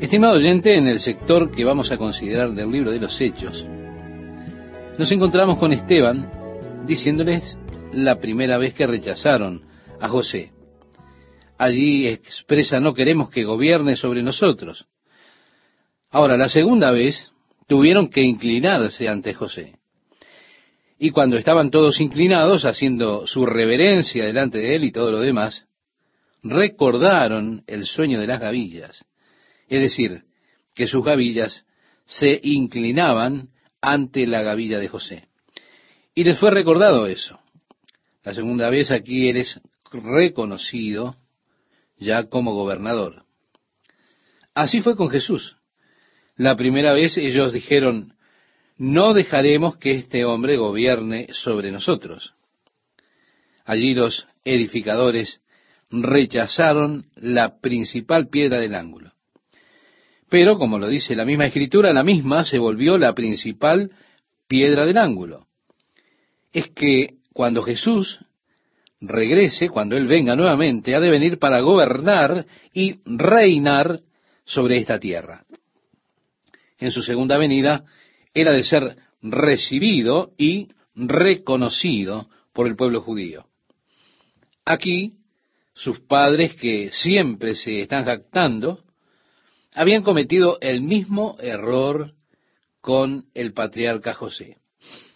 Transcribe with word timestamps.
Estimado 0.00 0.34
oyente, 0.34 0.76
en 0.76 0.88
el 0.88 1.00
sector 1.00 1.50
que 1.50 1.64
vamos 1.64 1.90
a 1.90 1.96
considerar 1.96 2.52
del 2.52 2.70
libro 2.70 2.90
de 2.90 3.00
los 3.00 3.20
Hechos, 3.20 3.66
nos 4.98 5.10
encontramos 5.10 5.58
con 5.58 5.72
Esteban 5.72 6.30
diciéndoles 6.86 7.58
la 7.92 8.18
primera 8.18 8.58
vez 8.58 8.74
que 8.74 8.86
rechazaron 8.86 9.62
a 10.00 10.08
José. 10.08 10.52
Allí 11.56 12.06
expresa 12.08 12.80
no 12.80 12.94
queremos 12.94 13.30
que 13.30 13.44
gobierne 13.44 13.96
sobre 13.96 14.22
nosotros. 14.22 14.86
Ahora, 16.10 16.36
la 16.36 16.48
segunda 16.48 16.90
vez 16.90 17.32
tuvieron 17.66 18.10
que 18.10 18.22
inclinarse 18.22 19.08
ante 19.08 19.32
José. 19.32 19.78
Y 20.98 21.10
cuando 21.10 21.36
estaban 21.36 21.70
todos 21.70 22.00
inclinados, 22.00 22.64
haciendo 22.64 23.26
su 23.26 23.46
reverencia 23.46 24.26
delante 24.26 24.58
de 24.58 24.74
él 24.76 24.84
y 24.84 24.92
todo 24.92 25.10
lo 25.10 25.20
demás, 25.20 25.66
recordaron 26.42 27.64
el 27.66 27.86
sueño 27.86 28.20
de 28.20 28.26
las 28.26 28.40
gavillas. 28.40 29.04
Es 29.68 29.80
decir, 29.80 30.24
que 30.74 30.86
sus 30.86 31.04
gavillas 31.04 31.66
se 32.06 32.40
inclinaban 32.42 33.50
ante 33.80 34.26
la 34.26 34.42
gavilla 34.42 34.78
de 34.78 34.88
José. 34.88 35.28
Y 36.14 36.24
les 36.24 36.38
fue 36.38 36.50
recordado 36.50 37.06
eso. 37.06 37.38
La 38.22 38.34
segunda 38.34 38.70
vez 38.70 38.90
aquí 38.90 39.28
eres 39.28 39.60
reconocido 39.92 41.16
ya 41.98 42.28
como 42.28 42.54
gobernador. 42.54 43.24
Así 44.54 44.80
fue 44.80 44.96
con 44.96 45.10
Jesús. 45.10 45.56
La 46.36 46.56
primera 46.56 46.92
vez 46.92 47.16
ellos 47.16 47.52
dijeron, 47.52 48.14
no 48.76 49.14
dejaremos 49.14 49.76
que 49.76 49.92
este 49.94 50.24
hombre 50.24 50.56
gobierne 50.56 51.28
sobre 51.32 51.70
nosotros. 51.70 52.34
Allí 53.64 53.94
los 53.94 54.26
edificadores 54.44 55.41
rechazaron 55.92 57.06
la 57.14 57.60
principal 57.60 58.28
piedra 58.28 58.58
del 58.58 58.74
ángulo. 58.74 59.12
Pero, 60.28 60.56
como 60.58 60.78
lo 60.78 60.88
dice 60.88 61.14
la 61.14 61.26
misma 61.26 61.46
escritura, 61.46 61.92
la 61.92 62.02
misma 62.02 62.44
se 62.44 62.58
volvió 62.58 62.96
la 62.96 63.14
principal 63.14 63.90
piedra 64.48 64.86
del 64.86 64.96
ángulo. 64.96 65.46
Es 66.52 66.70
que 66.70 67.16
cuando 67.34 67.62
Jesús 67.62 68.20
regrese, 69.00 69.68
cuando 69.68 69.96
Él 69.96 70.06
venga 70.06 70.34
nuevamente, 70.34 70.94
ha 70.94 71.00
de 71.00 71.10
venir 71.10 71.38
para 71.38 71.60
gobernar 71.60 72.46
y 72.72 73.00
reinar 73.04 74.00
sobre 74.44 74.78
esta 74.78 74.98
tierra. 74.98 75.44
En 76.78 76.90
su 76.90 77.02
segunda 77.02 77.36
venida, 77.36 77.84
era 78.32 78.52
de 78.52 78.62
ser 78.62 78.96
recibido 79.20 80.32
y 80.38 80.68
reconocido 80.94 82.28
por 82.52 82.66
el 82.66 82.76
pueblo 82.76 83.02
judío. 83.02 83.46
Aquí, 84.64 85.12
sus 85.74 86.00
padres, 86.00 86.54
que 86.54 86.90
siempre 86.90 87.54
se 87.54 87.82
están 87.82 88.04
jactando, 88.04 88.80
habían 89.72 90.02
cometido 90.02 90.58
el 90.60 90.82
mismo 90.82 91.36
error 91.40 92.12
con 92.80 93.26
el 93.34 93.52
patriarca 93.52 94.14
José. 94.14 94.58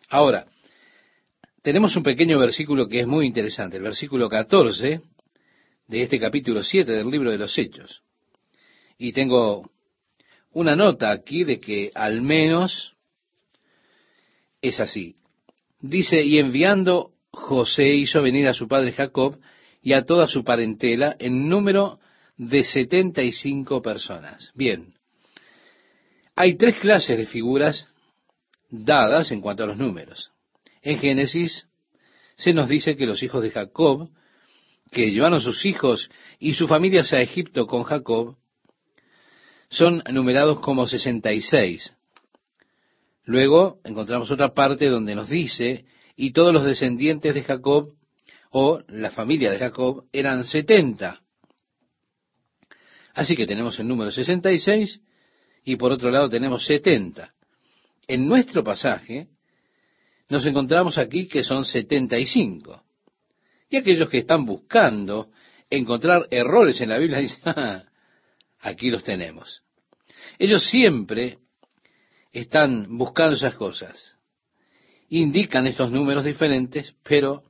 Ahora, 0.09 0.47
tenemos 1.63 1.97
un 1.97 2.03
pequeño 2.03 2.39
versículo 2.39 2.89
que 2.89 3.01
es 3.01 3.07
muy 3.07 3.27
interesante, 3.27 3.77
el 3.77 3.83
versículo 3.83 4.29
14 4.29 5.01
de 5.89 6.03
este 6.03 6.19
capítulo 6.19 6.63
7 6.63 6.91
del 6.91 7.11
libro 7.11 7.31
de 7.31 7.39
los 7.39 7.57
Hechos. 7.59 8.03
Y 8.99 9.13
tengo 9.13 9.71
una 10.53 10.75
nota 10.75 11.11
aquí 11.11 11.45
de 11.45 11.61
que 11.61 11.91
al 11.95 12.23
menos 12.23 12.95
es 14.63 14.81
así. 14.81 15.17
Dice, 15.81 16.23
y 16.23 16.39
enviando 16.39 17.13
José 17.31 17.95
hizo 17.95 18.23
venir 18.23 18.49
a 18.49 18.55
su 18.55 18.67
padre 18.67 18.93
Jacob 18.93 19.39
y 19.87 19.93
a 19.93 20.05
toda 20.05 20.27
su 20.27 20.43
parentela 20.43 21.15
en 21.21 21.49
número 21.49 22.01
de 22.37 22.65
setenta 22.65 23.23
y 23.23 23.31
cinco 23.31 23.81
personas. 23.83 24.51
Bien, 24.53 24.95
hay 26.35 26.57
tres 26.57 26.81
clases 26.81 27.17
de 27.17 27.27
figuras 27.27 27.87
dadas 28.69 29.31
en 29.31 29.41
cuanto 29.41 29.63
a 29.63 29.69
los 29.69 29.79
números. 29.79 30.33
En 30.83 30.99
Génesis 30.99 31.69
se 32.35 32.53
nos 32.53 32.69
dice 32.69 32.97
que 32.97 33.07
los 33.07 33.23
hijos 33.23 33.45
de 33.45 33.53
Jacob, 33.53 34.11
que 34.91 35.13
llevaron 35.13 35.41
sus 35.41 35.65
hijos 35.65 36.11
y 36.41 36.55
sus 36.55 36.69
familias 36.69 37.13
a 37.13 37.21
Egipto 37.21 37.69
con 37.69 37.85
Jacob, 37.85 38.37
son 39.69 40.03
numerados 40.11 40.59
como 40.59 40.89
66. 40.89 41.95
Luego 43.23 43.79
encontramos 43.85 44.33
otra 44.33 44.53
parte 44.53 44.89
donde 44.89 45.15
nos 45.15 45.29
dice, 45.29 45.85
y 46.17 46.33
todos 46.33 46.53
los 46.53 46.65
descendientes 46.65 47.33
de 47.33 47.45
Jacob, 47.45 47.93
o 48.51 48.81
la 48.89 49.11
familia 49.11 49.51
de 49.51 49.59
Jacob, 49.59 50.05
eran 50.13 50.45
70. 50.45 51.21
Así 53.15 53.35
que 53.35 53.47
tenemos 53.47 53.79
el 53.79 53.89
número 53.89 54.11
66 54.11 55.01
y 55.65 55.77
por 55.77 55.93
otro 55.93 56.11
lado 56.11 56.29
tenemos 56.29 56.65
70. 56.67 57.35
En 58.07 58.29
nuestro 58.29 58.63
pasaje 58.63 59.29
nos 60.29 60.45
encontramos 60.45 60.99
aquí 60.99 61.27
que 61.27 61.43
son 61.43 61.65
75. 61.65 62.83
Y 63.69 63.77
aquellos 63.77 64.09
que 64.09 64.19
están 64.19 64.45
buscando 64.45 65.31
encontrar 65.71 66.29
errores 66.31 66.81
en 66.81 66.91
la 66.91 66.99
Biblia 66.99 67.19
dicen, 67.19 67.41
ah, 67.47 67.85
aquí 68.61 68.91
los 68.91 69.03
tenemos. 69.03 69.63
Ellos 70.39 70.69
siempre 70.69 71.39
están 72.33 72.99
buscando 72.99 73.37
esas 73.37 73.55
cosas. 73.55 74.17
Indican 75.09 75.67
estos 75.67 75.91
números 75.91 76.25
diferentes, 76.25 76.95
pero 77.03 77.45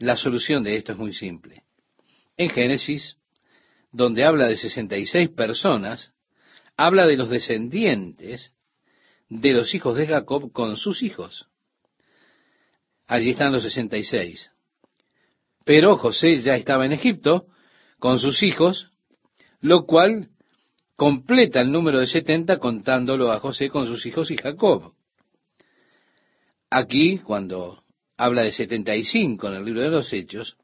la 0.00 0.16
solución 0.16 0.64
de 0.64 0.76
esto 0.76 0.92
es 0.92 0.98
muy 0.98 1.12
simple. 1.12 1.62
En 2.36 2.48
Génesis, 2.48 3.18
donde 3.92 4.24
habla 4.24 4.48
de 4.48 4.56
66 4.56 5.28
personas, 5.28 6.12
habla 6.76 7.06
de 7.06 7.18
los 7.18 7.28
descendientes 7.28 8.52
de 9.28 9.52
los 9.52 9.74
hijos 9.74 9.96
de 9.96 10.06
Jacob 10.06 10.50
con 10.52 10.76
sus 10.76 11.02
hijos. 11.02 11.46
Allí 13.06 13.30
están 13.30 13.52
los 13.52 13.62
sesenta 13.62 13.98
y 13.98 14.04
seis. 14.04 14.50
Pero 15.66 15.98
José 15.98 16.40
ya 16.40 16.56
estaba 16.56 16.86
en 16.86 16.92
Egipto 16.92 17.46
con 17.98 18.18
sus 18.18 18.42
hijos, 18.42 18.90
lo 19.60 19.84
cual 19.84 20.30
completa 20.96 21.60
el 21.60 21.70
número 21.70 21.98
de 21.98 22.06
setenta 22.06 22.58
contándolo 22.58 23.30
a 23.32 23.40
José 23.40 23.68
con 23.68 23.84
sus 23.84 24.06
hijos 24.06 24.30
y 24.30 24.38
Jacob. 24.38 24.94
Aquí, 26.70 27.18
cuando 27.18 27.82
habla 28.20 28.42
de 28.42 28.52
setenta 28.52 28.94
y 28.94 29.04
cinco 29.06 29.48
en 29.48 29.54
el 29.54 29.64
libro 29.64 29.80
de 29.80 29.88
los 29.88 30.12
Hechos, 30.12 30.58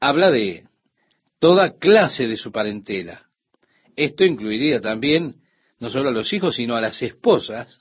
habla 0.00 0.32
de 0.32 0.64
toda 1.38 1.78
clase 1.78 2.26
de 2.26 2.36
su 2.36 2.50
parentela. 2.50 3.28
Esto 3.94 4.24
incluiría 4.24 4.80
también 4.80 5.36
no 5.78 5.90
solo 5.90 6.08
a 6.08 6.12
los 6.12 6.32
hijos, 6.32 6.56
sino 6.56 6.74
a 6.74 6.80
las 6.80 7.00
esposas. 7.02 7.78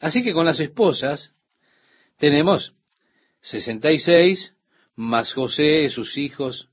Así 0.00 0.24
que 0.24 0.32
con 0.32 0.46
las 0.46 0.58
esposas 0.58 1.32
tenemos 2.16 2.74
66 3.42 4.54
más 4.96 5.32
José, 5.32 5.88
sus 5.90 6.18
hijos, 6.18 6.68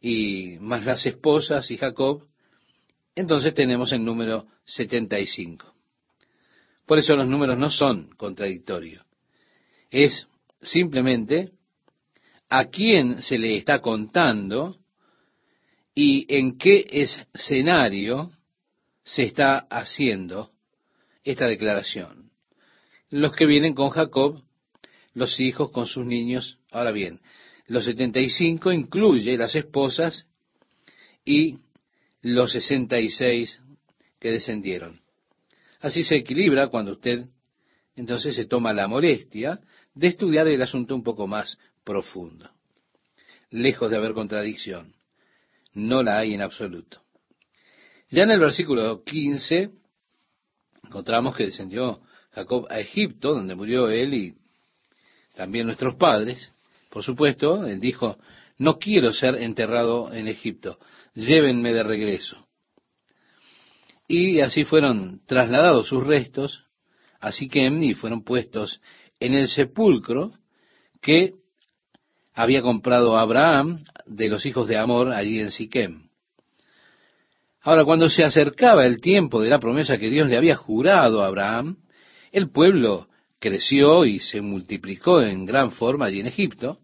y 0.00 0.56
más 0.58 0.86
las 0.86 1.04
esposas 1.04 1.70
y 1.70 1.76
Jacob, 1.76 2.26
entonces 3.14 3.52
tenemos 3.52 3.92
el 3.92 4.02
número 4.02 4.46
75. 4.64 5.74
Por 6.86 6.98
eso 6.98 7.14
los 7.14 7.28
números 7.28 7.58
no 7.58 7.68
son 7.68 8.08
contradictorios. 8.16 9.04
Es 9.92 10.26
simplemente 10.62 11.52
a 12.48 12.64
quién 12.64 13.22
se 13.22 13.38
le 13.38 13.58
está 13.58 13.80
contando 13.80 14.76
y 15.94 16.26
en 16.34 16.56
qué 16.56 16.86
escenario 16.90 18.32
se 19.04 19.24
está 19.24 19.58
haciendo 19.70 20.50
esta 21.22 21.46
declaración. 21.46 22.30
Los 23.10 23.36
que 23.36 23.46
vienen 23.46 23.74
con 23.74 23.90
Jacob 23.90 24.42
los 25.14 25.38
hijos 25.40 25.70
con 25.70 25.86
sus 25.86 26.06
niños. 26.06 26.58
Ahora 26.70 26.90
bien, 26.90 27.20
los 27.66 27.84
75 27.84 28.72
incluye 28.72 29.36
las 29.36 29.54
esposas 29.54 30.26
y 31.22 31.58
los 32.22 32.52
66 32.52 33.60
que 34.18 34.30
descendieron. 34.30 35.02
Así 35.80 36.02
se 36.02 36.16
equilibra 36.16 36.68
cuando 36.68 36.92
usted 36.92 37.26
entonces 37.94 38.34
se 38.34 38.46
toma 38.46 38.72
la 38.72 38.88
molestia 38.88 39.60
de 39.94 40.08
estudiar 40.08 40.48
el 40.48 40.62
asunto 40.62 40.94
un 40.94 41.02
poco 41.02 41.26
más 41.26 41.58
profundo. 41.84 42.50
Lejos 43.50 43.90
de 43.90 43.96
haber 43.96 44.14
contradicción, 44.14 44.94
no 45.74 46.02
la 46.02 46.18
hay 46.18 46.34
en 46.34 46.42
absoluto. 46.42 47.02
Ya 48.10 48.24
en 48.24 48.30
el 48.30 48.40
versículo 48.40 49.02
15 49.04 49.70
encontramos 50.84 51.36
que 51.36 51.44
descendió 51.44 52.02
Jacob 52.32 52.66
a 52.70 52.80
Egipto, 52.80 53.34
donde 53.34 53.54
murió 53.54 53.88
él 53.88 54.14
y 54.14 54.34
también 55.34 55.66
nuestros 55.66 55.94
padres, 55.94 56.52
por 56.90 57.02
supuesto, 57.02 57.66
él 57.66 57.80
dijo, 57.80 58.18
no 58.58 58.78
quiero 58.78 59.12
ser 59.12 59.36
enterrado 59.36 60.12
en 60.12 60.28
Egipto, 60.28 60.78
llévenme 61.14 61.72
de 61.72 61.82
regreso. 61.82 62.46
Y 64.06 64.40
así 64.40 64.64
fueron 64.64 65.22
trasladados 65.26 65.88
sus 65.88 66.06
restos 66.06 66.66
a 67.18 67.32
Siquem 67.32 67.82
y 67.82 67.94
fueron 67.94 68.24
puestos 68.24 68.80
en 69.22 69.34
el 69.34 69.46
sepulcro 69.46 70.32
que 71.00 71.34
había 72.34 72.60
comprado 72.60 73.16
Abraham 73.16 73.84
de 74.06 74.28
los 74.28 74.44
hijos 74.46 74.66
de 74.66 74.76
Amor 74.76 75.12
allí 75.12 75.38
en 75.38 75.50
Siquem. 75.50 76.08
Ahora, 77.60 77.84
cuando 77.84 78.08
se 78.08 78.24
acercaba 78.24 78.84
el 78.84 79.00
tiempo 79.00 79.40
de 79.40 79.48
la 79.48 79.60
promesa 79.60 79.96
que 79.96 80.10
Dios 80.10 80.28
le 80.28 80.36
había 80.36 80.56
jurado 80.56 81.22
a 81.22 81.28
Abraham, 81.28 81.76
el 82.32 82.50
pueblo 82.50 83.08
creció 83.38 84.04
y 84.04 84.18
se 84.18 84.40
multiplicó 84.40 85.22
en 85.22 85.46
gran 85.46 85.70
forma 85.70 86.06
allí 86.06 86.20
en 86.20 86.26
Egipto, 86.26 86.78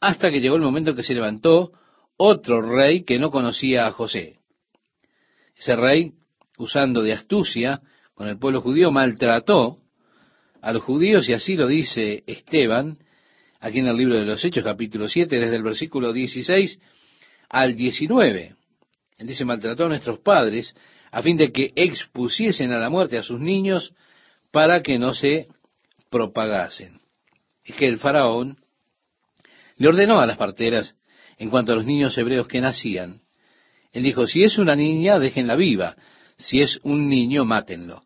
hasta 0.00 0.30
que 0.30 0.40
llegó 0.40 0.56
el 0.56 0.62
momento 0.62 0.90
en 0.90 0.96
que 0.96 1.02
se 1.02 1.14
levantó 1.14 1.72
otro 2.18 2.60
rey 2.60 3.04
que 3.04 3.18
no 3.18 3.30
conocía 3.30 3.86
a 3.86 3.92
José. 3.92 4.38
Ese 5.56 5.76
rey, 5.76 6.12
usando 6.58 7.02
de 7.02 7.14
astucia 7.14 7.80
con 8.14 8.28
el 8.28 8.38
pueblo 8.38 8.60
judío, 8.60 8.90
maltrató 8.90 9.79
a 10.62 10.72
los 10.72 10.82
judíos 10.82 11.28
y 11.28 11.32
así 11.32 11.56
lo 11.56 11.66
dice 11.66 12.22
Esteban, 12.26 12.98
aquí 13.60 13.78
en 13.78 13.86
el 13.86 13.96
libro 13.96 14.16
de 14.16 14.24
los 14.24 14.44
Hechos, 14.44 14.64
capítulo 14.64 15.08
7, 15.08 15.38
desde 15.38 15.56
el 15.56 15.62
versículo 15.62 16.12
16 16.12 16.78
al 17.48 17.76
19. 17.76 18.54
Él 19.18 19.26
dice, 19.26 19.44
maltrató 19.44 19.84
a 19.86 19.88
nuestros 19.88 20.20
padres 20.20 20.74
a 21.10 21.22
fin 21.22 21.36
de 21.36 21.52
que 21.52 21.72
expusiesen 21.74 22.72
a 22.72 22.78
la 22.78 22.90
muerte 22.90 23.18
a 23.18 23.22
sus 23.22 23.40
niños 23.40 23.94
para 24.50 24.82
que 24.82 24.98
no 24.98 25.12
se 25.12 25.48
propagasen. 26.10 27.00
Es 27.64 27.74
que 27.74 27.86
el 27.86 27.98
faraón 27.98 28.56
le 29.76 29.88
ordenó 29.88 30.20
a 30.20 30.26
las 30.26 30.36
parteras 30.36 30.94
en 31.38 31.50
cuanto 31.50 31.72
a 31.72 31.76
los 31.76 31.86
niños 31.86 32.16
hebreos 32.18 32.46
que 32.46 32.60
nacían. 32.60 33.22
Él 33.92 34.02
dijo, 34.02 34.26
si 34.26 34.42
es 34.42 34.58
una 34.58 34.76
niña, 34.76 35.18
déjenla 35.18 35.56
viva, 35.56 35.96
si 36.36 36.60
es 36.60 36.78
un 36.82 37.08
niño, 37.08 37.44
mátenlo. 37.44 38.04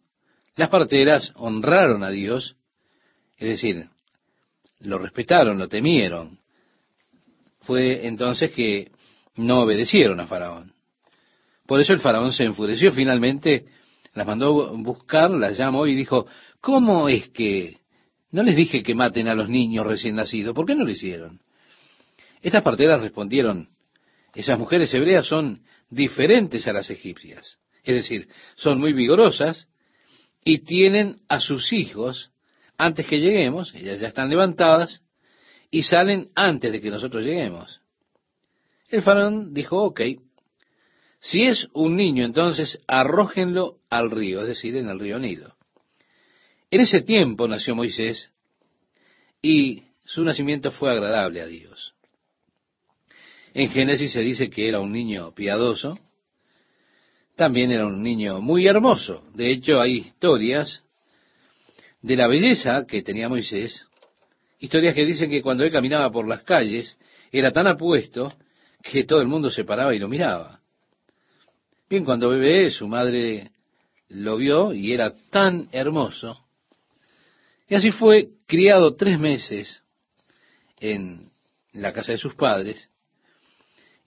Las 0.56 0.68
parteras 0.68 1.32
honraron 1.36 2.04
a 2.04 2.10
Dios, 2.10 2.56
es 3.38 3.48
decir, 3.48 3.86
lo 4.80 4.98
respetaron, 4.98 5.58
lo 5.58 5.68
temieron. 5.68 6.38
Fue 7.60 8.06
entonces 8.06 8.52
que 8.52 8.92
no 9.36 9.62
obedecieron 9.62 10.20
a 10.20 10.26
Faraón. 10.26 10.74
Por 11.66 11.80
eso 11.80 11.92
el 11.92 12.00
faraón 12.00 12.32
se 12.32 12.44
enfureció. 12.44 12.92
Finalmente 12.92 13.64
las 14.12 14.26
mandó 14.26 14.76
buscar, 14.76 15.30
las 15.30 15.56
llamó 15.56 15.86
y 15.86 15.94
dijo, 15.94 16.26
¿cómo 16.60 17.08
es 17.08 17.30
que 17.30 17.78
no 18.30 18.42
les 18.42 18.56
dije 18.56 18.82
que 18.82 18.94
maten 18.94 19.28
a 19.28 19.34
los 19.34 19.48
niños 19.48 19.86
recién 19.86 20.16
nacidos? 20.16 20.54
¿Por 20.54 20.66
qué 20.66 20.74
no 20.74 20.84
lo 20.84 20.90
hicieron? 20.90 21.40
Estas 22.42 22.62
parteras 22.62 23.00
respondieron, 23.00 23.68
esas 24.34 24.58
mujeres 24.58 24.92
hebreas 24.92 25.26
son 25.26 25.62
diferentes 25.88 26.66
a 26.68 26.72
las 26.72 26.90
egipcias. 26.90 27.58
Es 27.82 27.94
decir, 27.94 28.28
son 28.56 28.78
muy 28.78 28.92
vigorosas 28.92 29.68
y 30.44 30.58
tienen 30.58 31.20
a 31.28 31.40
sus 31.40 31.72
hijos 31.72 32.30
antes 32.76 33.06
que 33.06 33.20
lleguemos, 33.20 33.74
ellas 33.74 34.00
ya 34.00 34.08
están 34.08 34.28
levantadas 34.28 35.02
y 35.70 35.82
salen 35.82 36.30
antes 36.34 36.70
de 36.70 36.80
que 36.80 36.90
nosotros 36.90 37.24
lleguemos. 37.24 37.80
El 38.88 39.02
faraón 39.02 39.54
dijo, 39.54 39.82
ok, 39.82 40.00
si 41.18 41.42
es 41.44 41.68
un 41.72 41.96
niño, 41.96 42.24
entonces 42.24 42.78
arrójenlo 42.86 43.78
al 43.88 44.10
río, 44.10 44.42
es 44.42 44.48
decir, 44.48 44.76
en 44.76 44.88
el 44.88 45.00
río 45.00 45.18
Nido. 45.18 45.56
En 46.70 46.80
ese 46.80 47.00
tiempo 47.00 47.48
nació 47.48 47.74
Moisés 47.74 48.30
y 49.40 49.84
su 50.04 50.22
nacimiento 50.22 50.70
fue 50.70 50.90
agradable 50.90 51.40
a 51.40 51.46
Dios. 51.46 51.94
En 53.54 53.70
Génesis 53.70 54.12
se 54.12 54.20
dice 54.20 54.50
que 54.50 54.68
era 54.68 54.80
un 54.80 54.92
niño 54.92 55.32
piadoso, 55.34 55.98
también 57.36 57.70
era 57.70 57.86
un 57.86 58.02
niño 58.02 58.40
muy 58.40 58.66
hermoso. 58.66 59.24
De 59.34 59.50
hecho, 59.50 59.80
hay 59.80 59.98
historias 59.98 60.82
de 62.02 62.16
la 62.16 62.26
belleza 62.26 62.86
que 62.86 63.02
tenía 63.02 63.28
Moisés, 63.28 63.86
historias 64.58 64.94
que 64.94 65.06
dicen 65.06 65.30
que 65.30 65.42
cuando 65.42 65.64
él 65.64 65.72
caminaba 65.72 66.10
por 66.10 66.28
las 66.28 66.42
calles 66.42 66.98
era 67.32 67.52
tan 67.52 67.66
apuesto 67.66 68.32
que 68.82 69.04
todo 69.04 69.20
el 69.20 69.28
mundo 69.28 69.50
se 69.50 69.64
paraba 69.64 69.94
y 69.94 69.98
lo 69.98 70.08
miraba. 70.08 70.60
Bien, 71.88 72.04
cuando 72.04 72.30
bebé 72.30 72.70
su 72.70 72.86
madre 72.86 73.50
lo 74.08 74.36
vio 74.36 74.72
y 74.72 74.92
era 74.92 75.12
tan 75.30 75.68
hermoso. 75.72 76.40
Y 77.68 77.74
así 77.74 77.90
fue 77.90 78.28
criado 78.46 78.94
tres 78.94 79.18
meses 79.18 79.82
en 80.78 81.30
la 81.72 81.92
casa 81.92 82.12
de 82.12 82.18
sus 82.18 82.34
padres. 82.34 82.90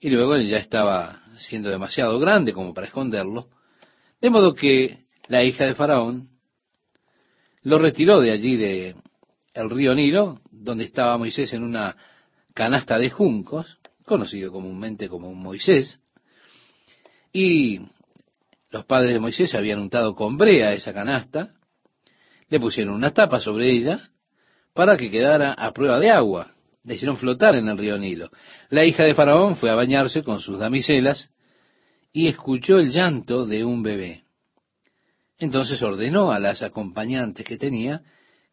Y 0.00 0.10
luego 0.10 0.34
él 0.34 0.48
ya 0.48 0.58
estaba 0.58 1.22
siendo 1.38 1.70
demasiado 1.70 2.18
grande 2.18 2.52
como 2.52 2.72
para 2.72 2.86
esconderlo. 2.86 3.48
De 4.20 4.30
modo 4.30 4.54
que 4.54 5.06
la 5.28 5.44
hija 5.44 5.64
de 5.64 5.74
Faraón 5.74 6.28
lo 7.62 7.78
retiró 7.78 8.20
de 8.20 8.30
allí 8.30 8.56
de 8.56 8.96
el 9.54 9.70
río 9.70 9.94
Nilo, 9.94 10.40
donde 10.50 10.84
estaba 10.84 11.18
Moisés 11.18 11.52
en 11.52 11.64
una 11.64 11.96
canasta 12.54 12.98
de 12.98 13.10
juncos, 13.10 13.78
conocido 14.04 14.52
comúnmente 14.52 15.08
como 15.08 15.34
Moisés, 15.34 16.00
y 17.32 17.80
los 18.70 18.84
padres 18.84 19.12
de 19.12 19.20
Moisés 19.20 19.54
habían 19.54 19.80
untado 19.80 20.14
con 20.14 20.36
brea 20.36 20.72
esa 20.72 20.92
canasta, 20.92 21.54
le 22.48 22.60
pusieron 22.60 22.94
una 22.94 23.12
tapa 23.12 23.40
sobre 23.40 23.70
ella 23.70 24.00
para 24.72 24.96
que 24.96 25.10
quedara 25.10 25.52
a 25.52 25.72
prueba 25.72 25.98
de 25.98 26.10
agua. 26.10 26.54
Le 26.84 26.94
hicieron 26.94 27.16
flotar 27.16 27.54
en 27.56 27.68
el 27.68 27.76
río 27.76 27.98
Nilo. 27.98 28.30
La 28.70 28.84
hija 28.84 29.04
de 29.04 29.14
Faraón 29.14 29.56
fue 29.56 29.70
a 29.70 29.74
bañarse 29.74 30.22
con 30.22 30.40
sus 30.40 30.58
damiselas 30.58 31.30
y 32.12 32.28
escuchó 32.28 32.78
el 32.78 32.90
llanto 32.90 33.46
de 33.46 33.64
un 33.64 33.82
bebé. 33.82 34.24
Entonces 35.38 35.82
ordenó 35.82 36.32
a 36.32 36.38
las 36.38 36.62
acompañantes 36.62 37.46
que 37.46 37.58
tenía 37.58 38.02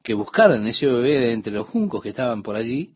que 0.03 0.13
buscaran 0.13 0.67
ese 0.67 0.85
bebé 0.85 1.19
de 1.19 1.33
entre 1.33 1.53
los 1.53 1.67
juncos 1.67 2.03
que 2.03 2.09
estaban 2.09 2.43
por 2.43 2.55
allí 2.55 2.93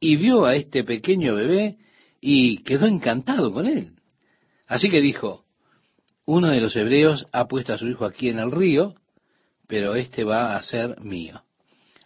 y 0.00 0.16
vio 0.16 0.46
a 0.46 0.56
este 0.56 0.84
pequeño 0.84 1.34
bebé 1.34 1.78
y 2.20 2.58
quedó 2.64 2.86
encantado 2.86 3.52
con 3.52 3.66
él. 3.66 3.92
Así 4.66 4.90
que 4.90 5.00
dijo, 5.00 5.44
uno 6.24 6.48
de 6.48 6.60
los 6.60 6.76
hebreos 6.76 7.26
ha 7.32 7.46
puesto 7.46 7.72
a 7.72 7.78
su 7.78 7.86
hijo 7.86 8.04
aquí 8.04 8.28
en 8.28 8.38
el 8.38 8.50
río, 8.50 8.94
pero 9.66 9.94
este 9.94 10.24
va 10.24 10.56
a 10.56 10.62
ser 10.62 11.00
mío. 11.00 11.42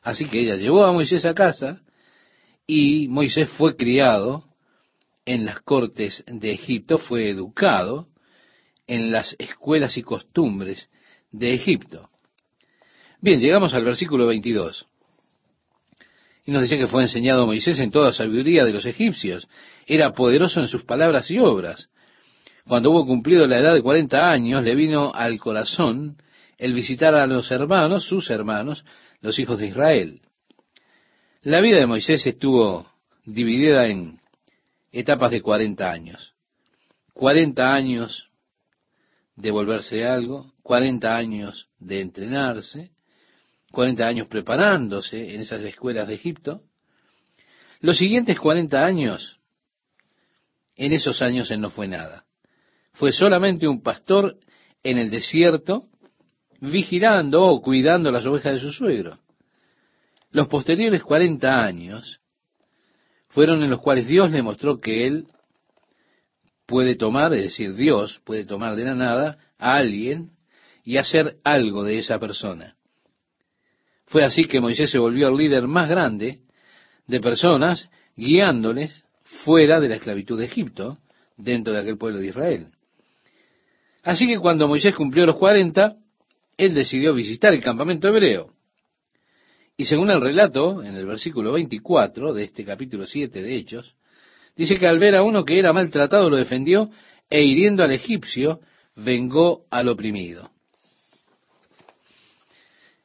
Así 0.02 0.26
que 0.26 0.40
ella 0.40 0.56
llevó 0.56 0.84
a 0.84 0.92
Moisés 0.92 1.24
a 1.24 1.34
casa 1.34 1.80
y 2.74 3.08
Moisés 3.08 3.50
fue 3.50 3.76
criado 3.76 4.44
en 5.26 5.44
las 5.44 5.60
cortes 5.60 6.24
de 6.26 6.52
Egipto, 6.52 6.96
fue 6.96 7.28
educado 7.28 8.08
en 8.86 9.12
las 9.12 9.36
escuelas 9.38 9.98
y 9.98 10.02
costumbres 10.02 10.88
de 11.30 11.54
Egipto. 11.54 12.08
Bien, 13.20 13.40
llegamos 13.40 13.74
al 13.74 13.84
versículo 13.84 14.26
22. 14.26 14.86
Y 16.46 16.50
nos 16.50 16.62
dice 16.62 16.78
que 16.78 16.86
fue 16.86 17.02
enseñado 17.02 17.46
Moisés 17.46 17.78
en 17.78 17.90
toda 17.90 18.10
sabiduría 18.10 18.64
de 18.64 18.72
los 18.72 18.86
egipcios. 18.86 19.46
Era 19.86 20.12
poderoso 20.12 20.60
en 20.60 20.66
sus 20.66 20.82
palabras 20.84 21.30
y 21.30 21.38
obras 21.38 21.90
cuando 22.66 22.90
hubo 22.90 23.06
cumplido 23.06 23.46
la 23.46 23.58
edad 23.58 23.74
de 23.74 23.82
cuarenta 23.82 24.30
años, 24.30 24.62
le 24.62 24.74
vino 24.74 25.12
al 25.12 25.38
corazón 25.38 26.16
el 26.58 26.74
visitar 26.74 27.14
a 27.14 27.26
los 27.26 27.50
hermanos, 27.50 28.04
sus 28.04 28.30
hermanos, 28.30 28.84
los 29.20 29.38
hijos 29.38 29.58
de 29.58 29.66
Israel. 29.66 30.20
La 31.42 31.60
vida 31.60 31.78
de 31.78 31.86
Moisés 31.86 32.26
estuvo 32.26 32.86
dividida 33.24 33.86
en 33.86 34.18
etapas 34.90 35.30
de 35.30 35.42
cuarenta 35.42 35.90
años. 35.90 36.34
Cuarenta 37.12 37.74
años 37.74 38.30
de 39.36 39.50
volverse 39.50 40.04
algo, 40.04 40.52
cuarenta 40.62 41.16
años 41.16 41.68
de 41.78 42.00
entrenarse, 42.00 42.90
cuarenta 43.70 44.06
años 44.06 44.28
preparándose 44.28 45.34
en 45.34 45.40
esas 45.40 45.62
escuelas 45.62 46.08
de 46.08 46.14
Egipto. 46.14 46.62
Los 47.80 47.98
siguientes 47.98 48.38
cuarenta 48.38 48.84
años, 48.84 49.40
en 50.76 50.92
esos 50.92 51.22
años 51.22 51.50
él 51.50 51.60
no 51.60 51.70
fue 51.70 51.88
nada 51.88 52.24
fue 52.94 53.12
solamente 53.12 53.66
un 53.66 53.82
pastor 53.82 54.36
en 54.82 54.98
el 54.98 55.10
desierto, 55.10 55.88
vigilando 56.60 57.42
o 57.42 57.62
cuidando 57.62 58.10
las 58.10 58.26
ovejas 58.26 58.54
de 58.54 58.60
su 58.60 58.72
suegro. 58.72 59.18
Los 60.32 60.48
posteriores 60.48 61.02
cuarenta 61.02 61.62
años 61.62 62.20
fueron 63.28 63.62
en 63.62 63.70
los 63.70 63.80
cuales 63.80 64.06
Dios 64.06 64.30
le 64.30 64.42
mostró 64.42 64.80
que 64.80 65.06
él 65.06 65.26
puede 66.66 66.96
tomar, 66.96 67.34
es 67.34 67.42
decir, 67.42 67.74
Dios 67.74 68.20
puede 68.24 68.46
tomar 68.46 68.74
de 68.74 68.84
la 68.84 68.94
nada 68.94 69.38
a 69.58 69.74
alguien 69.76 70.30
y 70.84 70.96
hacer 70.96 71.36
algo 71.44 71.84
de 71.84 71.98
esa 71.98 72.18
persona. 72.18 72.76
Fue 74.06 74.24
así 74.24 74.46
que 74.46 74.60
Moisés 74.60 74.90
se 74.90 74.98
volvió 74.98 75.28
el 75.28 75.36
líder 75.36 75.68
más 75.68 75.88
grande 75.88 76.40
de 77.06 77.20
personas, 77.20 77.90
guiándoles 78.16 79.04
fuera 79.44 79.80
de 79.80 79.88
la 79.88 79.96
esclavitud 79.96 80.38
de 80.38 80.46
Egipto, 80.46 80.98
dentro 81.36 81.74
de 81.74 81.80
aquel 81.80 81.98
pueblo 81.98 82.18
de 82.18 82.28
Israel. 82.28 82.68
Así 84.02 84.26
que 84.26 84.38
cuando 84.38 84.66
Moisés 84.66 84.94
cumplió 84.94 85.26
los 85.26 85.36
cuarenta, 85.36 85.96
él 86.56 86.74
decidió 86.74 87.14
visitar 87.14 87.52
el 87.52 87.62
campamento 87.62 88.08
hebreo. 88.08 88.51
Y 89.82 89.84
según 89.84 90.12
el 90.12 90.20
relato, 90.20 90.80
en 90.80 90.94
el 90.94 91.06
versículo 91.06 91.50
24 91.50 92.32
de 92.32 92.44
este 92.44 92.64
capítulo 92.64 93.04
7 93.04 93.42
de 93.42 93.56
Hechos, 93.56 93.96
dice 94.54 94.76
que 94.76 94.86
al 94.86 95.00
ver 95.00 95.16
a 95.16 95.24
uno 95.24 95.44
que 95.44 95.58
era 95.58 95.72
maltratado 95.72 96.30
lo 96.30 96.36
defendió 96.36 96.88
e 97.28 97.42
hiriendo 97.42 97.82
al 97.82 97.90
egipcio, 97.90 98.60
vengó 98.94 99.64
al 99.72 99.88
oprimido. 99.88 100.52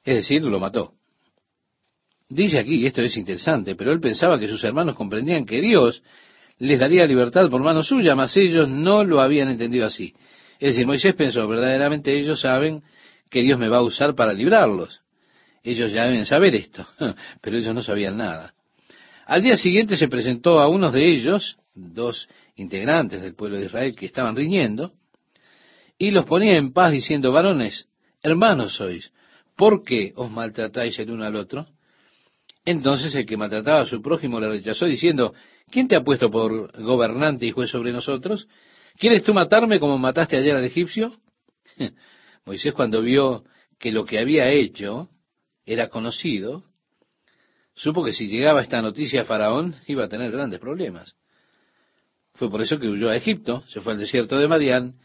Es 0.05 0.17
decir, 0.17 0.43
lo 0.43 0.59
mató. 0.59 0.93
Dice 2.29 2.59
aquí, 2.59 2.75
y 2.75 2.85
esto 2.85 3.01
es 3.01 3.17
interesante, 3.17 3.73
pero 3.73 3.91
él 3.91 3.99
pensaba 3.99 4.39
que 4.39 4.47
sus 4.47 4.63
hermanos 4.63 4.95
comprendían 4.95 5.47
que 5.47 5.59
Dios 5.59 6.03
les 6.59 6.79
daría 6.79 7.07
libertad 7.07 7.49
por 7.49 7.63
mano 7.63 7.81
suya, 7.81 8.13
mas 8.13 8.37
ellos 8.37 8.69
no 8.69 9.03
lo 9.03 9.19
habían 9.19 9.49
entendido 9.49 9.87
así. 9.87 10.13
Es 10.59 10.75
decir, 10.75 10.85
Moisés 10.85 11.15
pensó, 11.15 11.47
verdaderamente 11.47 12.15
ellos 12.15 12.41
saben 12.41 12.83
que 13.31 13.41
Dios 13.41 13.57
me 13.57 13.67
va 13.67 13.77
a 13.77 13.81
usar 13.81 14.13
para 14.13 14.31
librarlos. 14.31 15.01
Ellos 15.67 15.91
ya 15.91 16.05
deben 16.05 16.25
saber 16.25 16.55
esto, 16.55 16.87
pero 17.41 17.57
ellos 17.57 17.75
no 17.75 17.83
sabían 17.83 18.15
nada. 18.15 18.53
Al 19.25 19.41
día 19.41 19.57
siguiente 19.57 19.97
se 19.97 20.07
presentó 20.07 20.61
a 20.61 20.69
unos 20.69 20.93
de 20.93 21.11
ellos, 21.11 21.57
dos 21.75 22.29
integrantes 22.55 23.21
del 23.21 23.35
pueblo 23.35 23.57
de 23.57 23.65
Israel 23.65 23.93
que 23.93 24.05
estaban 24.05 24.33
riñendo, 24.33 24.93
y 25.97 26.11
los 26.11 26.23
ponía 26.23 26.55
en 26.55 26.71
paz 26.71 26.93
diciendo, 26.93 27.33
varones, 27.33 27.89
hermanos 28.23 28.77
sois, 28.77 29.11
¿por 29.57 29.83
qué 29.83 30.13
os 30.15 30.31
maltratáis 30.31 30.97
el 30.99 31.11
uno 31.11 31.25
al 31.25 31.35
otro? 31.35 31.67
Entonces 32.63 33.13
el 33.13 33.25
que 33.25 33.35
maltrataba 33.35 33.81
a 33.81 33.85
su 33.87 34.01
prójimo 34.01 34.39
le 34.39 34.47
rechazó 34.47 34.85
diciendo, 34.85 35.33
¿quién 35.69 35.89
te 35.89 35.97
ha 35.97 36.01
puesto 36.01 36.31
por 36.31 36.81
gobernante 36.81 37.45
y 37.45 37.51
juez 37.51 37.69
sobre 37.69 37.91
nosotros? 37.91 38.47
¿Quieres 38.97 39.21
tú 39.21 39.33
matarme 39.33 39.81
como 39.81 39.97
mataste 39.97 40.37
ayer 40.37 40.55
al 40.55 40.63
egipcio? 40.63 41.11
Moisés 42.45 42.71
cuando 42.71 43.01
vio 43.01 43.43
que 43.77 43.91
lo 43.91 44.05
que 44.05 44.17
había 44.17 44.49
hecho 44.49 45.09
era 45.67 45.89
conocido, 45.89 46.63
supo 47.75 48.03
que 48.03 48.13
si 48.13 48.27
llegaba 48.27 48.61
esta 48.61 48.81
noticia 48.81 49.21
a 49.21 49.25
Faraón 49.25 49.75
iba 49.85 50.05
a 50.05 50.09
tener 50.09 50.31
grandes 50.31 50.59
problemas. 50.59 51.15
Fue 52.33 52.49
por 52.49 52.61
eso 52.61 52.79
que 52.79 52.87
huyó 52.87 53.09
a 53.09 53.15
Egipto, 53.15 53.61
se 53.67 53.81
fue 53.81 53.93
al 53.93 53.99
desierto 53.99 54.37
de 54.37 54.47
Madián, 54.47 54.95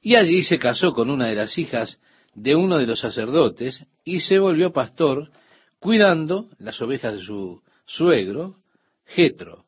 y 0.00 0.16
allí 0.16 0.42
se 0.42 0.58
casó 0.58 0.92
con 0.94 1.10
una 1.10 1.28
de 1.28 1.34
las 1.34 1.58
hijas 1.58 2.00
de 2.34 2.54
uno 2.54 2.78
de 2.78 2.86
los 2.86 3.00
sacerdotes 3.00 3.84
y 4.04 4.20
se 4.20 4.38
volvió 4.38 4.72
pastor 4.72 5.30
cuidando 5.78 6.48
las 6.58 6.80
ovejas 6.80 7.14
de 7.14 7.20
su 7.20 7.62
suegro, 7.84 8.56
Jetro. 9.04 9.66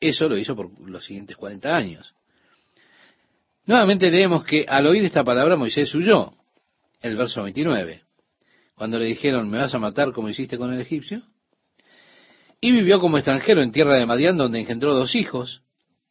Eso 0.00 0.28
lo 0.28 0.38
hizo 0.38 0.56
por 0.56 0.70
los 0.88 1.04
siguientes 1.04 1.36
40 1.36 1.76
años. 1.76 2.14
Nuevamente 3.66 4.10
leemos 4.10 4.44
que 4.44 4.64
al 4.66 4.86
oír 4.86 5.04
esta 5.04 5.22
palabra 5.22 5.56
Moisés 5.56 5.94
huyó, 5.94 6.32
el 7.00 7.16
verso 7.16 7.42
29, 7.42 8.02
cuando 8.80 8.98
le 8.98 9.04
dijeron, 9.04 9.50
¿me 9.50 9.58
vas 9.58 9.74
a 9.74 9.78
matar 9.78 10.10
como 10.14 10.30
hiciste 10.30 10.56
con 10.56 10.72
el 10.72 10.80
egipcio? 10.80 11.20
Y 12.62 12.72
vivió 12.72 12.98
como 12.98 13.18
extranjero 13.18 13.60
en 13.60 13.72
tierra 13.72 13.98
de 13.98 14.06
Madián, 14.06 14.38
donde 14.38 14.58
engendró 14.58 14.94
dos 14.94 15.14
hijos. 15.16 15.60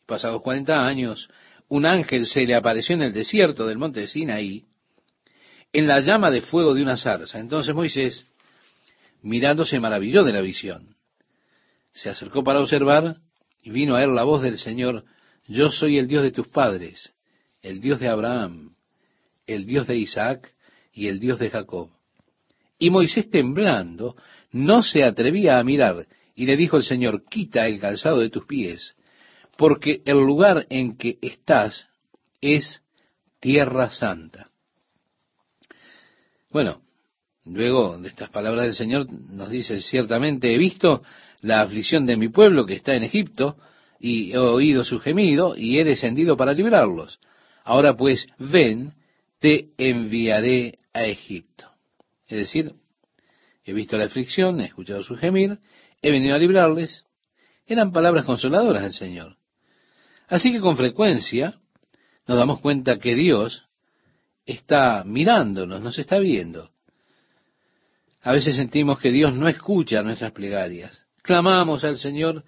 Pasados 0.06 0.44
40 0.44 0.86
años, 0.86 1.32
un 1.68 1.88
ángel 1.88 2.28
se 2.28 2.46
le 2.46 2.54
apareció 2.54 2.94
en 2.94 3.02
el 3.02 3.12
desierto 3.12 3.66
del 3.66 3.80
monte 3.80 4.02
de 4.02 4.08
Sinaí, 4.08 4.66
en 5.74 5.88
la 5.88 6.02
llama 6.02 6.30
de 6.30 6.42
fuego 6.42 6.76
de 6.76 6.84
una 6.84 6.96
zarza. 6.96 7.40
Entonces 7.40 7.74
Moisés, 7.74 8.28
mirando, 9.24 9.66
se 9.66 9.80
maravilló 9.80 10.24
de 10.24 10.34
la 10.34 10.42
visión. 10.42 10.96
Se 11.94 12.12
acercó 12.12 12.44
para 12.44 12.60
observar 12.60 13.16
y 13.64 13.72
vino 13.72 13.96
a 13.96 14.04
él 14.04 14.14
la 14.14 14.26
voz 14.26 14.44
del 14.44 14.60
Señor, 14.60 15.06
yo 15.48 15.70
soy 15.70 15.98
el 15.98 16.08
Dios 16.08 16.22
de 16.22 16.30
tus 16.30 16.48
padres, 16.48 17.16
el 17.64 17.82
Dios 17.82 18.00
de 18.00 18.10
Abraham, 18.10 18.76
el 19.48 19.66
Dios 19.66 19.88
de 19.88 19.98
Isaac 19.98 20.54
y 20.94 21.08
el 21.08 21.20
Dios 21.20 21.40
de 21.40 21.50
Jacob. 21.50 21.90
Y 22.80 22.90
Moisés 22.90 23.30
temblando, 23.30 24.16
no 24.52 24.82
se 24.82 25.04
atrevía 25.04 25.60
a 25.60 25.64
mirar, 25.64 26.08
y 26.36 26.46
le 26.46 26.56
dijo 26.56 26.78
el 26.78 26.84
Señor, 26.84 27.26
quita 27.30 27.68
el 27.68 27.80
calzado 27.80 28.20
de 28.20 28.30
tus 28.30 28.46
pies, 28.46 28.96
porque 29.58 30.02
el 30.06 30.18
lugar 30.18 30.66
en 30.70 30.98
que 30.98 31.18
estás 31.22 31.90
es 32.40 32.82
tierra 33.42 33.90
santa. 33.90 34.50
Bueno, 36.50 36.82
luego 37.46 37.98
de 37.98 38.08
estas 38.08 38.30
palabras 38.30 38.66
del 38.66 38.74
Señor 38.74 39.12
nos 39.12 39.50
dice, 39.50 39.82
ciertamente 39.82 40.54
he 40.54 40.58
visto 40.58 41.04
la 41.42 41.62
aflicción 41.62 42.06
de 42.06 42.18
mi 42.18 42.30
pueblo 42.30 42.66
que 42.66 42.76
está 42.76 42.96
en 42.96 43.04
Egipto, 43.04 43.58
y 44.00 44.32
he 44.32 44.38
oído 44.38 44.86
su 44.86 45.00
gemido, 45.00 45.58
y 45.58 45.78
he 45.78 45.84
descendido 45.84 46.38
para 46.38 46.54
librarlos. 46.54 47.20
Ahora 47.66 47.96
pues, 47.96 48.28
ven, 48.40 48.94
te 49.40 49.70
enviaré 49.78 50.80
a 50.94 51.04
Egipto. 51.04 51.69
Es 52.30 52.38
decir, 52.38 52.74
he 53.66 53.74
visto 53.74 53.98
la 53.98 54.06
aflicción, 54.06 54.62
he 54.62 54.66
escuchado 54.66 55.04
su 55.04 55.18
gemir, 55.18 55.60
he 56.02 56.12
venido 56.12 56.36
a 56.36 56.40
librarles. 56.40 57.06
Eran 57.66 57.92
palabras 57.92 58.24
consoladoras 58.24 58.84
del 58.84 58.94
Señor. 58.94 59.38
Así 60.28 60.52
que 60.52 60.60
con 60.60 60.78
frecuencia 60.78 61.56
nos 62.28 62.38
damos 62.38 62.62
cuenta 62.62 63.00
que 63.00 63.16
Dios 63.16 63.66
está 64.46 65.04
mirándonos, 65.04 65.82
nos 65.82 65.98
está 65.98 66.20
viendo. 66.20 66.72
A 68.22 68.32
veces 68.32 68.56
sentimos 68.56 69.00
que 69.00 69.12
Dios 69.12 69.34
no 69.34 69.48
escucha 69.48 70.04
nuestras 70.04 70.32
plegarias. 70.32 71.08
Clamamos 71.24 71.84
al 71.84 71.98
Señor 71.98 72.44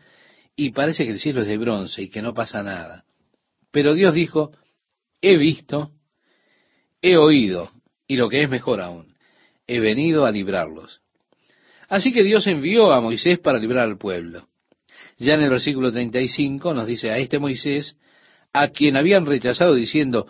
y 0.55 0.71
parece 0.71 1.05
que 1.05 1.11
el 1.11 1.19
cielo 1.19 1.41
es 1.41 1.47
de 1.47 1.57
bronce 1.57 2.03
y 2.03 2.09
que 2.09 2.21
no 2.21 2.35
pasa 2.35 2.61
nada. 2.61 3.05
Pero 3.71 3.95
Dios 3.95 4.13
dijo, 4.13 4.51
he 5.21 5.38
visto, 5.38 5.91
he 7.01 7.17
oído, 7.17 7.71
y 8.05 8.17
lo 8.17 8.29
que 8.29 8.43
es 8.43 8.50
mejor 8.50 8.81
aún, 8.81 9.11
he 9.68 9.80
venido 9.80 10.25
a 10.25 10.32
librarlos. 10.32 11.01
Así 11.88 12.13
que 12.13 12.24
Dios 12.24 12.48
envió 12.48 12.91
a 12.94 13.01
Moisés 13.01 13.39
para 13.39 13.60
librar 13.60 13.88
al 13.88 13.98
pueblo. 13.98 14.48
Ya 15.18 15.34
en 15.34 15.41
el 15.41 15.50
versículo 15.50 15.91
35 15.91 16.74
nos 16.74 16.88
dice 16.88 17.12
a 17.12 17.18
este 17.18 17.38
Moisés, 17.38 17.98
a 18.53 18.70
quien 18.70 18.98
habían 18.98 19.25
rechazado 19.25 19.75
diciendo, 19.75 20.27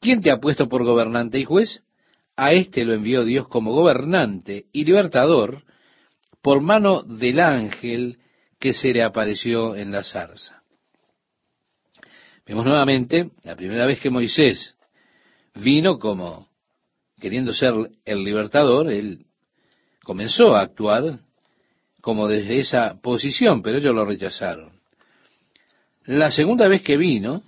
¿quién 0.00 0.22
te 0.22 0.30
ha 0.30 0.38
puesto 0.38 0.68
por 0.68 0.84
gobernante 0.84 1.38
y 1.38 1.44
juez? 1.44 1.82
A 2.36 2.52
éste 2.52 2.84
lo 2.84 2.94
envió 2.94 3.24
Dios 3.24 3.48
como 3.48 3.72
gobernante 3.72 4.66
y 4.72 4.84
libertador 4.84 5.64
por 6.42 6.62
mano 6.62 7.02
del 7.02 7.40
ángel 7.40 8.18
que 8.58 8.72
se 8.72 8.92
le 8.92 9.02
apareció 9.02 9.76
en 9.76 9.90
la 9.90 10.04
zarza. 10.04 10.62
Vemos 12.46 12.64
nuevamente 12.64 13.30
la 13.42 13.56
primera 13.56 13.86
vez 13.86 14.00
que 14.00 14.10
Moisés 14.10 14.74
vino 15.54 15.98
como 15.98 16.49
queriendo 17.20 17.52
ser 17.52 17.74
el 18.04 18.24
libertador, 18.24 18.90
él 18.90 19.26
comenzó 20.02 20.54
a 20.54 20.62
actuar 20.62 21.20
como 22.00 22.26
desde 22.26 22.58
esa 22.58 23.00
posición, 23.00 23.62
pero 23.62 23.78
ellos 23.78 23.94
lo 23.94 24.04
rechazaron. 24.04 24.80
La 26.04 26.30
segunda 26.30 26.66
vez 26.66 26.82
que 26.82 26.96
vino, 26.96 27.42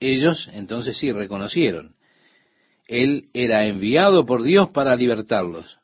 ellos 0.00 0.48
entonces 0.52 0.96
sí 0.96 1.12
reconocieron. 1.12 1.94
Él 2.88 3.28
era 3.34 3.66
enviado 3.66 4.26
por 4.26 4.42
Dios 4.42 4.70
para 4.70 4.96
libertarlos. 4.96 5.78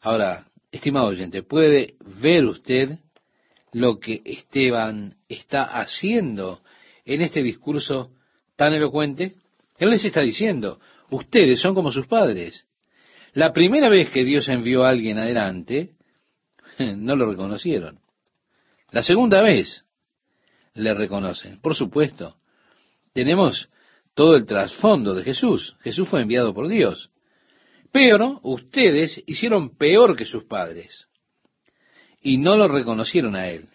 Ahora, 0.00 0.46
estimado 0.70 1.08
oyente, 1.08 1.42
¿puede 1.42 1.96
ver 2.20 2.44
usted 2.44 2.98
lo 3.72 3.98
que 3.98 4.22
Esteban 4.24 5.16
está 5.28 5.64
haciendo 5.64 6.62
en 7.04 7.20
este 7.20 7.42
discurso 7.42 8.12
tan 8.54 8.72
elocuente? 8.72 9.34
Él 9.78 9.90
les 9.90 10.04
está 10.04 10.20
diciendo, 10.20 10.80
ustedes 11.10 11.60
son 11.60 11.74
como 11.74 11.90
sus 11.90 12.06
padres. 12.06 12.66
La 13.32 13.52
primera 13.52 13.88
vez 13.88 14.10
que 14.10 14.24
Dios 14.24 14.48
envió 14.48 14.84
a 14.84 14.90
alguien 14.90 15.18
adelante, 15.18 15.94
no 16.78 17.16
lo 17.16 17.30
reconocieron. 17.30 18.00
La 18.90 19.02
segunda 19.02 19.42
vez 19.42 19.84
le 20.74 20.94
reconocen. 20.94 21.60
Por 21.60 21.74
supuesto, 21.74 22.36
tenemos 23.12 23.68
todo 24.14 24.36
el 24.36 24.46
trasfondo 24.46 25.14
de 25.14 25.24
Jesús. 25.24 25.76
Jesús 25.80 26.08
fue 26.08 26.22
enviado 26.22 26.54
por 26.54 26.68
Dios. 26.68 27.10
Pero 27.92 28.40
ustedes 28.42 29.22
hicieron 29.26 29.76
peor 29.76 30.16
que 30.16 30.24
sus 30.24 30.44
padres 30.44 31.08
y 32.22 32.38
no 32.38 32.56
lo 32.56 32.68
reconocieron 32.68 33.36
a 33.36 33.48
Él. 33.48 33.68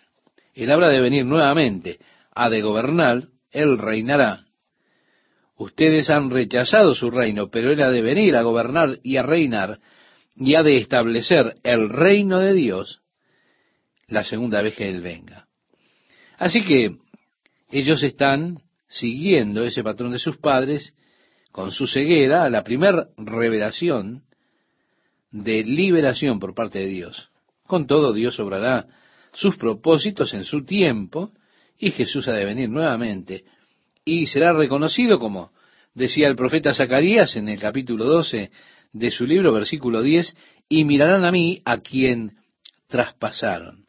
Él 0.54 0.72
habla 0.72 0.90
de 0.90 1.00
venir 1.00 1.26
nuevamente, 1.26 2.00
a 2.36 2.50
de 2.50 2.62
gobernar, 2.62 3.30
Él 3.50 3.78
reinará. 3.78 4.46
Ustedes 5.62 6.10
han 6.10 6.32
rechazado 6.32 6.96
su 6.96 7.12
reino, 7.12 7.52
pero 7.52 7.72
Él 7.72 7.84
ha 7.84 7.92
de 7.92 8.02
venir 8.02 8.36
a 8.36 8.42
gobernar 8.42 8.98
y 9.04 9.18
a 9.18 9.22
reinar 9.22 9.80
y 10.36 10.56
ha 10.56 10.64
de 10.64 10.78
establecer 10.78 11.54
el 11.62 11.88
reino 11.88 12.40
de 12.40 12.54
Dios 12.54 13.04
la 14.08 14.24
segunda 14.24 14.64
vez 14.64 14.74
que 14.74 14.90
Él 14.90 15.02
venga. 15.02 15.46
Así 16.40 16.64
que 16.66 16.98
ellos 17.70 18.02
están 18.02 18.58
siguiendo 18.88 19.64
ese 19.64 19.84
patrón 19.84 20.14
de 20.14 20.18
sus 20.18 20.38
padres 20.38 20.96
con 21.52 21.70
su 21.70 21.86
ceguera 21.86 22.44
a 22.44 22.50
la 22.50 22.64
primera 22.64 23.10
revelación 23.16 24.24
de 25.30 25.64
liberación 25.64 26.40
por 26.40 26.56
parte 26.56 26.80
de 26.80 26.88
Dios. 26.88 27.30
Con 27.68 27.86
todo, 27.86 28.14
Dios 28.14 28.40
obrará 28.40 28.88
sus 29.32 29.58
propósitos 29.58 30.34
en 30.34 30.44
su 30.44 30.66
tiempo 30.66 31.32
y 31.78 31.92
Jesús 31.92 32.28
ha 32.28 32.34
de 32.34 32.46
venir 32.46 32.68
nuevamente 32.68 33.44
y 34.06 34.28
será 34.28 34.54
reconocido 34.54 35.20
como 35.20 35.52
decía 35.94 36.28
el 36.28 36.36
profeta 36.36 36.74
Zacarías 36.74 37.36
en 37.36 37.50
el 37.50 37.60
capítulo 37.60 38.06
12 38.06 38.52
de 38.94 39.12
su 39.12 39.26
libro, 39.26 39.54
versículo 39.54 40.02
10, 40.02 40.36
y 40.70 40.84
mirarán 40.84 41.26
a 41.26 41.32
mí 41.32 41.62
a 41.66 41.80
quien 41.80 42.38
traspasaron. 42.88 43.86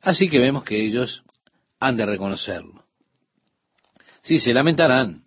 Así 0.00 0.28
que 0.28 0.38
vemos 0.38 0.64
que 0.64 0.84
ellos 0.84 1.22
han 1.80 1.96
de 1.96 2.06
reconocerlo. 2.06 2.84
Sí, 4.22 4.38
se 4.38 4.52
lamentarán 4.52 5.24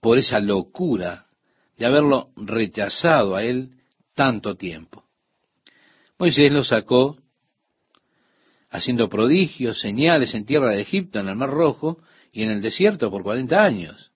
por 0.00 0.18
esa 0.18 0.40
locura 0.40 1.26
de 1.76 1.86
haberlo 1.86 2.30
rechazado 2.36 3.36
a 3.36 3.42
él 3.42 3.72
tanto 4.14 4.56
tiempo. 4.56 5.04
Moisés 6.18 6.52
lo 6.52 6.62
sacó 6.62 7.18
haciendo 8.70 9.08
prodigios, 9.08 9.80
señales 9.80 10.34
en 10.34 10.46
tierra 10.46 10.70
de 10.70 10.82
Egipto, 10.82 11.18
en 11.18 11.28
el 11.28 11.36
Mar 11.36 11.50
Rojo 11.50 11.98
y 12.32 12.42
en 12.42 12.50
el 12.50 12.62
desierto 12.62 13.10
por 13.10 13.22
cuarenta 13.22 13.62
años. 13.62 14.12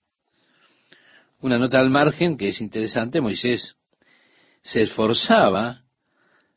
Una 1.39 1.57
nota 1.57 1.79
al 1.79 1.89
margen 1.89 2.37
que 2.37 2.49
es 2.49 2.61
interesante, 2.61 3.21
Moisés 3.21 3.75
se 4.61 4.81
esforzaba 4.81 5.83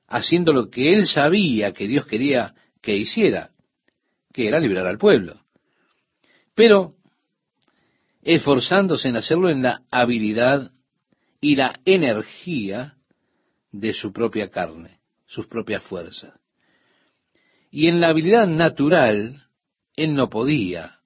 haciendo 0.06 0.52
lo 0.52 0.70
que 0.70 0.94
él 0.94 1.06
sabía 1.06 1.72
que 1.72 1.86
Dios 1.86 2.06
quería 2.06 2.54
que 2.80 2.96
hiciera, 2.96 3.50
que 4.32 4.48
era 4.48 4.60
librar 4.60 4.86
al 4.86 4.98
pueblo. 4.98 5.42
Pero 6.54 6.94
esforzándose 8.22 9.08
en 9.08 9.16
hacerlo 9.16 9.50
en 9.50 9.62
la 9.62 9.82
habilidad 9.90 10.72
y 11.40 11.56
la 11.56 11.80
energía 11.84 12.96
de 13.70 13.92
su 13.92 14.12
propia 14.12 14.50
carne, 14.50 15.00
sus 15.26 15.46
propias 15.46 15.82
fuerzas. 15.82 16.38
Y 17.70 17.88
en 17.88 18.00
la 18.00 18.08
habilidad 18.08 18.46
natural, 18.46 19.48
él 19.94 20.14
no 20.14 20.30
podía 20.30 20.97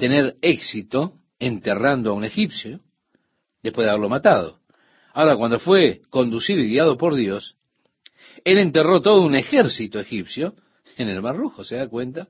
tener 0.00 0.36
éxito 0.42 1.14
enterrando 1.38 2.10
a 2.10 2.14
un 2.14 2.24
egipcio 2.24 2.80
después 3.62 3.84
de 3.84 3.90
haberlo 3.90 4.08
matado. 4.08 4.58
Ahora, 5.12 5.36
cuando 5.36 5.60
fue 5.60 6.02
conducido 6.10 6.60
y 6.60 6.70
guiado 6.70 6.96
por 6.96 7.14
Dios, 7.14 7.56
él 8.44 8.58
enterró 8.58 9.00
todo 9.00 9.22
un 9.22 9.36
ejército 9.36 10.00
egipcio 10.00 10.54
en 10.96 11.08
el 11.08 11.22
Mar 11.22 11.36
Rojo, 11.36 11.62
¿se 11.62 11.76
da 11.76 11.88
cuenta? 11.88 12.28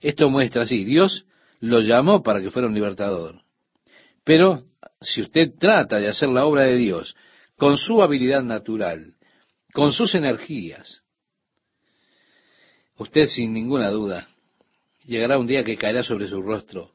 Esto 0.00 0.28
muestra 0.28 0.62
así, 0.62 0.84
Dios 0.84 1.26
lo 1.60 1.80
llamó 1.80 2.22
para 2.22 2.40
que 2.40 2.50
fuera 2.50 2.68
un 2.68 2.74
libertador. 2.74 3.42
Pero 4.24 4.64
si 5.00 5.22
usted 5.22 5.52
trata 5.58 5.98
de 5.98 6.08
hacer 6.08 6.28
la 6.28 6.44
obra 6.44 6.64
de 6.64 6.76
Dios 6.76 7.14
con 7.56 7.76
su 7.76 8.02
habilidad 8.02 8.42
natural, 8.42 9.14
con 9.72 9.92
sus 9.92 10.14
energías, 10.14 11.02
usted 12.96 13.26
sin 13.26 13.52
ninguna 13.52 13.90
duda 13.90 14.28
llegará 15.06 15.38
un 15.38 15.46
día 15.46 15.64
que 15.64 15.76
caerá 15.76 16.02
sobre 16.02 16.28
su 16.28 16.42
rostro 16.42 16.92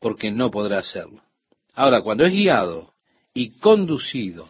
porque 0.00 0.30
no 0.30 0.50
podrá 0.50 0.78
hacerlo. 0.78 1.22
Ahora, 1.74 2.02
cuando 2.02 2.24
es 2.24 2.32
guiado 2.32 2.92
y 3.34 3.50
conducido 3.58 4.48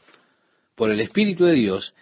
por 0.75 0.91
el 0.91 1.01
Espíritu 1.01 1.45
de 1.45 1.55
Dios, 1.55 1.95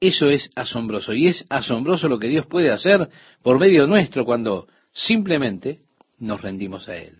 eso 0.00 0.28
es 0.28 0.50
asombroso. 0.54 1.12
Y 1.12 1.28
es 1.28 1.44
asombroso 1.48 2.08
lo 2.08 2.18
que 2.18 2.28
Dios 2.28 2.46
puede 2.46 2.70
hacer 2.70 3.08
por 3.42 3.58
medio 3.58 3.86
nuestro 3.86 4.24
cuando 4.24 4.66
simplemente 4.92 5.80
nos 6.18 6.40
rendimos 6.40 6.88
a 6.88 6.96
Él. 6.96 7.14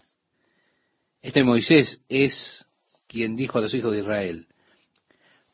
Este 1.23 1.45
Moisés 1.45 2.01
es 2.09 2.67
quien 3.07 3.37
dijo 3.37 3.59
a 3.59 3.63
los 3.63 3.75
hijos 3.75 3.93
de 3.93 4.01
Israel, 4.01 4.47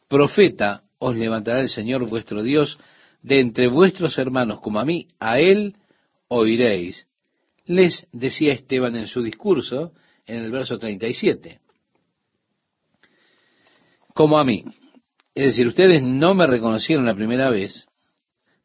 profeta 0.09 0.82
os 0.99 1.16
levantará 1.16 1.61
el 1.61 1.68
Señor 1.68 2.09
vuestro 2.09 2.42
Dios 2.42 2.78
de 3.23 3.40
entre 3.40 3.68
vuestros 3.68 4.18
hermanos 4.18 4.61
como 4.61 4.80
a 4.80 4.85
mí, 4.85 5.09
a 5.18 5.38
Él 5.38 5.76
oiréis. 6.32 7.06
Les 7.66 8.06
decía 8.12 8.52
Esteban 8.52 8.96
en 8.96 9.06
su 9.06 9.22
discurso 9.22 9.92
en 10.26 10.38
el 10.38 10.50
verso 10.50 10.78
37. 10.78 11.60
Como 14.14 14.38
a 14.38 14.44
mí. 14.44 14.64
Es 15.34 15.46
decir, 15.46 15.66
ustedes 15.66 16.02
no 16.02 16.34
me 16.34 16.46
reconocieron 16.46 17.06
la 17.06 17.14
primera 17.14 17.50
vez, 17.50 17.86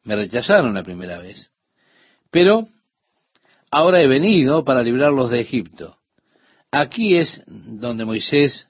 me 0.04 0.16
rechazaron 0.16 0.74
la 0.74 0.82
primera 0.82 1.18
vez, 1.18 1.50
pero 2.30 2.66
ahora 3.70 4.02
he 4.02 4.06
venido 4.06 4.64
para 4.64 4.82
librarlos 4.82 5.30
de 5.30 5.40
Egipto. 5.40 5.96
Aquí 6.70 7.16
es 7.16 7.42
donde 7.46 8.04
Moisés 8.04 8.66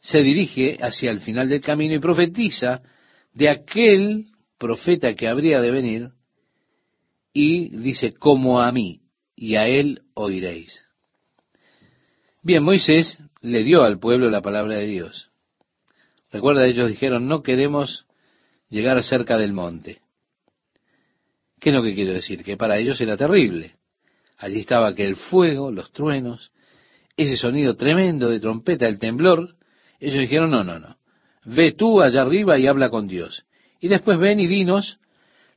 se 0.00 0.22
dirige 0.22 0.78
hacia 0.80 1.10
el 1.10 1.20
final 1.20 1.48
del 1.48 1.60
camino 1.60 1.94
y 1.94 1.98
profetiza 1.98 2.82
de 3.32 3.48
aquel 3.48 4.26
profeta 4.58 5.14
que 5.14 5.26
habría 5.26 5.60
de 5.60 5.72
venir 5.72 6.10
y 7.40 7.68
dice, 7.68 8.14
como 8.14 8.60
a 8.60 8.72
mí, 8.72 9.02
y 9.36 9.54
a 9.54 9.68
él 9.68 10.02
oiréis. 10.14 10.82
Bien, 12.42 12.64
Moisés 12.64 13.16
le 13.40 13.62
dio 13.62 13.84
al 13.84 14.00
pueblo 14.00 14.28
la 14.28 14.42
palabra 14.42 14.74
de 14.74 14.88
Dios. 14.88 15.30
Recuerda, 16.32 16.66
ellos 16.66 16.88
dijeron, 16.88 17.28
no 17.28 17.44
queremos 17.44 18.06
llegar 18.68 19.00
cerca 19.04 19.38
del 19.38 19.52
monte. 19.52 20.00
¿Qué 21.60 21.70
es 21.70 21.76
lo 21.76 21.84
que 21.84 21.94
quiero 21.94 22.12
decir? 22.12 22.42
Que 22.42 22.56
para 22.56 22.76
ellos 22.76 23.00
era 23.00 23.16
terrible. 23.16 23.76
Allí 24.38 24.58
estaba 24.58 24.88
aquel 24.88 25.14
fuego, 25.14 25.70
los 25.70 25.92
truenos, 25.92 26.50
ese 27.16 27.36
sonido 27.36 27.76
tremendo 27.76 28.30
de 28.30 28.40
trompeta, 28.40 28.88
el 28.88 28.98
temblor. 28.98 29.54
Ellos 30.00 30.18
dijeron, 30.18 30.50
no, 30.50 30.64
no, 30.64 30.80
no. 30.80 30.96
Ve 31.44 31.70
tú 31.70 32.02
allá 32.02 32.22
arriba 32.22 32.58
y 32.58 32.66
habla 32.66 32.90
con 32.90 33.06
Dios. 33.06 33.44
Y 33.78 33.86
después 33.86 34.18
ven 34.18 34.40
y 34.40 34.48
dinos 34.48 34.98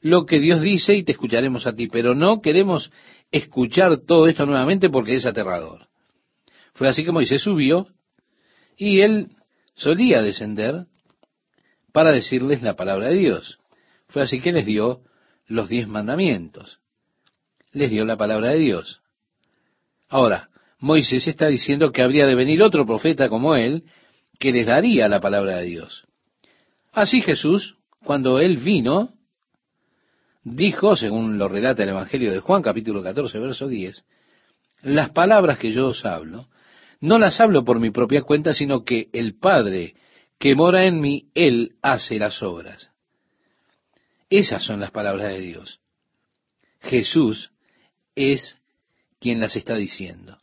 lo 0.01 0.25
que 0.25 0.39
Dios 0.39 0.61
dice 0.61 0.95
y 0.95 1.03
te 1.03 1.13
escucharemos 1.13 1.65
a 1.67 1.73
ti. 1.73 1.87
Pero 1.87 2.15
no 2.15 2.41
queremos 2.41 2.91
escuchar 3.31 3.97
todo 4.05 4.27
esto 4.27 4.45
nuevamente 4.45 4.89
porque 4.89 5.15
es 5.15 5.25
aterrador. 5.25 5.87
Fue 6.73 6.87
así 6.87 7.05
que 7.05 7.11
Moisés 7.11 7.41
subió 7.41 7.87
y 8.75 9.01
él 9.01 9.29
solía 9.75 10.21
descender 10.21 10.87
para 11.91 12.11
decirles 12.11 12.61
la 12.61 12.75
palabra 12.75 13.07
de 13.09 13.17
Dios. 13.17 13.59
Fue 14.07 14.21
así 14.21 14.41
que 14.41 14.51
les 14.51 14.65
dio 14.65 15.01
los 15.47 15.69
diez 15.69 15.87
mandamientos. 15.87 16.79
Les 17.71 17.89
dio 17.89 18.05
la 18.05 18.17
palabra 18.17 18.49
de 18.49 18.57
Dios. 18.57 19.01
Ahora, 20.09 20.49
Moisés 20.79 21.27
está 21.27 21.47
diciendo 21.47 21.91
que 21.91 22.01
habría 22.01 22.25
de 22.25 22.35
venir 22.35 22.61
otro 22.63 22.85
profeta 22.85 23.29
como 23.29 23.55
él, 23.55 23.83
que 24.39 24.51
les 24.51 24.65
daría 24.65 25.07
la 25.07 25.21
palabra 25.21 25.57
de 25.57 25.65
Dios. 25.65 26.07
Así 26.91 27.21
Jesús, 27.21 27.77
cuando 28.03 28.39
él 28.39 28.57
vino, 28.57 29.13
dijo, 30.43 30.95
según 30.95 31.37
lo 31.37 31.47
relata 31.47 31.83
el 31.83 31.89
Evangelio 31.89 32.31
de 32.31 32.39
Juan, 32.39 32.61
capítulo 32.61 33.03
14, 33.03 33.39
verso 33.39 33.67
10, 33.67 34.03
las 34.83 35.11
palabras 35.11 35.59
que 35.59 35.71
yo 35.71 35.87
os 35.87 36.05
hablo, 36.05 36.47
no 36.99 37.17
las 37.19 37.39
hablo 37.39 37.63
por 37.63 37.79
mi 37.79 37.91
propia 37.91 38.21
cuenta, 38.21 38.53
sino 38.53 38.83
que 38.83 39.09
el 39.13 39.37
Padre 39.37 39.95
que 40.39 40.55
mora 40.55 40.85
en 40.85 40.99
mí, 40.99 41.29
Él 41.35 41.75
hace 41.81 42.17
las 42.17 42.41
obras. 42.41 42.89
Esas 44.29 44.63
son 44.63 44.79
las 44.79 44.91
palabras 44.91 45.27
de 45.27 45.39
Dios. 45.39 45.79
Jesús 46.79 47.51
es 48.15 48.59
quien 49.19 49.39
las 49.39 49.55
está 49.55 49.75
diciendo. 49.75 50.39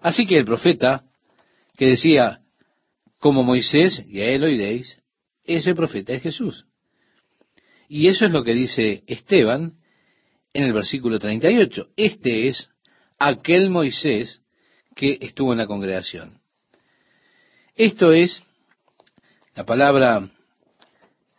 Así 0.00 0.26
que 0.26 0.38
el 0.38 0.44
profeta 0.44 1.04
que 1.76 1.86
decía, 1.86 2.40
como 3.18 3.44
Moisés, 3.44 4.04
y 4.08 4.20
a 4.20 4.26
él 4.26 4.42
oiréis, 4.42 5.00
ese 5.44 5.74
profeta 5.74 6.12
es 6.12 6.22
Jesús. 6.22 6.66
Y 7.92 8.06
eso 8.06 8.24
es 8.24 8.30
lo 8.30 8.44
que 8.44 8.54
dice 8.54 9.02
Esteban 9.08 9.72
en 10.52 10.62
el 10.62 10.72
versículo 10.72 11.18
38. 11.18 11.88
Este 11.96 12.46
es 12.46 12.70
aquel 13.18 13.68
Moisés 13.68 14.42
que 14.94 15.18
estuvo 15.20 15.50
en 15.50 15.58
la 15.58 15.66
congregación. 15.66 16.40
Esto 17.74 18.12
es 18.12 18.44
la 19.56 19.66
palabra 19.66 20.30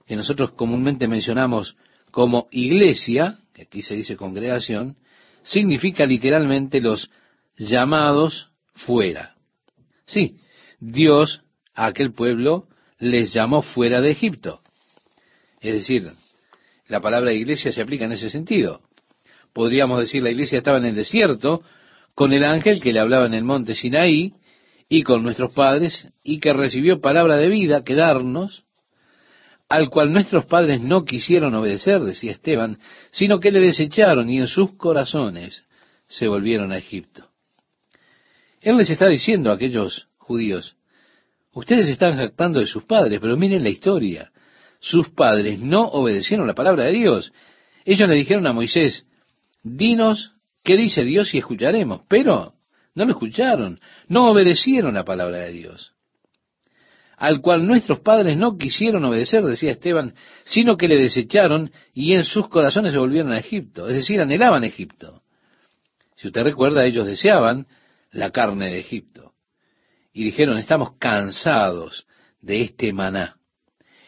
que 0.06 0.18
nosotros 0.18 0.52
comúnmente 0.52 1.08
mencionamos 1.08 1.78
como 2.12 2.50
iglesia, 2.52 3.38
que 3.54 3.62
aquí 3.62 3.82
se 3.82 3.96
dice 3.96 4.18
congregación, 4.18 4.98
significa 5.44 6.06
literalmente 6.06 6.82
los 6.82 7.10
llamados 7.56 8.50
fuera. 8.74 9.38
Sí, 10.06 10.36
Dios 10.82 11.44
a 11.74 11.86
aquel 11.86 12.12
pueblo 12.12 12.68
les 13.00 13.32
llamó 13.32 13.62
fuera 13.62 14.02
de 14.02 14.12
Egipto. 14.12 14.60
Es 15.62 15.76
decir, 15.76 16.12
la 16.92 17.00
palabra 17.00 17.32
iglesia 17.32 17.72
se 17.72 17.82
aplica 17.82 18.04
en 18.04 18.12
ese 18.12 18.30
sentido. 18.30 18.82
Podríamos 19.54 19.98
decir 19.98 20.22
la 20.22 20.30
iglesia 20.30 20.58
estaba 20.58 20.78
en 20.78 20.86
el 20.86 20.96
desierto 20.96 21.62
con 22.16 22.34
el 22.34 22.44
ángel 22.44 22.82
que 22.82 22.92
le 22.92 23.00
hablaba 23.00 23.28
en 23.28 23.34
el 23.34 23.46
monte 23.46 23.76
Sinaí 23.76 24.34
y 24.90 25.04
con 25.04 25.24
nuestros 25.24 25.52
padres 25.54 26.12
y 26.22 26.42
que 26.42 26.52
recibió 26.52 27.00
palabra 27.00 27.38
de 27.38 27.48
vida 27.48 27.86
que 27.86 27.96
darnos, 27.96 28.66
al 29.70 29.90
cual 29.90 30.12
nuestros 30.12 30.46
padres 30.48 30.82
no 30.82 31.06
quisieron 31.06 31.56
obedecer, 31.56 32.02
decía 32.02 32.32
Esteban, 32.32 32.78
sino 33.10 33.40
que 33.40 33.52
le 33.52 33.62
desecharon 33.62 34.30
y 34.30 34.40
en 34.40 34.48
sus 34.48 34.76
corazones 34.76 35.64
se 36.10 36.28
volvieron 36.28 36.74
a 36.74 36.78
Egipto. 36.78 37.30
Él 38.60 38.76
les 38.76 38.90
está 38.90 39.08
diciendo 39.08 39.50
a 39.50 39.54
aquellos 39.54 40.10
judíos, 40.18 40.76
ustedes 41.54 41.88
están 41.88 42.18
jactando 42.18 42.60
de 42.60 42.66
sus 42.66 42.84
padres, 42.84 43.22
pero 43.22 43.38
miren 43.38 43.64
la 43.64 43.70
historia. 43.70 44.30
Sus 44.82 45.10
padres 45.10 45.62
no 45.62 45.88
obedecieron 45.88 46.46
la 46.46 46.56
palabra 46.56 46.84
de 46.84 46.92
Dios. 46.92 47.32
Ellos 47.86 48.10
le 48.10 48.16
dijeron 48.16 48.46
a 48.48 48.54
Moisés, 48.54 49.08
dinos 49.64 50.34
¿Qué 50.64 50.78
dice 50.78 51.04
Dios 51.04 51.34
y 51.34 51.40
escucharemos? 51.40 52.02
Pero 52.08 52.54
no 52.94 53.06
lo 53.06 53.12
escucharon, 53.12 53.80
no 54.08 54.30
obedecieron 54.30 54.94
la 54.94 55.06
palabra 55.06 55.40
de 55.40 55.52
Dios. 55.52 55.94
Al 57.18 57.42
cual 57.42 57.66
nuestros 57.66 58.00
padres 58.00 58.36
no 58.38 58.58
quisieron 58.58 59.06
obedecer, 59.06 59.44
decía 59.44 59.72
Esteban, 59.72 60.16
sino 60.44 60.76
que 60.76 60.88
le 60.88 60.98
desecharon 60.98 61.72
y 61.94 62.14
en 62.14 62.24
sus 62.24 62.48
corazones 62.50 62.94
se 62.94 63.00
volvieron 63.00 63.32
a 63.32 63.40
Egipto, 63.40 63.88
es 63.88 63.96
decir, 63.96 64.20
anhelaban 64.20 64.64
Egipto. 64.64 65.22
Si 66.16 66.28
usted 66.28 66.44
recuerda, 66.44 66.86
ellos 66.86 67.06
deseaban 67.06 67.68
la 68.12 68.32
carne 68.32 68.68
de 68.68 68.80
Egipto. 68.80 69.34
Y 70.14 70.26
dijeron, 70.26 70.58
estamos 70.58 70.98
cansados 70.98 72.06
de 72.42 72.62
este 72.62 72.92
maná. 72.92 73.38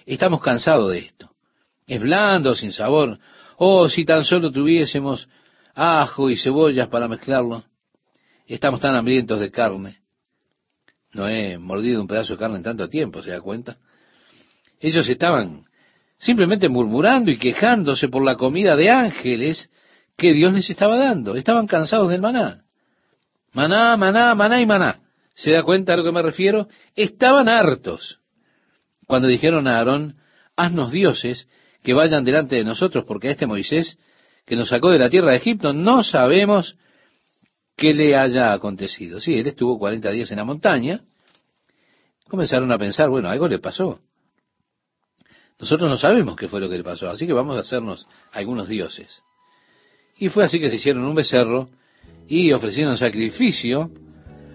Estamos 0.05 0.41
cansados 0.41 0.91
de 0.91 0.99
esto. 0.99 1.31
Es 1.87 1.99
blando, 1.99 2.55
sin 2.55 2.71
sabor. 2.71 3.19
Oh, 3.57 3.89
si 3.89 4.05
tan 4.05 4.23
solo 4.23 4.51
tuviésemos 4.51 5.27
ajo 5.73 6.29
y 6.29 6.37
cebollas 6.37 6.87
para 6.87 7.07
mezclarlo. 7.07 7.63
Estamos 8.47 8.79
tan 8.79 8.95
hambrientos 8.95 9.39
de 9.39 9.51
carne. 9.51 9.99
No 11.13 11.27
he 11.27 11.57
mordido 11.57 12.01
un 12.01 12.07
pedazo 12.07 12.33
de 12.33 12.39
carne 12.39 12.57
en 12.57 12.63
tanto 12.63 12.89
tiempo, 12.89 13.21
¿se 13.21 13.31
da 13.31 13.41
cuenta? 13.41 13.77
Ellos 14.79 15.07
estaban 15.07 15.65
simplemente 16.17 16.69
murmurando 16.69 17.31
y 17.31 17.37
quejándose 17.37 18.07
por 18.07 18.23
la 18.23 18.35
comida 18.35 18.75
de 18.75 18.89
ángeles 18.89 19.69
que 20.17 20.33
Dios 20.33 20.53
les 20.53 20.69
estaba 20.69 20.97
dando. 20.97 21.35
Estaban 21.35 21.67
cansados 21.67 22.09
del 22.09 22.21
maná. 22.21 22.63
Maná, 23.51 23.95
maná, 23.97 24.33
maná 24.35 24.61
y 24.61 24.65
maná. 24.65 24.99
¿Se 25.35 25.51
da 25.51 25.63
cuenta 25.63 25.93
a 25.93 25.97
lo 25.97 26.03
que 26.03 26.11
me 26.11 26.21
refiero? 26.21 26.67
Estaban 26.95 27.47
hartos. 27.47 28.19
Cuando 29.07 29.27
dijeron 29.27 29.67
a 29.67 29.77
Aarón, 29.77 30.17
haznos 30.55 30.91
dioses 30.91 31.47
que 31.83 31.93
vayan 31.93 32.23
delante 32.23 32.55
de 32.55 32.63
nosotros, 32.63 33.05
porque 33.05 33.27
a 33.27 33.31
este 33.31 33.45
Moisés 33.45 33.97
que 34.45 34.55
nos 34.55 34.69
sacó 34.69 34.89
de 34.91 34.99
la 34.99 35.09
tierra 35.09 35.31
de 35.31 35.37
Egipto, 35.37 35.73
no 35.73 36.03
sabemos 36.03 36.77
qué 37.75 37.93
le 37.93 38.15
haya 38.15 38.53
acontecido. 38.53 39.19
Sí, 39.19 39.35
él 39.35 39.47
estuvo 39.47 39.79
40 39.79 40.11
días 40.11 40.31
en 40.31 40.37
la 40.37 40.43
montaña. 40.43 41.01
Comenzaron 42.27 42.71
a 42.71 42.77
pensar, 42.77 43.09
bueno, 43.09 43.29
algo 43.29 43.47
le 43.47 43.59
pasó. 43.59 43.99
Nosotros 45.59 45.89
no 45.89 45.97
sabemos 45.97 46.35
qué 46.35 46.47
fue 46.47 46.59
lo 46.59 46.69
que 46.69 46.77
le 46.77 46.83
pasó, 46.83 47.09
así 47.09 47.25
que 47.25 47.33
vamos 47.33 47.57
a 47.57 47.61
hacernos 47.61 48.07
algunos 48.31 48.67
dioses. 48.67 49.23
Y 50.17 50.29
fue 50.29 50.43
así 50.43 50.59
que 50.59 50.69
se 50.69 50.75
hicieron 50.75 51.03
un 51.05 51.15
becerro 51.15 51.69
y 52.27 52.51
ofrecieron 52.51 52.97
sacrificio 52.97 53.91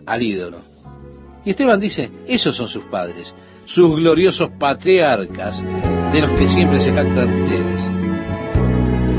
al 0.06 0.22
ídolo. 0.22 0.62
Y 1.44 1.50
Esteban 1.50 1.80
dice, 1.80 2.11
esos 2.26 2.56
son 2.56 2.68
sus 2.68 2.84
padres, 2.84 3.34
sus 3.68 3.96
gloriosos 3.96 4.48
patriarcas, 4.59 5.62
de 6.12 6.20
los 6.22 6.31
que 6.38 6.48
siempre 6.48 6.81
se 6.81 6.90
jactan 6.90 7.42
ustedes. 7.42 7.90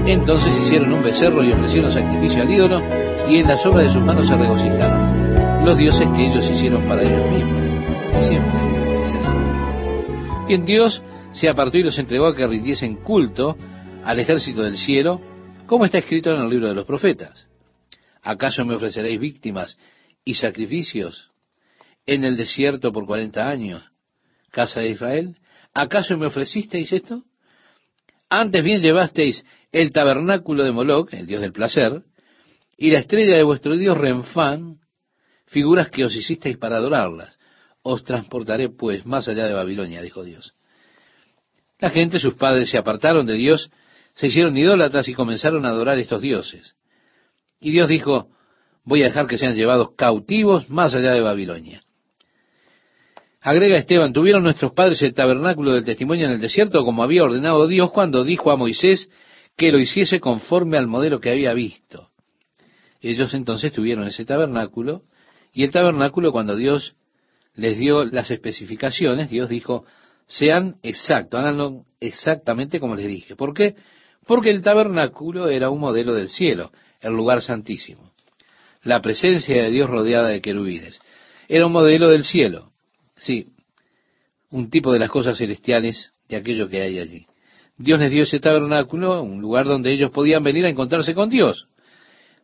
Entonces 0.07 0.51
hicieron 0.63 0.91
un 0.91 1.03
becerro 1.03 1.43
y 1.43 1.51
ofrecieron 1.51 1.91
sacrificio 1.91 2.41
al 2.41 2.51
ídolo, 2.51 2.81
y 3.29 3.37
en 3.37 3.47
las 3.47 3.63
obras 3.67 3.85
de 3.85 3.93
sus 3.93 4.01
manos 4.01 4.27
se 4.27 4.35
regocijaron, 4.35 5.65
los 5.65 5.77
dioses 5.77 6.09
que 6.15 6.25
ellos 6.25 6.49
hicieron 6.49 6.81
para 6.87 7.03
ellos 7.03 7.31
mismos. 7.31 7.61
Y 8.19 8.25
siempre 8.25 9.03
es 9.03 9.13
así. 9.13 10.47
Bien, 10.47 10.65
Dios 10.65 11.03
se 11.33 11.47
apartó 11.47 11.77
y 11.77 11.83
los 11.83 11.99
entregó 11.99 12.25
a 12.25 12.35
que 12.35 12.47
rindiesen 12.47 12.95
culto 12.95 13.55
al 14.03 14.19
ejército 14.19 14.63
del 14.63 14.77
cielo, 14.77 15.21
como 15.67 15.85
está 15.85 15.99
escrito 15.99 16.33
en 16.33 16.41
el 16.41 16.49
libro 16.49 16.67
de 16.69 16.73
los 16.73 16.85
profetas. 16.85 17.47
¿Acaso 18.23 18.65
me 18.65 18.73
ofreceréis 18.73 19.19
víctimas 19.19 19.77
y 20.25 20.33
sacrificios 20.33 21.29
en 22.07 22.23
el 22.23 22.35
desierto 22.35 22.91
por 22.91 23.05
cuarenta 23.05 23.47
años, 23.47 23.88
casa 24.49 24.81
de 24.81 24.89
Israel? 24.89 25.35
¿Acaso 25.73 26.17
me 26.17 26.27
ofrecisteis 26.27 26.91
esto? 26.91 27.23
Antes 28.29 28.63
bien 28.63 28.81
llevasteis 28.81 29.45
el 29.71 29.91
tabernáculo 29.91 30.63
de 30.63 30.71
Moloch, 30.71 31.13
el 31.13 31.25
dios 31.25 31.41
del 31.41 31.51
placer, 31.51 32.03
y 32.77 32.91
la 32.91 32.99
estrella 32.99 33.35
de 33.35 33.43
vuestro 33.43 33.75
dios 33.75 33.97
Renfán, 33.97 34.79
figuras 35.47 35.89
que 35.89 36.05
os 36.05 36.15
hicisteis 36.15 36.57
para 36.57 36.77
adorarlas. 36.77 37.37
Os 37.81 38.03
transportaré 38.03 38.69
pues 38.69 39.05
más 39.05 39.27
allá 39.27 39.45
de 39.45 39.53
Babilonia, 39.53 40.01
dijo 40.01 40.23
Dios. 40.23 40.53
La 41.79 41.89
gente, 41.89 42.19
sus 42.19 42.35
padres, 42.35 42.69
se 42.69 42.77
apartaron 42.77 43.25
de 43.25 43.33
Dios, 43.33 43.71
se 44.13 44.27
hicieron 44.27 44.57
idólatras 44.57 45.07
y 45.07 45.13
comenzaron 45.13 45.65
a 45.65 45.69
adorar 45.69 45.97
estos 45.97 46.21
dioses. 46.21 46.75
Y 47.59 47.71
Dios 47.71 47.87
dijo, 47.87 48.29
voy 48.83 49.01
a 49.01 49.05
dejar 49.05 49.27
que 49.27 49.37
sean 49.37 49.55
llevados 49.55 49.95
cautivos 49.95 50.69
más 50.69 50.93
allá 50.93 51.11
de 51.11 51.21
Babilonia. 51.21 51.83
Agrega 53.41 53.77
Esteban, 53.77 54.11
tuvieron 54.11 54.43
nuestros 54.43 54.73
padres 54.73 55.01
el 55.01 55.13
tabernáculo 55.13 55.73
del 55.73 55.85
testimonio 55.85 56.25
en 56.25 56.33
el 56.33 56.41
desierto 56.41 56.83
como 56.83 57.03
había 57.03 57.23
ordenado 57.23 57.67
Dios 57.67 57.91
cuando 57.91 58.23
dijo 58.23 58.51
a 58.51 58.57
Moisés 58.57 59.09
que 59.55 59.71
lo 59.71 59.79
hiciese 59.79 60.19
conforme 60.19 60.77
al 60.77 60.87
modelo 60.87 61.21
que 61.21 61.31
había 61.31 61.53
visto. 61.53 62.09
Ellos 63.01 63.33
entonces 63.33 63.71
tuvieron 63.71 64.05
ese 64.07 64.25
tabernáculo 64.25 65.03
y 65.53 65.63
el 65.63 65.71
tabernáculo 65.71 66.33
cuando 66.33 66.57
Dios 66.57 66.95
les 67.55 67.77
dio 67.77 68.03
las 68.05 68.29
especificaciones, 68.29 69.29
Dios 69.29 69.47
dijo, 69.47 69.85
sean 70.27 70.75
exactos, 70.83 71.39
háganlo 71.39 71.85
exactamente 72.01 72.79
como 72.79 72.95
les 72.95 73.07
dije. 73.07 73.35
¿Por 73.37 73.53
qué? 73.53 73.75
Porque 74.27 74.49
el 74.49 74.61
tabernáculo 74.61 75.47
era 75.47 75.69
un 75.69 75.79
modelo 75.79 76.13
del 76.13 76.29
cielo, 76.29 76.71
el 77.01 77.13
lugar 77.13 77.41
santísimo. 77.41 78.11
La 78.83 79.01
presencia 79.01 79.63
de 79.63 79.71
Dios 79.71 79.89
rodeada 79.89 80.27
de 80.27 80.41
querubines. 80.41 80.99
Era 81.47 81.65
un 81.65 81.71
modelo 81.71 82.09
del 82.09 82.23
cielo. 82.23 82.71
Sí, 83.19 83.47
un 84.49 84.69
tipo 84.69 84.91
de 84.91 84.99
las 84.99 85.09
cosas 85.09 85.37
celestiales 85.37 86.11
de 86.27 86.37
aquello 86.37 86.69
que 86.69 86.81
hay 86.81 86.99
allí. 86.99 87.25
Dios 87.77 87.99
les 87.99 88.11
dio 88.11 88.23
ese 88.23 88.39
tabernáculo, 88.39 89.21
un 89.21 89.41
lugar 89.41 89.65
donde 89.65 89.91
ellos 89.91 90.11
podían 90.11 90.43
venir 90.43 90.65
a 90.65 90.69
encontrarse 90.69 91.13
con 91.13 91.29
Dios. 91.29 91.67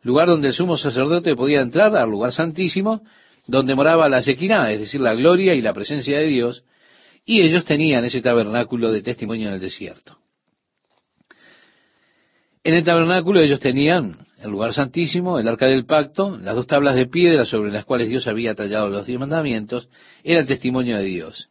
Lugar 0.01 0.27
donde 0.27 0.47
el 0.47 0.53
sumo 0.53 0.77
sacerdote 0.77 1.35
podía 1.35 1.61
entrar 1.61 1.95
al 1.95 2.09
lugar 2.09 2.31
santísimo, 2.31 3.01
donde 3.47 3.75
moraba 3.75 4.07
la 4.07 4.21
Shekinah, 4.21 4.71
es 4.71 4.79
decir, 4.79 5.01
la 5.01 5.13
gloria 5.13 5.53
y 5.55 5.61
la 5.61 5.73
presencia 5.73 6.17
de 6.19 6.27
Dios, 6.27 6.63
y 7.25 7.41
ellos 7.41 7.65
tenían 7.65 8.05
ese 8.05 8.21
tabernáculo 8.21 8.91
de 8.91 9.01
testimonio 9.01 9.47
en 9.47 9.55
el 9.55 9.59
desierto. 9.59 10.17
En 12.63 12.73
el 12.73 12.83
tabernáculo 12.83 13.41
ellos 13.41 13.59
tenían 13.59 14.17
el 14.45 14.51
lugar 14.51 14.73
santísimo, 14.73 15.39
el 15.39 15.47
arca 15.47 15.65
del 15.65 15.85
pacto, 15.85 16.37
las 16.37 16.55
dos 16.55 16.67
tablas 16.67 16.95
de 16.95 17.07
piedra 17.07 17.45
sobre 17.45 17.71
las 17.71 17.85
cuales 17.85 18.09
Dios 18.09 18.27
había 18.27 18.55
tallado 18.55 18.89
los 18.89 19.05
diez 19.05 19.19
mandamientos, 19.19 19.89
era 20.23 20.39
el 20.39 20.47
testimonio 20.47 20.97
de 20.97 21.03
Dios. 21.03 21.49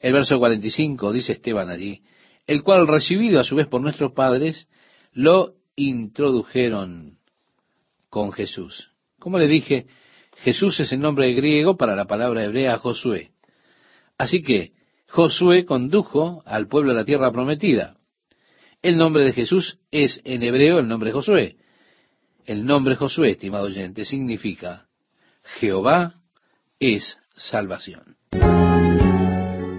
El 0.00 0.12
verso 0.12 0.38
45 0.38 1.12
dice 1.12 1.32
Esteban 1.32 1.68
allí, 1.68 2.02
el 2.46 2.62
cual 2.62 2.86
recibido 2.86 3.40
a 3.40 3.44
su 3.44 3.56
vez 3.56 3.66
por 3.66 3.80
nuestros 3.80 4.12
padres, 4.12 4.68
lo 5.12 5.54
introdujeron 5.76 7.18
con 8.08 8.32
Jesús. 8.32 8.90
Como 9.18 9.38
le 9.38 9.48
dije, 9.48 9.86
Jesús 10.36 10.78
es 10.80 10.92
el 10.92 11.00
nombre 11.00 11.32
griego 11.34 11.76
para 11.76 11.96
la 11.96 12.06
palabra 12.06 12.44
hebrea 12.44 12.78
Josué. 12.78 13.32
Así 14.16 14.42
que 14.42 14.72
Josué 15.08 15.64
condujo 15.64 16.42
al 16.46 16.68
pueblo 16.68 16.92
a 16.92 16.94
la 16.94 17.04
tierra 17.04 17.32
prometida. 17.32 17.96
El 18.80 18.96
nombre 18.96 19.24
de 19.24 19.32
Jesús 19.32 19.78
es 19.90 20.20
en 20.24 20.42
hebreo 20.44 20.78
el 20.78 20.86
nombre 20.86 21.10
Josué. 21.10 21.56
El 22.48 22.64
nombre 22.64 22.96
Josué, 22.96 23.32
estimado 23.32 23.66
oyente, 23.66 24.06
significa 24.06 24.86
Jehová 25.60 26.14
es 26.80 27.18
salvación. 27.36 28.16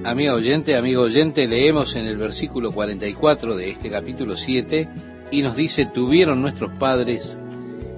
Amigo 0.06 0.36
oyente, 0.36 0.78
amigo 0.78 1.02
oyente, 1.02 1.48
leemos 1.48 1.96
en 1.96 2.06
el 2.06 2.18
versículo 2.18 2.72
44 2.72 3.56
de 3.56 3.72
este 3.72 3.90
capítulo 3.90 4.38
7 4.38 4.88
y 5.32 5.42
nos 5.42 5.56
dice, 5.56 5.88
tuvieron 5.92 6.44
nuestros 6.44 6.78
padres 6.78 7.40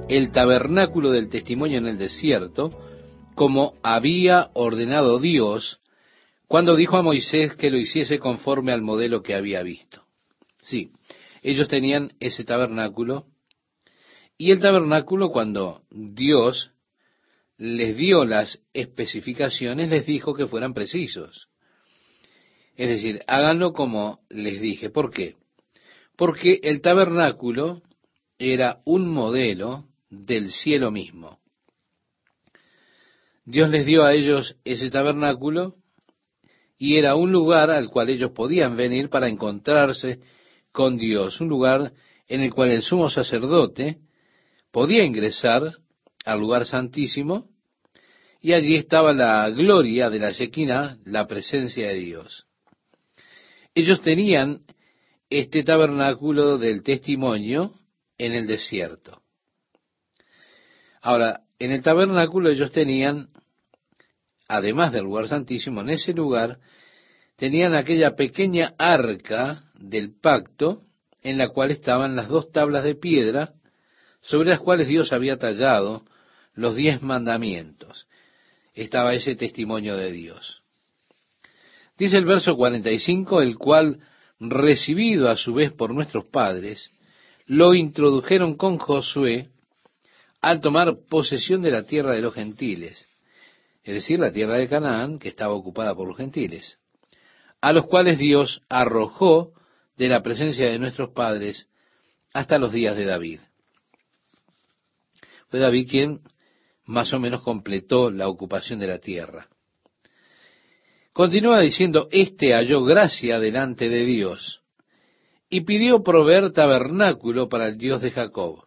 el 0.07 0.31
tabernáculo 0.31 1.11
del 1.11 1.27
testimonio 1.27 1.79
en 1.79 1.87
el 1.87 1.97
desierto, 1.97 2.71
como 3.35 3.73
había 3.83 4.51
ordenado 4.53 5.19
Dios 5.19 5.81
cuando 6.47 6.77
dijo 6.77 6.95
a 6.95 7.01
Moisés 7.01 7.57
que 7.57 7.71
lo 7.71 7.77
hiciese 7.77 8.19
conforme 8.19 8.71
al 8.71 8.81
modelo 8.81 9.21
que 9.21 9.35
había 9.35 9.63
visto. 9.63 10.03
Sí, 10.61 10.93
ellos 11.41 11.67
tenían 11.67 12.13
ese 12.21 12.45
tabernáculo 12.45 13.25
y 14.41 14.49
el 14.49 14.59
tabernáculo 14.59 15.29
cuando 15.29 15.83
Dios 15.91 16.71
les 17.59 17.95
dio 17.95 18.25
las 18.25 18.59
especificaciones 18.73 19.87
les 19.87 20.07
dijo 20.07 20.33
que 20.33 20.47
fueran 20.47 20.73
precisos. 20.73 21.47
Es 22.75 22.89
decir, 22.89 23.21
háganlo 23.27 23.71
como 23.71 24.21
les 24.29 24.59
dije. 24.59 24.89
¿Por 24.89 25.11
qué? 25.11 25.35
Porque 26.17 26.59
el 26.63 26.81
tabernáculo 26.81 27.83
era 28.39 28.81
un 28.83 29.09
modelo 29.09 29.85
del 30.09 30.49
cielo 30.49 30.89
mismo. 30.89 31.37
Dios 33.45 33.69
les 33.69 33.85
dio 33.85 34.05
a 34.05 34.15
ellos 34.15 34.55
ese 34.65 34.89
tabernáculo 34.89 35.73
y 36.79 36.97
era 36.97 37.13
un 37.13 37.31
lugar 37.31 37.69
al 37.69 37.91
cual 37.91 38.09
ellos 38.09 38.31
podían 38.31 38.75
venir 38.75 39.09
para 39.09 39.29
encontrarse 39.29 40.19
con 40.71 40.97
Dios, 40.97 41.39
un 41.41 41.47
lugar 41.47 41.93
en 42.27 42.41
el 42.41 42.51
cual 42.51 42.71
el 42.71 42.81
sumo 42.81 43.07
sacerdote 43.11 43.99
podía 44.71 45.03
ingresar 45.03 45.63
al 46.25 46.39
lugar 46.39 46.65
santísimo 46.65 47.49
y 48.41 48.53
allí 48.53 48.75
estaba 48.75 49.13
la 49.13 49.49
gloria 49.49 50.09
de 50.09 50.19
la 50.19 50.31
Shekinah, 50.31 50.97
la 51.05 51.27
presencia 51.27 51.89
de 51.89 51.95
Dios. 51.95 52.47
Ellos 53.75 54.01
tenían 54.01 54.63
este 55.29 55.63
tabernáculo 55.63 56.57
del 56.57 56.83
testimonio 56.83 57.73
en 58.17 58.33
el 58.33 58.47
desierto. 58.47 59.21
Ahora, 61.01 61.41
en 61.59 61.71
el 61.71 61.81
tabernáculo 61.81 62.49
ellos 62.49 62.71
tenían, 62.71 63.29
además 64.47 64.91
del 64.91 65.03
lugar 65.03 65.27
santísimo, 65.27 65.81
en 65.81 65.89
ese 65.89 66.13
lugar 66.13 66.59
tenían 67.37 67.73
aquella 67.73 68.15
pequeña 68.15 68.73
arca 68.77 69.63
del 69.75 70.13
pacto 70.19 70.83
en 71.21 71.37
la 71.37 71.49
cual 71.49 71.71
estaban 71.71 72.15
las 72.15 72.27
dos 72.27 72.51
tablas 72.51 72.83
de 72.83 72.95
piedra 72.95 73.53
sobre 74.21 74.49
las 74.49 74.59
cuales 74.59 74.87
Dios 74.87 75.11
había 75.13 75.37
tallado 75.37 76.03
los 76.53 76.75
diez 76.75 77.01
mandamientos. 77.01 78.07
Estaba 78.73 79.13
ese 79.13 79.35
testimonio 79.35 79.97
de 79.97 80.11
Dios. 80.11 80.61
Dice 81.97 82.17
el 82.17 82.25
verso 82.25 82.55
45, 82.55 83.41
el 83.41 83.57
cual 83.57 83.99
recibido 84.39 85.29
a 85.29 85.35
su 85.35 85.53
vez 85.53 85.71
por 85.71 85.93
nuestros 85.93 86.25
padres, 86.25 86.89
lo 87.45 87.75
introdujeron 87.75 88.55
con 88.55 88.77
Josué 88.77 89.49
al 90.41 90.61
tomar 90.61 90.95
posesión 91.09 91.61
de 91.61 91.71
la 91.71 91.83
tierra 91.83 92.13
de 92.13 92.21
los 92.21 92.33
gentiles, 92.33 93.07
es 93.83 93.93
decir, 93.93 94.19
la 94.19 94.31
tierra 94.31 94.57
de 94.57 94.67
Canaán, 94.67 95.19
que 95.19 95.29
estaba 95.29 95.53
ocupada 95.53 95.93
por 95.93 96.07
los 96.07 96.17
gentiles, 96.17 96.79
a 97.61 97.73
los 97.73 97.85
cuales 97.85 98.17
Dios 98.17 98.61
arrojó 98.69 99.53
de 99.97 100.07
la 100.07 100.23
presencia 100.23 100.67
de 100.67 100.79
nuestros 100.79 101.11
padres 101.11 101.69
hasta 102.33 102.57
los 102.57 102.71
días 102.71 102.95
de 102.95 103.05
David. 103.05 103.39
Fue 105.51 105.59
David 105.59 105.89
quien 105.89 106.21
más 106.85 107.13
o 107.13 107.19
menos 107.19 107.41
completó 107.41 108.09
la 108.09 108.29
ocupación 108.29 108.79
de 108.79 108.87
la 108.87 108.99
tierra. 108.99 109.49
Continúa 111.11 111.59
diciendo, 111.59 112.07
este 112.09 112.53
halló 112.53 112.85
gracia 112.85 113.37
delante 113.37 113.89
de 113.89 114.05
Dios 114.05 114.61
y 115.49 115.61
pidió 115.61 116.03
proveer 116.03 116.53
tabernáculo 116.53 117.49
para 117.49 117.67
el 117.67 117.77
Dios 117.77 118.01
de 118.01 118.11
Jacob. 118.11 118.63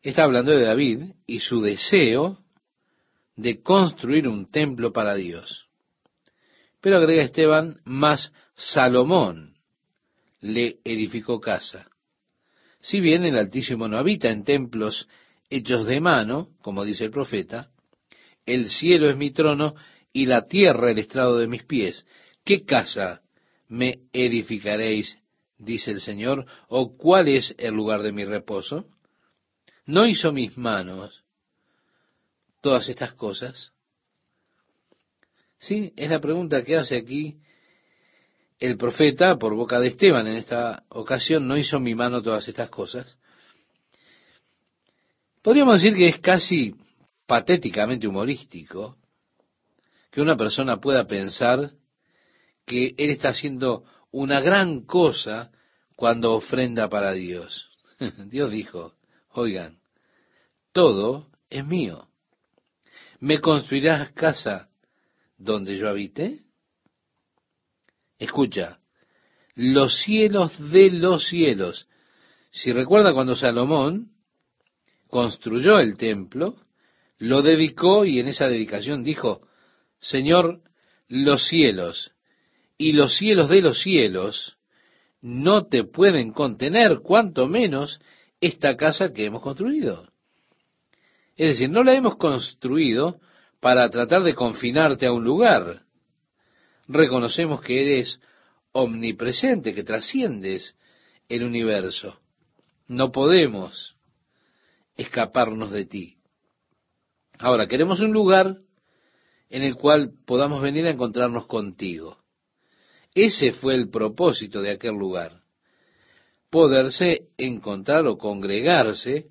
Está 0.00 0.22
hablando 0.22 0.52
de 0.52 0.64
David 0.64 1.02
y 1.26 1.40
su 1.40 1.60
deseo 1.60 2.38
de 3.34 3.60
construir 3.60 4.28
un 4.28 4.48
templo 4.48 4.92
para 4.92 5.16
Dios. 5.16 5.66
Pero 6.80 6.98
agrega 6.98 7.24
Esteban, 7.24 7.80
más 7.84 8.32
Salomón 8.54 9.56
le 10.40 10.78
edificó 10.84 11.40
casa. 11.40 11.90
Si 12.80 13.00
bien 13.00 13.24
el 13.24 13.36
Altísimo 13.36 13.88
no 13.88 13.98
habita 13.98 14.30
en 14.30 14.44
templos 14.44 15.08
hechos 15.50 15.86
de 15.86 16.00
mano, 16.00 16.50
como 16.62 16.84
dice 16.84 17.04
el 17.04 17.10
profeta, 17.10 17.70
el 18.46 18.68
cielo 18.68 19.10
es 19.10 19.16
mi 19.16 19.30
trono 19.30 19.74
y 20.12 20.26
la 20.26 20.46
tierra 20.46 20.90
el 20.90 20.98
estrado 20.98 21.38
de 21.38 21.48
mis 21.48 21.64
pies. 21.64 22.06
¿Qué 22.44 22.64
casa 22.64 23.22
me 23.68 24.00
edificaréis? 24.12 25.18
dice 25.58 25.90
el 25.90 26.00
Señor, 26.00 26.46
o 26.68 26.96
cuál 26.96 27.28
es 27.28 27.54
el 27.58 27.74
lugar 27.74 28.02
de 28.02 28.12
mi 28.12 28.24
reposo? 28.24 28.86
¿No 29.86 30.06
hizo 30.06 30.32
mis 30.32 30.56
manos 30.56 31.24
todas 32.60 32.88
estas 32.88 33.14
cosas? 33.14 33.72
Sí, 35.58 35.92
es 35.96 36.10
la 36.10 36.20
pregunta 36.20 36.64
que 36.64 36.76
hace 36.76 36.96
aquí 36.96 37.38
el 38.58 38.76
profeta 38.76 39.36
por 39.36 39.54
boca 39.54 39.78
de 39.78 39.88
Esteban 39.88 40.26
en 40.26 40.36
esta 40.36 40.84
ocasión. 40.88 41.46
¿No 41.46 41.56
hizo 41.56 41.78
mi 41.78 41.94
mano 41.94 42.22
todas 42.22 42.48
estas 42.48 42.70
cosas? 42.70 43.18
Podríamos 45.42 45.80
decir 45.80 45.96
que 45.96 46.08
es 46.08 46.18
casi 46.18 46.74
patéticamente 47.26 48.08
humorístico 48.08 48.96
que 50.10 50.20
una 50.20 50.36
persona 50.36 50.78
pueda 50.78 51.06
pensar 51.06 51.70
que 52.66 52.94
él 52.96 53.10
está 53.10 53.30
haciendo 53.30 53.84
una 54.10 54.40
gran 54.40 54.84
cosa 54.84 55.50
cuando 55.94 56.32
ofrenda 56.32 56.88
para 56.88 57.12
Dios. 57.12 57.70
Dios 58.26 58.50
dijo, 58.50 58.94
oigan, 59.30 59.78
todo 60.72 61.28
es 61.50 61.64
mío. 61.64 62.08
¿Me 63.20 63.40
construirás 63.40 64.12
casa 64.12 64.68
donde 65.36 65.76
yo 65.76 65.88
habite? 65.88 66.47
Escucha, 68.18 68.78
los 69.54 70.00
cielos 70.00 70.52
de 70.70 70.90
los 70.90 71.28
cielos. 71.28 71.88
Si 72.50 72.72
recuerda 72.72 73.14
cuando 73.14 73.34
Salomón 73.34 74.12
construyó 75.08 75.78
el 75.78 75.96
templo, 75.96 76.56
lo 77.18 77.42
dedicó 77.42 78.04
y 78.04 78.20
en 78.20 78.28
esa 78.28 78.48
dedicación 78.48 79.02
dijo, 79.02 79.48
Señor, 80.00 80.62
los 81.08 81.46
cielos 81.48 82.12
y 82.76 82.92
los 82.92 83.16
cielos 83.16 83.48
de 83.48 83.60
los 83.60 83.80
cielos 83.82 84.56
no 85.20 85.66
te 85.66 85.84
pueden 85.84 86.32
contener, 86.32 87.00
cuanto 87.00 87.48
menos 87.48 88.00
esta 88.40 88.76
casa 88.76 89.12
que 89.12 89.26
hemos 89.26 89.42
construido. 89.42 90.08
Es 91.36 91.48
decir, 91.48 91.70
no 91.70 91.82
la 91.82 91.94
hemos 91.94 92.16
construido 92.16 93.20
para 93.60 93.88
tratar 93.90 94.22
de 94.22 94.34
confinarte 94.34 95.06
a 95.06 95.12
un 95.12 95.24
lugar. 95.24 95.82
Reconocemos 96.88 97.60
que 97.60 97.82
eres 97.82 98.20
omnipresente, 98.72 99.74
que 99.74 99.84
trasciendes 99.84 100.74
el 101.28 101.44
universo. 101.44 102.18
No 102.86 103.12
podemos 103.12 103.96
escaparnos 104.96 105.70
de 105.70 105.84
ti. 105.84 106.16
Ahora, 107.38 107.68
queremos 107.68 108.00
un 108.00 108.12
lugar 108.12 108.58
en 109.50 109.62
el 109.62 109.76
cual 109.76 110.12
podamos 110.26 110.62
venir 110.62 110.86
a 110.86 110.90
encontrarnos 110.90 111.46
contigo. 111.46 112.18
Ese 113.14 113.52
fue 113.52 113.74
el 113.74 113.90
propósito 113.90 114.62
de 114.62 114.70
aquel 114.70 114.94
lugar, 114.94 115.42
poderse 116.50 117.28
encontrar 117.36 118.06
o 118.06 118.16
congregarse 118.18 119.26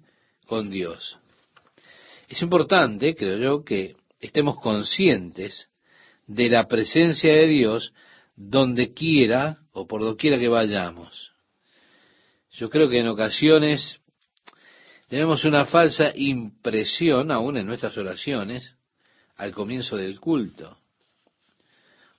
con 0.46 0.70
Dios. 0.70 1.18
Es 2.28 2.42
importante, 2.42 3.16
creo 3.16 3.38
yo, 3.38 3.64
que 3.64 3.96
estemos 4.20 4.60
conscientes 4.60 5.70
de 6.28 6.50
la 6.50 6.68
presencia 6.68 7.34
de 7.34 7.48
Dios 7.48 7.94
donde 8.36 8.94
quiera 8.94 9.58
o 9.72 9.88
por 9.88 10.02
doquiera 10.02 10.38
que 10.38 10.50
vayamos. 10.50 11.32
Yo 12.52 12.70
creo 12.70 12.90
que 12.90 13.00
en 13.00 13.08
ocasiones 13.08 14.00
tenemos 15.08 15.46
una 15.46 15.66
falsa 15.66 16.12
impresión, 16.16 17.32
aún 17.32 17.58
en 17.58 17.66
nuestras 17.66 17.98
oraciones, 17.98 18.76
al 19.38 19.54
comienzo 19.54 19.96
del 19.96 20.20
culto. 20.20 20.78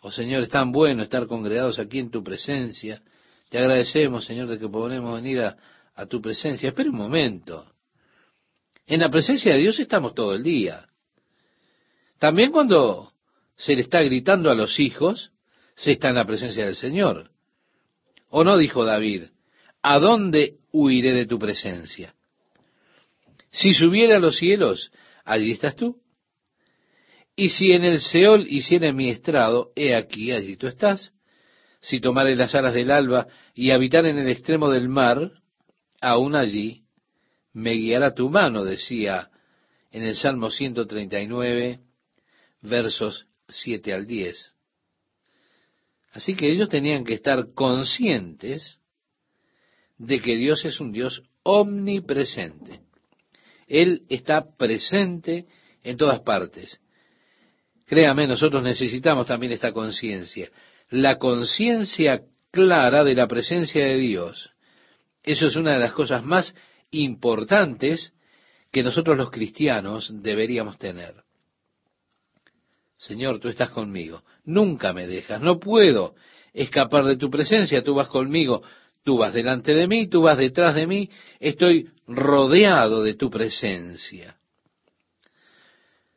Oh 0.01 0.11
Señor, 0.11 0.43
es 0.43 0.49
tan 0.49 0.73
bueno 0.73 1.03
estar 1.03 1.27
congregados 1.27 1.79
aquí 1.79 1.99
en 1.99 2.11
tu 2.11 2.23
presencia. 2.23 3.03
Te 3.51 3.59
agradecemos, 3.59 4.25
Señor, 4.25 4.49
de 4.49 4.59
que 4.59 4.69
podemos 4.69 5.21
venir 5.21 5.41
a, 5.41 5.57
a 5.95 6.07
tu 6.07 6.21
presencia. 6.21 6.69
Espera 6.69 6.91
un 6.91 6.97
momento. 6.97 7.73
En 8.87 9.01
la 9.01 9.11
presencia 9.11 9.53
de 9.53 9.59
Dios 9.59 9.79
estamos 9.79 10.15
todo 10.15 10.35
el 10.35 10.43
día. 10.43 10.89
También 12.19 12.53
cuando 12.53 13.08
se 13.59 13.75
le 13.75 13.83
está 13.83 14.01
gritando 14.03 14.51
a 14.51 14.55
los 14.55 14.79
hijos, 14.79 15.33
se 15.75 15.93
está 15.93 16.09
en 16.09 16.15
la 16.15 16.25
presencia 16.25 16.65
del 16.65 16.77
Señor. 16.77 17.31
¿O 18.31 18.45
no 18.45 18.57
dijo 18.57 18.85
David? 18.85 19.25
¿A 19.83 19.99
dónde 19.99 20.59
huiré 20.73 21.13
de 21.13 21.27
tu 21.27 21.39
presencia? 21.39 22.15
Si 23.51 23.75
subiera 23.75 24.17
a 24.17 24.21
los 24.21 24.39
cielos, 24.39 24.93
allí 25.25 25.53
estás 25.53 25.75
tú. 25.75 26.01
Y 27.35 27.51
si 27.51 27.73
en 27.73 27.85
el 27.85 28.01
Seol 28.01 28.47
hiciera 28.49 28.93
mi 28.93 29.11
estrado, 29.11 29.73
he 29.75 29.95
aquí, 29.95 30.33
allí 30.33 30.57
tú 30.57 30.67
estás. 30.67 31.13
Si 31.81 32.01
tomare 32.01 32.37
las 32.37 32.55
alas 32.55 32.75
del 32.75 32.91
alba 32.91 33.27
y 33.55 33.71
habitar 33.71 34.07
en 34.07 34.19
el 34.19 34.29
extremo 34.29 34.71
del 34.71 34.89
mar, 34.89 35.33
aún 36.01 36.37
allí 36.37 36.83
me 37.53 37.73
guiará 37.73 38.15
tu 38.15 38.31
mano, 38.31 38.65
decía 38.65 39.31
en 39.91 40.03
el 40.03 40.17
Salmo 40.17 40.51
139, 40.51 41.81
versos 42.61 43.28
7 43.49 43.93
al 43.93 44.07
10. 44.07 44.55
Así 46.13 46.35
que 46.35 46.51
ellos 46.51 46.69
tenían 46.69 47.05
que 47.05 47.15
estar 47.15 47.53
conscientes 47.55 48.79
de 49.99 50.21
que 50.21 50.37
Dios 50.37 50.65
es 50.65 50.81
un 50.81 50.93
Dios 50.93 51.23
omnipresente. 51.43 52.81
Él 53.67 54.03
está 54.09 54.57
presente 54.57 55.47
en 55.83 55.97
todas 55.97 56.21
partes. 56.21 56.81
Créame, 57.87 58.27
nosotros 58.27 58.63
necesitamos 58.63 59.27
también 59.27 59.53
esta 59.53 59.73
conciencia. 59.73 60.51
La 60.91 61.19
conciencia 61.19 62.23
clara 62.51 63.05
de 63.05 63.15
la 63.15 63.27
presencia 63.27 63.85
de 63.85 63.97
Dios. 63.97 64.51
Eso 65.23 65.47
es 65.47 65.57
una 65.57 65.75
de 65.75 65.81
las 65.81 65.93
cosas 65.93 66.25
más 66.25 66.55
importantes 66.91 68.13
que 68.71 68.83
nosotros 68.83 69.17
los 69.17 69.31
cristianos 69.31 70.11
deberíamos 70.23 70.79
tener. 70.79 71.28
Señor, 72.99 73.41
tú 73.41 73.49
estás 73.49 73.71
conmigo. 73.71 74.23
Nunca 74.45 74.93
me 74.93 75.07
dejas. 75.07 75.41
No 75.41 75.59
puedo 75.59 76.15
escapar 76.53 77.05
de 77.05 77.17
tu 77.17 77.31
presencia. 77.31 77.83
Tú 77.83 77.95
vas 77.95 78.09
conmigo. 78.09 78.63
Tú 79.05 79.17
vas 79.17 79.33
delante 79.33 79.73
de 79.73 79.87
mí, 79.87 80.09
tú 80.09 80.23
vas 80.23 80.37
detrás 80.37 80.75
de 80.75 80.87
mí. 80.87 81.09
Estoy 81.41 81.91
rodeado 82.07 83.03
de 83.03 83.15
tu 83.15 83.31
presencia. 83.31 84.37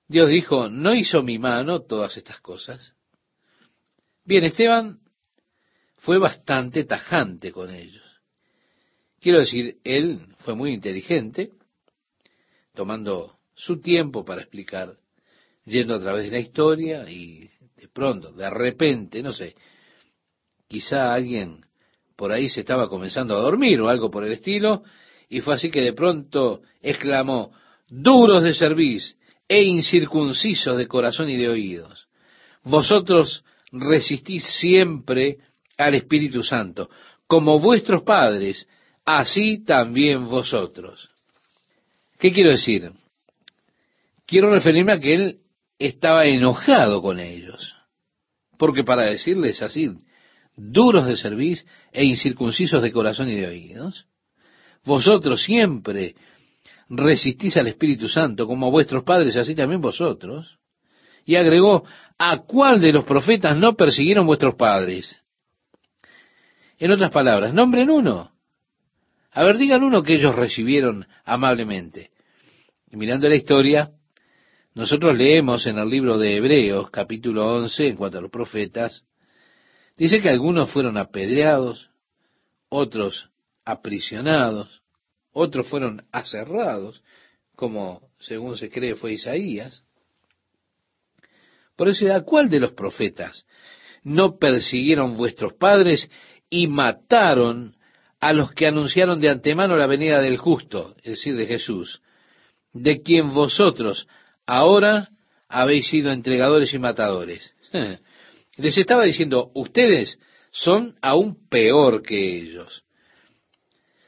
Dios 0.08 0.28
dijo, 0.28 0.68
¿no 0.68 0.94
hizo 0.94 1.24
mi 1.24 1.40
mano 1.40 1.84
todas 1.84 2.18
estas 2.18 2.42
cosas? 2.42 2.94
Bien, 4.26 4.44
Esteban 4.44 5.00
fue 5.96 6.18
bastante 6.18 6.84
tajante 6.84 7.54
con 7.54 7.70
ellos. 7.70 8.04
Quiero 9.22 9.40
decir, 9.40 9.78
él 9.86 10.36
fue 10.40 10.56
muy 10.56 10.74
inteligente, 10.74 11.52
tomando 12.74 13.38
su 13.54 13.80
tiempo 13.80 14.26
para 14.26 14.42
explicar, 14.42 14.98
yendo 15.66 15.96
a 15.96 16.00
través 16.00 16.26
de 16.26 16.32
la 16.32 16.40
historia 16.40 17.10
y 17.10 17.50
de 17.76 17.88
pronto, 17.88 18.32
de 18.32 18.50
repente, 18.50 19.22
no 19.22 19.32
sé, 19.32 19.56
quizá 20.68 21.14
alguien 21.14 21.66
por 22.16 22.32
ahí 22.32 22.50
se 22.50 22.62
estaba 22.62 22.88
comenzando 22.88 23.36
a 23.36 23.42
dormir 23.42 23.82
o 23.82 23.90
algo 23.90 24.12
por 24.12 24.24
el 24.24 24.34
estilo, 24.34 24.84
y 25.28 25.42
fue 25.42 25.56
así 25.56 25.72
que 25.72 25.82
de 25.82 25.94
pronto 25.94 26.62
exclamó, 26.82 27.52
duros 27.88 28.44
de 28.44 28.54
servicio 28.54 29.16
e 29.48 29.64
incircuncisos 29.64 30.78
de 30.78 30.88
corazón 30.88 31.30
y 31.30 31.38
de 31.38 31.50
oídos. 31.50 32.08
Vosotros 32.64 33.44
resistís 33.72 34.44
siempre 34.44 35.40
al 35.78 35.96
Espíritu 35.96 36.44
Santo, 36.44 36.90
como 37.28 37.60
vuestros 37.60 38.04
padres, 38.04 38.68
así 39.04 39.64
también 39.64 40.30
vosotros. 40.30 41.10
¿Qué 42.20 42.32
quiero 42.32 42.52
decir? 42.52 42.92
Quiero 44.28 44.52
referirme 44.52 44.94
a 44.94 45.00
que 45.00 45.14
él 45.16 45.41
estaba 45.86 46.26
enojado 46.26 47.02
con 47.02 47.20
ellos, 47.20 47.76
porque 48.58 48.84
para 48.84 49.04
decirles 49.04 49.62
así, 49.62 49.90
duros 50.56 51.06
de 51.06 51.18
servir 51.18 51.60
e 51.92 52.06
incircuncisos 52.06 52.82
de 52.82 52.92
corazón 52.92 53.30
y 53.30 53.36
de 53.36 53.48
oídos, 53.48 54.06
vosotros 54.84 55.44
siempre 55.44 56.16
resistís 56.90 57.56
al 57.58 57.68
Espíritu 57.68 58.08
Santo, 58.08 58.48
como 58.48 58.72
vuestros 58.72 59.04
padres, 59.04 59.36
así 59.38 59.56
también 59.56 59.82
vosotros. 59.82 60.58
Y 61.26 61.36
agregó, 61.36 61.86
¿a 62.18 62.40
cuál 62.40 62.82
de 62.82 62.92
los 62.92 63.06
profetas 63.06 63.56
no 63.56 63.76
persiguieron 63.76 64.26
vuestros 64.26 64.56
padres? 64.56 65.22
En 66.78 66.92
otras 66.92 67.12
palabras, 67.12 67.54
nombren 67.54 67.90
uno. 67.90 68.32
A 69.32 69.44
ver, 69.44 69.58
digan 69.58 69.84
uno 69.84 70.04
que 70.04 70.16
ellos 70.16 70.36
recibieron 70.36 71.08
amablemente. 71.24 72.10
Y 72.90 72.98
mirando 72.98 73.30
la 73.30 73.36
historia, 73.36 73.92
nosotros 74.74 75.18
leemos 75.18 75.66
en 75.68 75.78
el 75.78 75.90
libro 75.90 76.18
de 76.18 76.38
Hebreos, 76.38 76.90
capítulo 76.92 77.46
11, 77.56 77.90
en 77.90 77.98
cuanto 77.98 78.20
a 78.20 78.22
los 78.22 78.32
profetas, 78.32 79.04
dice 79.98 80.22
que 80.22 80.30
algunos 80.30 80.72
fueron 80.72 80.98
apedreados, 80.98 81.90
otros 82.70 83.30
aprisionados, 83.66 84.82
otros 85.34 85.68
fueron 85.68 86.06
aserrados, 86.12 87.04
como 87.56 88.10
según 88.20 88.56
se 88.56 88.70
cree 88.70 88.96
fue 88.96 89.14
Isaías. 89.14 89.84
Por 91.76 91.90
eso, 91.90 92.14
¿a 92.14 92.22
cuál 92.22 92.50
de 92.50 92.62
los 92.62 92.72
profetas 92.72 93.46
no 94.04 94.38
persiguieron 94.38 95.18
vuestros 95.18 95.54
padres 95.54 96.10
y 96.50 96.68
mataron 96.68 97.76
a 98.22 98.32
los 98.32 98.52
que 98.54 98.68
anunciaron 98.68 99.20
de 99.20 99.30
antemano 99.30 99.76
la 99.76 99.88
venida 99.88 100.22
del 100.22 100.38
justo, 100.38 100.96
es 101.04 101.12
decir, 101.12 101.36
de 101.36 101.46
Jesús, 101.46 102.02
de 102.72 103.02
quien 103.02 103.34
vosotros 103.34 104.08
ahora 104.52 105.10
habéis 105.48 105.88
sido 105.88 106.12
entregadores 106.12 106.74
y 106.74 106.80
matadores? 106.80 107.56
Les 108.58 108.78
estaba 108.78 109.06
diciendo, 109.06 109.50
ustedes 109.56 110.20
son 110.52 110.98
aún 111.02 111.48
peor 111.48 112.04
que 112.04 112.38
ellos. 112.38 112.84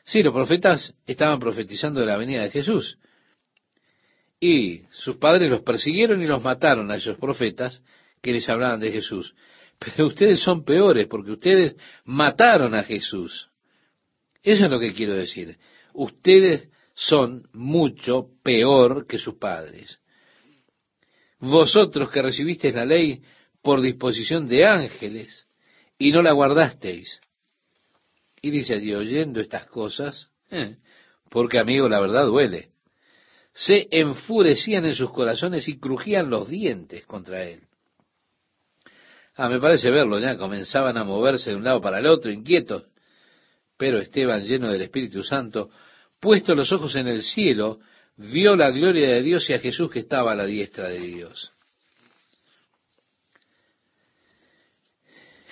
Sí, 0.03 0.21
los 0.21 0.33
profetas 0.33 0.93
estaban 1.07 1.39
profetizando 1.39 2.01
de 2.01 2.07
la 2.07 2.17
venida 2.17 2.43
de 2.43 2.51
Jesús. 2.51 2.99
Y 4.37 4.81
sus 4.91 5.15
padres 5.15 5.49
los 5.49 5.61
persiguieron 5.61 6.21
y 6.21 6.27
los 6.27 6.43
mataron 6.43 6.91
a 6.91 6.97
esos 6.97 7.17
profetas 7.17 7.81
que 8.21 8.33
les 8.33 8.49
hablaban 8.49 8.81
de 8.81 8.91
Jesús. 8.91 9.33
Pero 9.79 10.07
ustedes 10.07 10.41
son 10.41 10.65
peores 10.65 11.07
porque 11.07 11.31
ustedes 11.31 11.77
mataron 12.03 12.75
a 12.75 12.83
Jesús. 12.83 13.49
Eso 14.41 14.65
es 14.65 14.71
lo 14.71 14.79
que 14.81 14.91
quiero 14.91 15.15
decir. 15.15 15.57
Ustedes 15.93 16.67
son 16.95 17.47
mucho 17.53 18.27
peor 18.43 19.07
que 19.07 19.17
sus 19.17 19.35
padres. 19.35 19.99
Vosotros 21.45 22.09
que 22.09 22.21
recibisteis 22.21 22.73
la 22.73 22.85
ley 22.85 23.21
por 23.61 23.81
disposición 23.81 24.47
de 24.47 24.65
ángeles 24.65 25.45
y 25.97 26.09
no 26.13 26.21
la 26.21 26.31
guardasteis. 26.31 27.19
Y 28.41 28.49
dice 28.49 28.75
allí, 28.75 28.93
oyendo 28.93 29.41
estas 29.41 29.65
cosas, 29.65 30.29
eh, 30.49 30.77
porque 31.29 31.59
amigo, 31.59 31.89
la 31.89 31.99
verdad 31.99 32.27
duele, 32.27 32.69
se 33.51 33.89
enfurecían 33.91 34.85
en 34.85 34.95
sus 34.95 35.11
corazones 35.11 35.67
y 35.67 35.79
crujían 35.79 36.29
los 36.29 36.47
dientes 36.47 37.05
contra 37.05 37.43
él. 37.43 37.63
Ah, 39.35 39.49
me 39.49 39.59
parece 39.59 39.91
verlo 39.91 40.19
ya, 40.19 40.37
comenzaban 40.37 40.97
a 40.97 41.03
moverse 41.03 41.49
de 41.49 41.57
un 41.57 41.65
lado 41.65 41.81
para 41.81 41.99
el 41.99 42.05
otro, 42.05 42.31
inquietos. 42.31 42.85
Pero 43.75 43.99
Esteban, 43.99 44.45
lleno 44.45 44.71
del 44.71 44.83
Espíritu 44.83 45.23
Santo, 45.23 45.71
puesto 46.21 46.55
los 46.55 46.71
ojos 46.71 46.95
en 46.95 47.07
el 47.07 47.21
cielo, 47.21 47.81
vio 48.15 48.55
la 48.55 48.69
gloria 48.69 49.09
de 49.09 49.21
Dios 49.21 49.49
y 49.49 49.53
a 49.53 49.59
Jesús 49.59 49.89
que 49.89 49.99
estaba 49.99 50.31
a 50.31 50.35
la 50.35 50.45
diestra 50.45 50.89
de 50.89 50.99
Dios. 50.99 51.51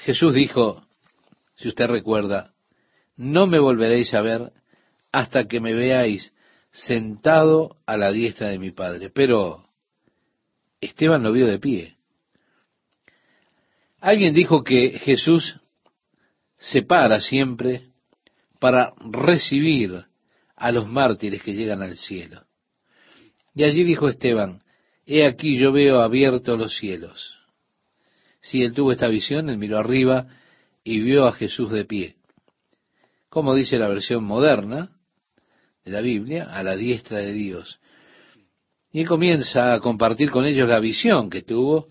Jesús 0.04 0.34
dijo, 0.34 0.84
si 1.56 1.68
usted 1.68 1.88
recuerda, 1.88 2.54
no 3.18 3.46
me 3.46 3.60
volveréis 3.60 4.14
a 4.14 4.22
ver 4.22 4.52
hasta 5.12 5.48
que 5.48 5.60
me 5.60 5.74
veáis 5.74 6.34
sentado 6.72 7.78
a 7.86 7.98
la 7.98 8.12
diestra 8.12 8.48
de 8.48 8.58
mi 8.58 8.72
Padre. 8.72 9.10
Pero 9.10 9.64
Esteban 10.80 11.22
lo 11.22 11.32
vio 11.32 11.46
de 11.46 11.60
pie. 11.60 11.98
Alguien 14.00 14.34
dijo 14.34 14.64
que 14.64 14.98
Jesús 15.00 15.60
se 16.58 16.82
para 16.82 17.22
siempre 17.22 17.90
para 18.60 18.94
recibir 19.00 20.06
a 20.56 20.72
los 20.72 20.88
mártires 20.88 21.42
que 21.44 21.54
llegan 21.54 21.82
al 21.82 21.98
cielo. 21.98 22.46
Y 23.54 23.64
allí 23.64 23.84
dijo 23.84 24.08
Esteban, 24.08 24.62
he 25.06 25.26
aquí 25.26 25.58
yo 25.58 25.72
veo 25.72 26.02
abiertos 26.02 26.58
los 26.58 26.76
cielos. 26.76 27.36
Si 28.40 28.64
él 28.64 28.74
tuvo 28.74 28.92
esta 28.92 29.08
visión, 29.08 29.50
él 29.50 29.58
miró 29.58 29.78
arriba 29.78 30.28
y 30.84 31.00
vio 31.00 31.28
a 31.28 31.34
Jesús 31.34 31.72
de 31.72 31.86
pie 31.86 32.16
como 33.32 33.56
dice 33.56 33.80
la 33.80 33.88
versión 33.88 34.26
moderna 34.26 34.90
de 35.86 35.92
la 35.92 36.02
Biblia, 36.02 36.54
a 36.54 36.64
la 36.64 36.76
diestra 36.76 37.20
de 37.20 37.32
Dios. 37.32 37.80
Y 38.92 39.00
él 39.00 39.08
comienza 39.08 39.74
a 39.74 39.80
compartir 39.80 40.30
con 40.30 40.44
ellos 40.44 40.68
la 40.68 40.82
visión 40.82 41.30
que 41.30 41.42
tuvo 41.42 41.88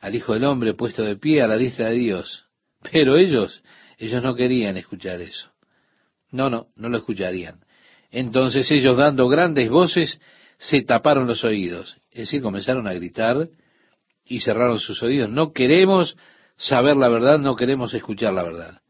al 0.00 0.16
Hijo 0.16 0.34
del 0.34 0.42
Hombre 0.42 0.74
puesto 0.74 1.04
de 1.04 1.14
pie 1.14 1.42
a 1.42 1.46
la 1.46 1.56
diestra 1.56 1.90
de 1.90 1.94
Dios. 1.94 2.46
Pero 2.90 3.16
ellos, 3.16 3.62
ellos 3.98 4.20
no 4.20 4.34
querían 4.34 4.76
escuchar 4.76 5.20
eso. 5.20 5.48
No, 6.32 6.50
no, 6.50 6.66
no 6.74 6.88
lo 6.88 6.98
escucharían. 6.98 7.60
Entonces 8.10 8.68
ellos 8.72 8.96
dando 8.96 9.28
grandes 9.28 9.70
voces 9.70 10.20
se 10.58 10.82
taparon 10.82 11.26
los 11.26 11.44
oídos. 11.44 11.96
Es 12.10 12.20
decir, 12.20 12.42
comenzaron 12.42 12.86
a 12.86 12.92
gritar 12.92 13.48
y 14.24 14.40
cerraron 14.40 14.78
sus 14.78 15.02
oídos. 15.02 15.30
No 15.30 15.52
queremos 15.52 16.16
saber 16.56 16.96
la 16.96 17.08
verdad, 17.08 17.38
no 17.38 17.56
queremos 17.56 17.94
escuchar 17.94 18.34
la 18.34 18.42
verdad. 18.42 18.82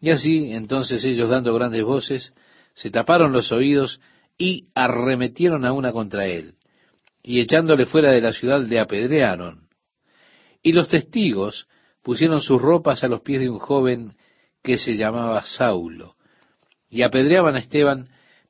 Y 0.00 0.10
así, 0.10 0.52
entonces 0.52 1.04
ellos 1.04 1.28
dando 1.28 1.54
grandes 1.54 1.82
voces, 1.82 2.34
se 2.74 2.90
taparon 2.90 3.32
los 3.32 3.50
oídos 3.50 4.00
y 4.36 4.68
arremetieron 4.74 5.64
a 5.64 5.72
una 5.72 5.90
contra 5.90 6.26
él, 6.26 6.54
y 7.24 7.40
echándole 7.40 7.86
fuera 7.86 8.12
de 8.12 8.20
la 8.20 8.32
ciudad 8.32 8.62
le 8.62 8.78
apedrearon. 8.78 9.68
Y 10.62 10.72
los 10.72 10.88
testigos 10.88 11.66
pusieron 12.02 12.40
sus 12.40 12.62
ropas 12.62 13.02
a 13.02 13.08
los 13.08 13.22
pies 13.22 13.40
de 13.40 13.48
un 13.48 13.58
joven 13.58 14.14
que 14.62 14.78
se 14.78 14.96
llamaba 14.96 15.42
Saulo, 15.42 16.14
y 16.88 17.02
apedreaban 17.02 17.56
a 17.56 17.58
Esteban 17.58 18.08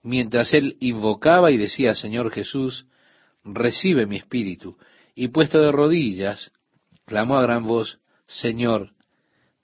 mientras 0.09 0.55
él 0.55 0.79
invocaba 0.81 1.51
y 1.51 1.59
decía, 1.59 1.94
Señor 1.94 2.33
Jesús, 2.33 2.87
recibe 3.44 4.07
mi 4.07 4.16
espíritu. 4.16 4.79
Y 5.14 5.29
puesto 5.29 5.61
de 5.61 5.71
rodillas, 5.71 6.51
clamó 7.05 7.37
a 7.37 7.42
gran 7.42 7.64
voz, 7.64 7.99
Señor, 8.27 8.92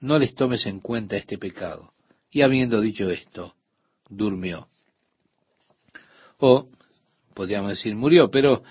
no 0.00 0.18
les 0.18 0.34
tomes 0.34 0.66
en 0.66 0.80
cuenta 0.80 1.16
este 1.16 1.38
pecado. 1.38 1.92
Y 2.30 2.42
habiendo 2.42 2.82
dicho 2.82 3.08
esto, 3.10 3.54
durmió. 4.10 4.68
O, 6.38 6.68
podríamos 7.34 7.70
decir, 7.70 7.94
murió, 7.94 8.30
pero 8.30 8.62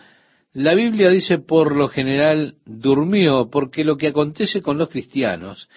la 0.51 0.75
Biblia 0.75 1.09
dice 1.09 1.39
por 1.39 1.75
lo 1.75 1.87
general 1.87 2.57
durmió, 2.65 3.49
porque 3.49 3.83
lo 3.83 3.97
que 3.97 4.09
acontece 4.09 4.61
con 4.61 4.77
los 4.77 4.89
cristianos 4.89 5.67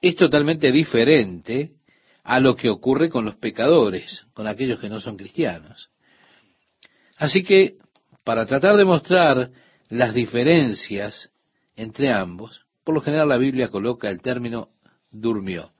es 0.00 0.16
totalmente 0.16 0.72
diferente 0.72 1.72
a 2.26 2.40
lo 2.40 2.56
que 2.56 2.68
ocurre 2.68 3.08
con 3.08 3.24
los 3.24 3.36
pecadores, 3.36 4.26
con 4.34 4.48
aquellos 4.48 4.80
que 4.80 4.88
no 4.88 5.00
son 5.00 5.16
cristianos. 5.16 5.90
Así 7.16 7.44
que, 7.44 7.76
para 8.24 8.46
tratar 8.46 8.76
de 8.76 8.84
mostrar 8.84 9.50
las 9.88 10.12
diferencias 10.12 11.30
entre 11.76 12.12
ambos, 12.12 12.66
por 12.82 12.96
lo 12.96 13.00
general 13.00 13.28
la 13.28 13.38
Biblia 13.38 13.68
coloca 13.68 14.10
el 14.10 14.22
término 14.22 14.70
durmió. 15.12 15.70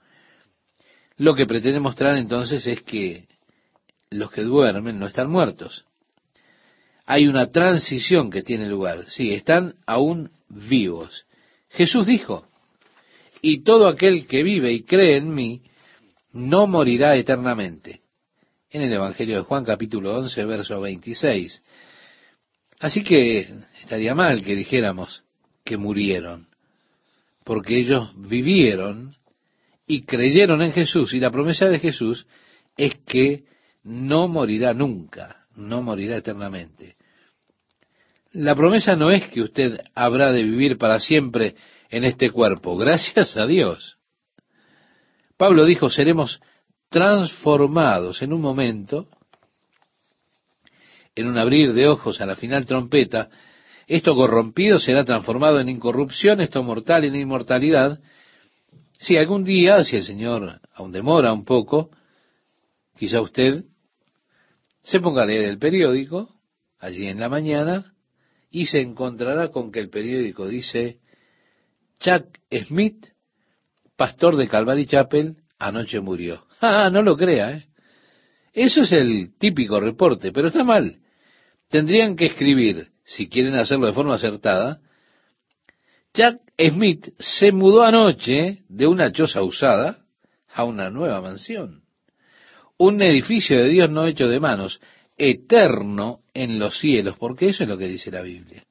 Lo 1.16 1.34
que 1.34 1.46
pretende 1.46 1.80
mostrar 1.80 2.16
entonces 2.16 2.64
es 2.68 2.80
que 2.82 3.26
los 4.10 4.30
que 4.30 4.42
duermen 4.42 5.00
no 5.00 5.08
están 5.08 5.28
muertos. 5.28 5.84
Hay 7.06 7.26
una 7.26 7.50
transición 7.50 8.30
que 8.30 8.42
tiene 8.42 8.68
lugar. 8.68 9.02
Sí, 9.08 9.32
están 9.32 9.74
aún 9.84 10.30
vivos. 10.48 11.26
Jesús 11.70 12.06
dijo, 12.06 12.46
y 13.42 13.64
todo 13.64 13.88
aquel 13.88 14.28
que 14.28 14.44
vive 14.44 14.72
y 14.72 14.84
cree 14.84 15.16
en 15.16 15.34
mí, 15.34 15.62
no 16.36 16.66
morirá 16.66 17.16
eternamente. 17.16 18.00
En 18.70 18.82
el 18.82 18.92
Evangelio 18.92 19.36
de 19.36 19.42
Juan 19.42 19.64
capítulo 19.64 20.16
11, 20.18 20.44
verso 20.44 20.80
26. 20.80 21.62
Así 22.80 23.02
que 23.02 23.48
estaría 23.80 24.14
mal 24.14 24.44
que 24.44 24.54
dijéramos 24.54 25.22
que 25.64 25.76
murieron, 25.76 26.46
porque 27.44 27.78
ellos 27.78 28.12
vivieron 28.16 29.14
y 29.86 30.02
creyeron 30.02 30.62
en 30.62 30.72
Jesús. 30.72 31.14
Y 31.14 31.20
la 31.20 31.30
promesa 31.30 31.66
de 31.66 31.78
Jesús 31.78 32.26
es 32.76 32.94
que 33.06 33.44
no 33.82 34.28
morirá 34.28 34.74
nunca, 34.74 35.46
no 35.54 35.80
morirá 35.80 36.18
eternamente. 36.18 36.96
La 38.32 38.54
promesa 38.54 38.94
no 38.94 39.10
es 39.10 39.26
que 39.28 39.40
usted 39.40 39.80
habrá 39.94 40.32
de 40.32 40.42
vivir 40.42 40.76
para 40.76 41.00
siempre 41.00 41.54
en 41.88 42.04
este 42.04 42.28
cuerpo, 42.28 42.76
gracias 42.76 43.36
a 43.36 43.46
Dios. 43.46 43.95
Pablo 45.36 45.64
dijo, 45.64 45.90
seremos 45.90 46.40
transformados 46.88 48.22
en 48.22 48.32
un 48.32 48.40
momento, 48.40 49.08
en 51.14 51.26
un 51.26 51.38
abrir 51.38 51.72
de 51.72 51.88
ojos 51.88 52.20
a 52.20 52.26
la 52.26 52.36
final 52.36 52.66
trompeta, 52.66 53.28
esto 53.86 54.14
corrompido 54.14 54.78
será 54.78 55.04
transformado 55.04 55.60
en 55.60 55.68
incorrupción, 55.68 56.40
esto 56.40 56.62
mortal 56.62 57.04
en 57.04 57.14
inmortalidad. 57.14 58.00
Si 58.98 59.16
algún 59.16 59.44
día, 59.44 59.84
si 59.84 59.96
el 59.96 60.02
Señor 60.02 60.60
aún 60.74 60.90
demora 60.90 61.32
un 61.32 61.44
poco, 61.44 61.90
quizá 62.98 63.20
usted 63.20 63.64
se 64.82 65.00
ponga 65.00 65.22
a 65.22 65.26
leer 65.26 65.44
el 65.44 65.58
periódico 65.58 66.28
allí 66.80 67.06
en 67.06 67.20
la 67.20 67.28
mañana 67.28 67.94
y 68.50 68.66
se 68.66 68.80
encontrará 68.80 69.48
con 69.50 69.70
que 69.70 69.80
el 69.80 69.88
periódico 69.90 70.48
dice 70.48 70.98
Chuck 72.00 72.38
Smith, 72.66 73.06
pastor 73.96 74.36
de 74.36 74.48
Calvary 74.48 74.86
Chapel, 74.86 75.36
anoche 75.58 76.00
murió. 76.00 76.44
Ah, 76.58 76.88
no 76.90 77.02
lo 77.02 77.18
crea, 77.18 77.50
¿eh? 77.50 77.66
Eso 78.54 78.80
es 78.80 78.92
el 78.92 79.36
típico 79.38 79.78
reporte, 79.78 80.32
pero 80.32 80.48
está 80.48 80.64
mal. 80.64 81.00
Tendrían 81.68 82.16
que 82.16 82.24
escribir, 82.24 82.88
si 83.04 83.28
quieren 83.28 83.56
hacerlo 83.56 83.86
de 83.86 83.92
forma 83.92 84.14
acertada, 84.14 84.80
Chuck 86.14 86.40
Smith 86.58 87.08
se 87.18 87.52
mudó 87.52 87.82
anoche 87.82 88.62
de 88.70 88.86
una 88.86 89.12
choza 89.12 89.42
usada 89.42 90.06
a 90.50 90.64
una 90.64 90.88
nueva 90.88 91.20
mansión. 91.20 91.82
Un 92.78 93.02
edificio 93.02 93.58
de 93.58 93.68
Dios 93.68 93.90
no 93.90 94.06
hecho 94.06 94.26
de 94.26 94.40
manos, 94.40 94.80
eterno 95.18 96.20
en 96.32 96.58
los 96.58 96.78
cielos, 96.78 97.18
porque 97.18 97.48
eso 97.48 97.64
es 97.64 97.68
lo 97.68 97.76
que 97.76 97.88
dice 97.88 98.10
la 98.10 98.22
Biblia. 98.22 98.64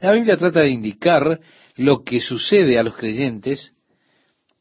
La 0.00 0.10
Biblia 0.10 0.36
trata 0.36 0.60
de 0.60 0.70
indicar 0.70 1.40
lo 1.76 2.02
que 2.02 2.20
sucede 2.20 2.76
a 2.76 2.82
los 2.82 2.96
creyentes 2.96 3.75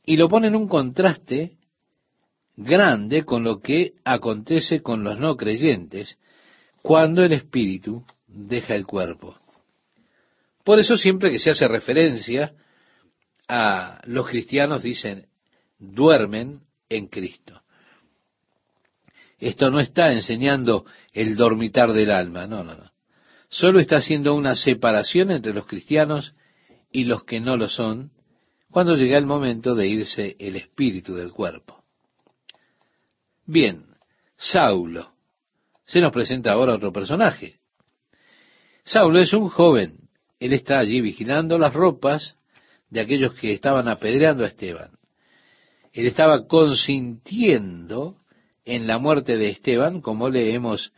y 0.05 0.17
lo 0.17 0.29
pone 0.29 0.47
en 0.47 0.55
un 0.55 0.67
contraste 0.67 1.57
grande 2.55 3.23
con 3.23 3.43
lo 3.43 3.59
que 3.59 3.93
acontece 4.03 4.81
con 4.81 5.03
los 5.03 5.19
no 5.19 5.35
creyentes 5.35 6.17
cuando 6.81 7.23
el 7.23 7.33
espíritu 7.33 8.03
deja 8.27 8.75
el 8.75 8.85
cuerpo. 8.85 9.35
Por 10.63 10.79
eso 10.79 10.97
siempre 10.97 11.31
que 11.31 11.39
se 11.39 11.51
hace 11.51 11.67
referencia 11.67 12.53
a 13.47 14.01
los 14.05 14.27
cristianos 14.27 14.83
dicen 14.83 15.27
duermen 15.77 16.61
en 16.89 17.07
Cristo. 17.07 17.61
Esto 19.37 19.69
no 19.69 19.79
está 19.79 20.11
enseñando 20.11 20.85
el 21.13 21.35
dormitar 21.35 21.91
del 21.93 22.11
alma, 22.11 22.47
no, 22.47 22.63
no, 22.63 22.75
no. 22.75 22.91
Solo 23.49 23.79
está 23.79 23.97
haciendo 23.97 24.33
una 24.33 24.55
separación 24.55 25.29
entre 25.29 25.53
los 25.53 25.67
cristianos 25.67 26.33
y 26.91 27.03
los 27.03 27.25
que 27.25 27.39
no 27.39 27.57
lo 27.57 27.67
son, 27.67 28.11
cuando 28.75 28.97
llega 28.97 29.17
el 29.17 29.25
momento 29.25 29.73
de 29.73 29.87
irse 29.87 30.35
el 30.37 30.57
espíritu 30.57 31.15
del 31.15 31.31
cuerpo. 31.31 31.81
Bien, 33.45 33.85
Saulo. 34.35 35.13
Se 35.85 36.01
nos 36.01 36.11
presenta 36.11 36.51
ahora 36.51 36.75
otro 36.75 36.91
personaje. 36.91 37.61
Saulo 38.83 39.19
es 39.19 39.31
un 39.31 39.47
joven. 39.47 40.09
Él 40.41 40.51
está 40.51 40.77
allí 40.77 40.99
vigilando 40.99 41.57
las 41.57 41.73
ropas 41.73 42.35
de 42.89 42.99
aquellos 42.99 43.33
que 43.35 43.53
estaban 43.53 43.87
apedreando 43.87 44.43
a 44.43 44.47
Esteban. 44.47 44.91
Él 45.93 46.07
estaba 46.07 46.45
consintiendo 46.45 48.17
en 48.65 48.87
la 48.87 48.97
muerte 48.97 49.37
de 49.37 49.51
Esteban, 49.51 50.01
como 50.01 50.29
leemos 50.29 50.91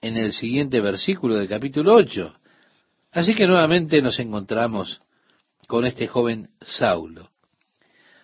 en 0.00 0.16
el 0.16 0.32
siguiente 0.32 0.80
versículo 0.80 1.36
del 1.36 1.50
capítulo 1.50 1.96
8. 1.96 2.34
Así 3.12 3.34
que 3.34 3.46
nuevamente 3.46 4.00
nos 4.00 4.18
encontramos 4.20 5.02
con 5.66 5.84
este 5.84 6.06
joven 6.06 6.50
Saulo. 6.60 7.30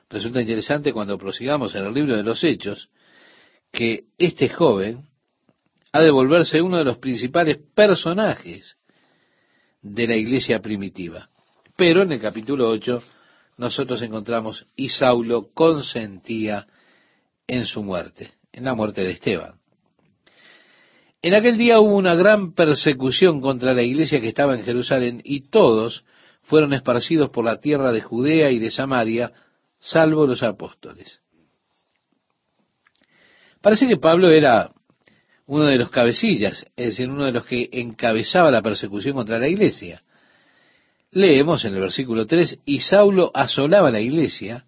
Resulta 0.09 0.41
interesante 0.41 0.93
cuando 0.93 1.19
prosigamos 1.19 1.75
en 1.75 1.85
el 1.85 1.95
libro 1.95 2.17
de 2.17 2.23
los 2.23 2.43
Hechos 2.43 2.91
que 3.71 4.05
este 4.19 4.49
joven 4.49 5.09
ha 5.93 6.01
de 6.01 6.11
volverse 6.11 6.61
uno 6.61 6.79
de 6.79 6.85
los 6.85 6.99
principales 6.99 7.59
personajes 7.75 8.77
de 9.83 10.07
la 10.07 10.17
iglesia 10.17 10.61
primitiva. 10.61 11.29
Pero 11.77 12.03
en 12.03 12.13
el 12.13 12.21
capítulo 12.21 12.69
8 12.69 13.03
nosotros 13.59 14.03
encontramos 14.03 14.67
y 14.77 14.89
Saulo 14.89 15.51
consentía 15.53 16.67
en 17.47 17.67
su 17.67 17.83
muerte, 17.83 18.33
en 18.53 18.65
la 18.65 18.75
muerte 18.75 19.03
de 19.03 19.13
Esteban. 19.13 19.55
En 21.23 21.35
aquel 21.35 21.59
día 21.59 21.81
hubo 21.81 21.97
una 21.97 22.15
gran 22.15 22.55
persecución 22.55 23.41
contra 23.41 23.75
la 23.75 23.83
iglesia 23.83 24.21
que 24.21 24.29
estaba 24.29 24.55
en 24.55 24.65
Jerusalén 24.65 25.21
y 25.23 25.51
todos 25.51 26.05
fueron 26.51 26.73
esparcidos 26.73 27.31
por 27.31 27.45
la 27.45 27.61
tierra 27.61 27.93
de 27.93 28.01
Judea 28.01 28.51
y 28.51 28.59
de 28.59 28.73
Samaria, 28.73 29.33
salvo 29.79 30.27
los 30.27 30.43
apóstoles. 30.43 31.21
Parece 33.61 33.87
que 33.87 33.99
Pablo 33.99 34.31
era 34.31 34.73
uno 35.47 35.67
de 35.67 35.77
los 35.77 35.91
cabecillas, 35.91 36.67
es 36.75 36.87
decir, 36.87 37.09
uno 37.09 37.27
de 37.27 37.33
los 37.33 37.47
que 37.47 37.69
encabezaba 37.71 38.51
la 38.51 38.63
persecución 38.63 39.15
contra 39.15 39.39
la 39.39 39.47
iglesia. 39.47 40.03
Leemos 41.13 41.65
en 41.65 41.75
el 41.75 41.81
versículo 41.81 42.27
3, 42.27 42.59
y 42.65 42.81
Saulo 42.81 43.31
asolaba 43.33 43.93
la 43.93 44.01
iglesia, 44.01 44.65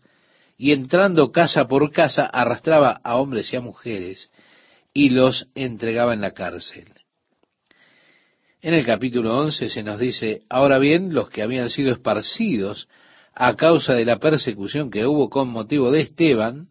y 0.57 0.71
entrando 0.71 1.33
casa 1.33 1.67
por 1.67 1.91
casa 1.91 2.27
arrastraba 2.27 3.01
a 3.03 3.17
hombres 3.17 3.53
y 3.53 3.57
a 3.57 3.61
mujeres, 3.61 4.31
y 4.95 5.09
los 5.09 5.49
entregaba 5.57 6.15
en 6.15 6.21
la 6.21 6.31
cárcel. 6.31 6.92
En 8.65 8.75
el 8.75 8.87
capítulo 8.87 9.37
11 9.39 9.69
se 9.71 9.83
nos 9.83 9.99
dice, 9.99 10.43
ahora 10.49 10.79
bien, 10.79 11.13
los 11.13 11.29
que 11.29 11.43
habían 11.43 11.69
sido 11.69 11.91
esparcidos 11.91 12.89
a 13.35 13.57
causa 13.57 13.95
de 13.95 14.05
la 14.05 14.21
persecución 14.21 14.89
que 14.89 15.05
hubo 15.05 15.29
con 15.31 15.49
motivo 15.49 15.91
de 15.91 16.03
Esteban, 16.03 16.69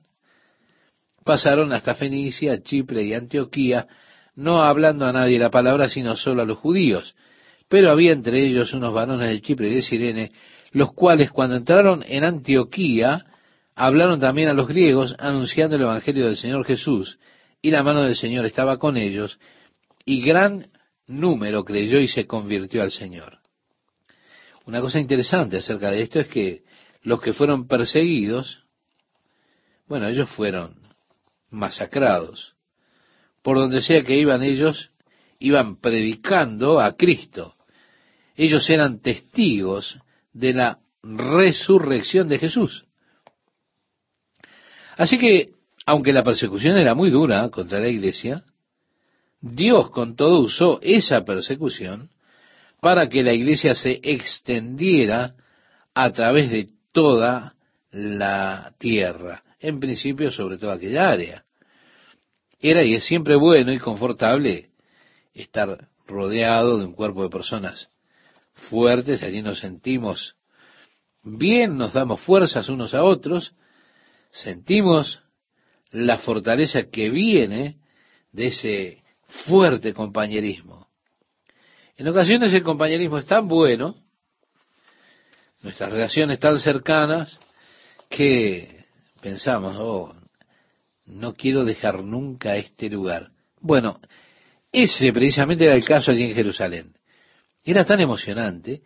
pasaron 1.26 1.74
hasta 1.74 1.94
Fenicia, 1.94 2.64
Chipre 2.64 3.04
y 3.04 3.14
Antioquía, 3.14 3.88
no 4.36 4.64
hablando 4.64 5.06
a 5.06 5.12
nadie 5.12 5.38
la 5.38 5.50
palabra, 5.50 5.90
sino 5.90 6.16
solo 6.16 6.44
a 6.44 6.46
los 6.46 6.60
judíos. 6.60 7.14
Pero 7.68 7.92
había 7.92 8.14
entre 8.14 8.42
ellos 8.48 8.74
unos 8.74 8.94
varones 8.94 9.30
de 9.30 9.42
Chipre 9.42 9.68
y 9.68 9.76
de 9.76 9.82
Sirene, 9.82 10.32
los 10.72 10.94
cuales 10.94 11.30
cuando 11.30 11.58
entraron 11.58 12.06
en 12.08 12.24
Antioquía, 12.24 13.26
hablaron 13.76 14.22
también 14.22 14.48
a 14.48 14.54
los 14.54 14.70
griegos, 14.70 15.14
anunciando 15.20 15.76
el 15.76 15.82
Evangelio 15.82 16.28
del 16.28 16.38
Señor 16.38 16.66
Jesús, 16.66 17.20
y 17.62 17.70
la 17.70 17.84
mano 17.84 18.04
del 18.04 18.16
Señor 18.16 18.46
estaba 18.46 18.78
con 18.78 18.96
ellos, 18.96 19.40
y 20.06 20.22
gran 20.22 20.68
número 21.20 21.64
creyó 21.64 22.00
y 22.00 22.08
se 22.08 22.26
convirtió 22.26 22.82
al 22.82 22.92
Señor. 22.92 23.40
Una 24.66 24.82
cosa 24.82 25.00
interesante 25.00 25.58
acerca 25.58 25.92
de 25.92 26.02
esto 26.02 26.20
es 26.20 26.28
que 26.28 26.64
los 27.04 27.22
que 27.22 27.34
fueron 27.34 27.68
perseguidos, 27.68 28.64
bueno, 29.88 30.08
ellos 30.08 30.30
fueron 30.30 30.76
masacrados. 31.50 32.56
Por 33.42 33.58
donde 33.58 33.82
sea 33.82 34.04
que 34.04 34.18
iban 34.18 34.44
ellos, 34.44 34.92
iban 35.40 35.78
predicando 35.78 36.80
a 36.80 36.96
Cristo. 36.96 37.56
Ellos 38.36 38.70
eran 38.70 39.02
testigos 39.02 40.00
de 40.32 40.54
la 40.54 40.80
resurrección 41.04 42.30
de 42.30 42.40
Jesús. 42.40 42.86
Así 44.96 45.18
que, 45.18 45.54
aunque 45.86 46.14
la 46.14 46.24
persecución 46.24 46.78
era 46.78 46.94
muy 46.94 47.10
dura 47.10 47.50
contra 47.50 47.80
la 47.80 47.88
iglesia, 47.88 48.44
Dios 49.42 49.90
con 49.90 50.16
todo 50.16 50.40
usó 50.40 50.80
esa 50.82 51.26
persecución 51.26 52.10
para 52.80 53.10
que 53.10 53.24
la 53.24 53.34
iglesia 53.34 53.76
se 53.76 54.00
extendiera 54.04 55.36
a 55.94 56.12
través 56.12 56.50
de 56.50 56.70
toda 56.92 57.56
la 57.92 58.74
tierra 58.78 59.44
en 59.60 59.80
principio 59.80 60.32
sobre 60.32 60.58
toda 60.58 60.76
aquella 60.76 61.10
área. 61.10 61.46
Era 62.60 62.84
y 62.84 62.94
es 62.94 63.04
siempre 63.04 63.36
bueno 63.36 63.72
y 63.74 63.80
confortable 63.80 64.70
estar 65.34 65.88
rodeado 66.08 66.78
de 66.78 66.86
un 66.86 66.94
cuerpo 66.94 67.24
de 67.24 67.30
personas 67.30 67.90
fuertes, 68.54 69.24
allí 69.24 69.42
nos 69.42 69.60
sentimos 69.60 70.36
bien, 71.24 71.78
nos 71.78 71.94
damos 71.94 72.22
fuerzas 72.22 72.70
unos 72.70 72.94
a 72.94 73.04
otros, 73.04 73.54
sentimos 74.32 75.22
la 75.92 76.20
fortaleza 76.20 76.90
que 76.92 77.10
viene 77.10 77.78
de 78.32 78.48
ese 78.48 79.04
fuerte 79.46 79.94
compañerismo. 79.94 80.88
En 81.98 82.08
ocasiones 82.08 82.54
el 82.54 82.64
compañerismo 82.64 83.18
es 83.18 83.26
tan 83.26 83.48
bueno, 83.48 83.96
nuestras 85.62 85.92
relaciones 85.92 86.40
tan 86.40 86.60
cercanas, 86.60 87.40
que 88.10 88.86
pensamos, 89.22 89.76
oh, 89.80 90.14
no 91.06 91.34
quiero 91.34 91.64
dejar 91.64 92.04
nunca 92.04 92.56
este 92.56 92.90
lugar. 92.90 93.32
Bueno, 93.60 94.00
ese 94.72 95.14
precisamente 95.14 95.66
era 95.66 95.76
el 95.76 95.86
caso 95.86 96.12
allí 96.12 96.24
en 96.24 96.36
Jerusalén. 96.36 96.94
Era 97.64 97.86
tan 97.86 98.00
emocionante 98.00 98.82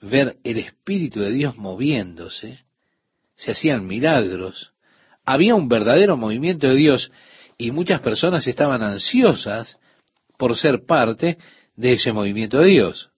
ver 0.00 0.36
el 0.44 0.58
Espíritu 0.58 1.20
de 1.20 1.32
Dios 1.32 1.56
moviéndose, 1.56 2.64
se 3.34 3.52
hacían 3.52 3.86
milagros, 3.86 4.72
había 5.24 5.54
un 5.54 5.68
verdadero 5.68 6.16
movimiento 6.16 6.68
de 6.68 6.76
Dios 6.76 7.10
y 7.58 7.70
muchas 7.70 8.00
personas 8.00 8.46
estaban 8.46 8.82
ansiosas 8.82 9.78
por 10.36 10.56
ser 10.56 10.84
parte 10.86 11.38
de 11.74 11.92
ese 11.92 12.12
movimiento 12.12 12.58
de 12.58 12.68
Dios. 12.68 13.10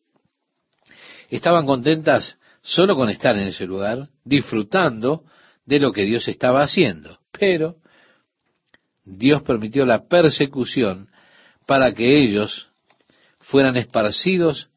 Estaban 1.29 1.67
contentas 1.67 2.39
solo 2.63 2.97
con 2.97 3.09
estar 3.09 3.37
en 3.37 3.49
ese 3.49 3.67
lugar, 3.67 4.09
disfrutando 4.25 5.25
de 5.67 5.79
lo 5.79 5.93
que 5.93 6.05
Dios 6.05 6.27
estaba 6.29 6.63
haciendo. 6.63 7.19
Pero 7.33 7.77
Dios 9.05 9.43
permitió 9.43 9.85
la 9.85 10.07
persecución 10.07 11.09
para 11.67 11.93
que 11.93 12.23
ellos 12.23 12.69
fueran 13.41 13.77
esparcidos 13.77 14.71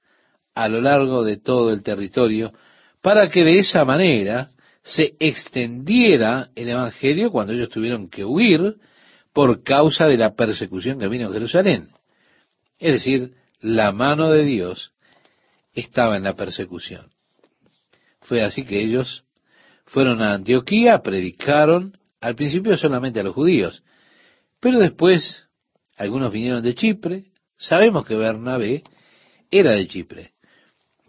a 0.53 0.67
lo 0.67 0.81
largo 0.81 1.23
de 1.23 1.37
todo 1.37 1.71
el 1.71 1.83
territorio, 1.83 2.53
para 3.01 3.29
que 3.29 3.43
de 3.43 3.59
esa 3.59 3.85
manera 3.85 4.51
se 4.83 5.15
extendiera 5.19 6.49
el 6.55 6.69
Evangelio 6.69 7.31
cuando 7.31 7.53
ellos 7.53 7.69
tuvieron 7.69 8.09
que 8.09 8.25
huir 8.25 8.75
por 9.33 9.63
causa 9.63 10.07
de 10.07 10.17
la 10.17 10.35
persecución 10.35 10.99
que 10.99 11.07
vino 11.07 11.29
a 11.29 11.33
Jerusalén. 11.33 11.89
Es 12.79 12.93
decir, 12.93 13.33
la 13.59 13.91
mano 13.91 14.31
de 14.31 14.43
Dios 14.43 14.91
estaba 15.73 16.17
en 16.17 16.23
la 16.23 16.35
persecución. 16.35 17.11
Fue 18.21 18.43
así 18.43 18.65
que 18.65 18.81
ellos 18.81 19.23
fueron 19.85 20.21
a 20.21 20.33
Antioquía, 20.33 20.99
predicaron, 20.99 21.97
al 22.19 22.35
principio 22.35 22.77
solamente 22.77 23.19
a 23.19 23.23
los 23.23 23.33
judíos, 23.33 23.83
pero 24.59 24.79
después 24.79 25.47
algunos 25.97 26.31
vinieron 26.31 26.63
de 26.63 26.75
Chipre, 26.75 27.25
sabemos 27.57 28.05
que 28.05 28.15
Bernabé 28.15 28.83
era 29.49 29.71
de 29.71 29.87
Chipre. 29.87 30.33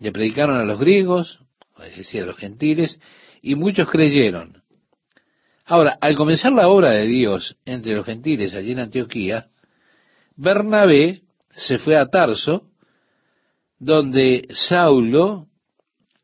Le 0.00 0.10
predicaron 0.10 0.56
a 0.56 0.64
los 0.64 0.78
griegos, 0.78 1.40
es 1.84 1.96
decir, 1.96 2.22
a 2.22 2.26
los 2.26 2.36
gentiles, 2.36 2.98
y 3.40 3.54
muchos 3.54 3.88
creyeron. 3.88 4.61
Ahora, 5.64 5.96
al 6.00 6.16
comenzar 6.16 6.52
la 6.52 6.68
obra 6.68 6.90
de 6.90 7.06
Dios 7.06 7.56
entre 7.64 7.94
los 7.94 8.04
gentiles 8.04 8.54
allí 8.54 8.72
en 8.72 8.80
Antioquía, 8.80 9.48
Bernabé 10.36 11.22
se 11.50 11.78
fue 11.78 11.96
a 11.96 12.06
Tarso, 12.06 12.68
donde 13.78 14.48
Saulo 14.50 15.46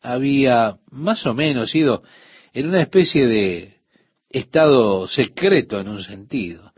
había 0.00 0.76
más 0.90 1.26
o 1.26 1.34
menos 1.34 1.74
ido 1.74 2.02
en 2.52 2.68
una 2.68 2.82
especie 2.82 3.26
de 3.26 3.76
estado 4.30 5.06
secreto 5.08 5.80
en 5.80 5.88
un 5.88 6.02
sentido. 6.02 6.72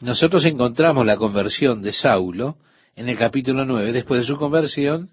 Nosotros 0.00 0.44
encontramos 0.44 1.04
la 1.04 1.16
conversión 1.16 1.82
de 1.82 1.92
Saulo 1.92 2.56
en 2.94 3.08
el 3.08 3.16
capítulo 3.16 3.64
9. 3.64 3.92
Después 3.92 4.20
de 4.20 4.26
su 4.26 4.36
conversión, 4.36 5.10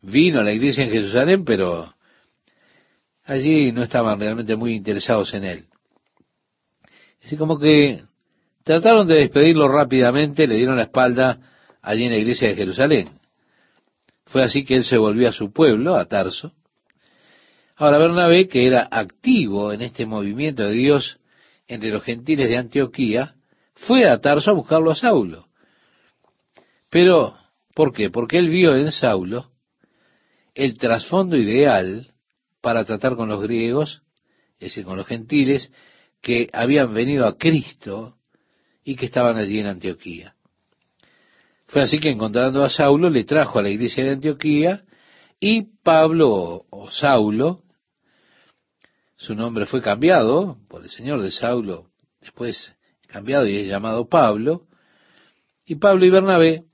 vino 0.00 0.40
a 0.40 0.44
la 0.44 0.52
iglesia 0.52 0.84
en 0.84 0.90
Jerusalén, 0.90 1.44
pero 1.44 1.94
allí 3.24 3.72
no 3.72 3.82
estaban 3.82 4.18
realmente 4.18 4.56
muy 4.56 4.74
interesados 4.74 5.32
en 5.34 5.44
él. 5.44 5.64
Así 7.24 7.36
como 7.36 7.58
que 7.58 8.02
trataron 8.64 9.06
de 9.06 9.16
despedirlo 9.16 9.68
rápidamente, 9.68 10.46
le 10.46 10.56
dieron 10.56 10.76
la 10.76 10.84
espalda 10.84 11.38
allí 11.80 12.04
en 12.04 12.12
la 12.12 12.18
iglesia 12.18 12.48
de 12.48 12.56
Jerusalén. 12.56 13.10
Fue 14.26 14.42
así 14.42 14.64
que 14.64 14.76
él 14.76 14.84
se 14.84 14.96
volvió 14.96 15.28
a 15.28 15.32
su 15.32 15.52
pueblo, 15.52 15.96
a 15.96 16.06
Tarso. 16.06 16.52
Ahora 17.76 17.98
Bernabé, 17.98 18.48
que 18.48 18.66
era 18.66 18.88
activo 18.90 19.72
en 19.72 19.82
este 19.82 20.06
movimiento 20.06 20.64
de 20.64 20.72
Dios 20.72 21.18
entre 21.66 21.90
los 21.90 22.02
gentiles 22.02 22.48
de 22.48 22.56
Antioquía, 22.56 23.34
fue 23.74 24.08
a 24.08 24.20
Tarso 24.20 24.50
a 24.50 24.54
buscarlo 24.54 24.90
a 24.90 24.94
Saulo. 24.94 25.48
Pero, 26.90 27.36
¿por 27.74 27.92
qué? 27.92 28.10
Porque 28.10 28.38
él 28.38 28.48
vio 28.48 28.76
en 28.76 28.92
Saulo 28.92 29.50
el 30.54 30.76
trasfondo 30.76 31.36
ideal 31.36 32.11
para 32.62 32.84
tratar 32.84 33.16
con 33.16 33.28
los 33.28 33.42
griegos, 33.42 34.02
es 34.54 34.68
decir, 34.68 34.84
con 34.84 34.96
los 34.96 35.06
gentiles, 35.06 35.70
que 36.22 36.48
habían 36.52 36.94
venido 36.94 37.26
a 37.26 37.36
Cristo 37.36 38.16
y 38.84 38.96
que 38.96 39.06
estaban 39.06 39.36
allí 39.36 39.58
en 39.58 39.66
Antioquía. 39.66 40.34
Fue 41.66 41.82
así 41.82 41.98
que 41.98 42.10
encontrando 42.10 42.64
a 42.64 42.70
Saulo 42.70 43.10
le 43.10 43.24
trajo 43.24 43.58
a 43.58 43.62
la 43.62 43.70
iglesia 43.70 44.04
de 44.04 44.12
Antioquía 44.12 44.84
y 45.40 45.62
Pablo 45.82 46.66
o 46.70 46.90
Saulo, 46.90 47.62
su 49.16 49.34
nombre 49.34 49.66
fue 49.66 49.82
cambiado 49.82 50.58
por 50.68 50.84
el 50.84 50.90
Señor 50.90 51.20
de 51.22 51.30
Saulo, 51.30 51.90
después 52.20 52.74
cambiado 53.08 53.46
y 53.46 53.56
es 53.56 53.68
llamado 53.68 54.08
Pablo, 54.08 54.66
y 55.66 55.76
Pablo 55.76 56.04
y 56.04 56.10
Bernabé 56.10 56.64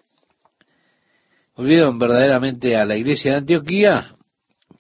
volvieron 1.57 1.99
verdaderamente 1.99 2.77
a 2.77 2.85
la 2.85 2.97
iglesia 2.97 3.33
de 3.33 3.39
Antioquía 3.39 4.18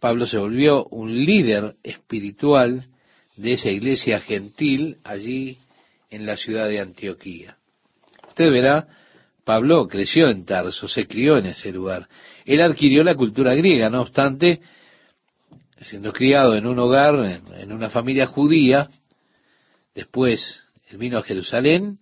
Pablo 0.00 0.26
se 0.26 0.38
volvió 0.38 0.84
un 0.86 1.24
líder 1.24 1.74
espiritual 1.82 2.86
de 3.36 3.52
esa 3.52 3.70
iglesia 3.70 4.20
gentil 4.20 4.98
allí 5.04 5.58
en 6.10 6.26
la 6.26 6.36
ciudad 6.36 6.68
de 6.68 6.80
Antioquía. 6.80 7.56
Usted 8.28 8.50
verá, 8.50 8.86
Pablo 9.44 9.88
creció 9.88 10.28
en 10.28 10.44
Tarso, 10.44 10.88
se 10.88 11.06
crió 11.06 11.38
en 11.38 11.46
ese 11.46 11.72
lugar. 11.72 12.08
Él 12.44 12.60
adquirió 12.60 13.02
la 13.02 13.14
cultura 13.14 13.54
griega, 13.54 13.90
no 13.90 14.02
obstante, 14.02 14.60
siendo 15.80 16.12
criado 16.12 16.54
en 16.54 16.66
un 16.66 16.78
hogar, 16.78 17.40
en 17.56 17.72
una 17.72 17.90
familia 17.90 18.26
judía, 18.26 18.88
después 19.94 20.62
él 20.90 20.98
vino 20.98 21.18
a 21.18 21.22
Jerusalén, 21.22 21.98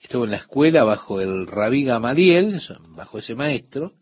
estuvo 0.00 0.24
en 0.24 0.32
la 0.32 0.38
escuela 0.38 0.84
bajo 0.84 1.20
el 1.20 1.46
rabí 1.46 1.84
Gamaliel, 1.84 2.60
bajo 2.90 3.18
ese 3.18 3.34
maestro, 3.34 3.92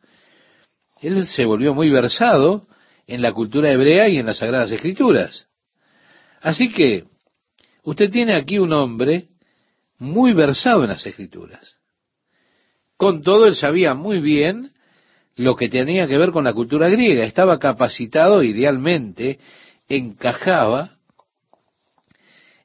él 1.01 1.27
se 1.27 1.45
volvió 1.45 1.75
muy 1.75 1.91
versado 1.91 2.63
en 3.11 3.23
la 3.23 3.33
cultura 3.33 3.73
hebrea 3.73 4.09
y 4.09 4.19
en 4.19 4.27
las 4.27 4.39
Sagradas 4.39 4.71
Escrituras. 4.71 5.49
Así 6.41 6.73
que 6.73 7.03
usted 7.83 8.09
tiene 8.09 8.37
aquí 8.37 8.57
un 8.59 8.73
hombre 8.73 9.27
muy 9.99 10.33
versado 10.33 10.85
en 10.85 10.91
las 10.91 11.05
Escrituras. 11.05 11.77
Con 12.97 13.23
todo, 13.23 13.47
él 13.47 13.57
sabía 13.57 13.95
muy 13.95 14.21
bien 14.21 14.71
lo 15.35 15.57
que 15.57 15.69
tenía 15.69 16.07
que 16.07 16.19
ver 16.19 16.31
con 16.31 16.45
la 16.45 16.53
cultura 16.53 16.89
griega. 16.89 17.25
Estaba 17.25 17.59
capacitado, 17.59 18.45
idealmente, 18.45 19.41
encajaba 19.89 20.99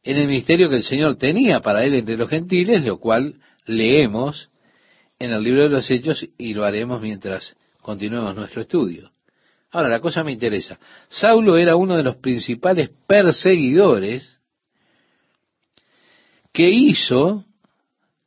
en 0.04 0.18
el 0.18 0.28
ministerio 0.28 0.70
que 0.70 0.76
el 0.76 0.84
Señor 0.84 1.16
tenía 1.16 1.60
para 1.62 1.84
él 1.84 1.96
entre 1.96 2.18
los 2.18 2.30
gentiles, 2.30 2.84
lo 2.84 3.00
cual 3.00 3.42
leemos 3.66 4.52
en 5.18 5.32
el 5.32 5.42
libro 5.42 5.64
de 5.64 5.70
los 5.70 5.90
Hechos 5.90 6.24
y 6.38 6.54
lo 6.54 6.66
haremos 6.66 7.02
mientras 7.02 7.56
continuemos 7.82 8.36
nuestro 8.36 8.62
estudio. 8.62 9.15
Ahora, 9.76 9.90
la 9.90 10.00
cosa 10.00 10.24
me 10.24 10.32
interesa. 10.32 10.80
Saulo 11.10 11.58
era 11.58 11.76
uno 11.76 11.98
de 11.98 12.04
los 12.04 12.16
principales 12.16 12.92
perseguidores 13.08 14.40
que 16.54 16.70
hizo 16.70 17.44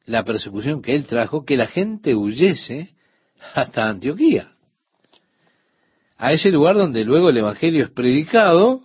la 0.04 0.24
persecución 0.24 0.82
que 0.82 0.94
él 0.94 1.06
trajo, 1.06 1.46
que 1.46 1.56
la 1.56 1.66
gente 1.66 2.14
huyese 2.14 2.92
hasta 3.54 3.88
Antioquía, 3.88 4.52
a 6.18 6.32
ese 6.32 6.50
lugar 6.50 6.76
donde 6.76 7.02
luego 7.06 7.30
el 7.30 7.38
Evangelio 7.38 7.82
es 7.82 7.90
predicado, 7.92 8.82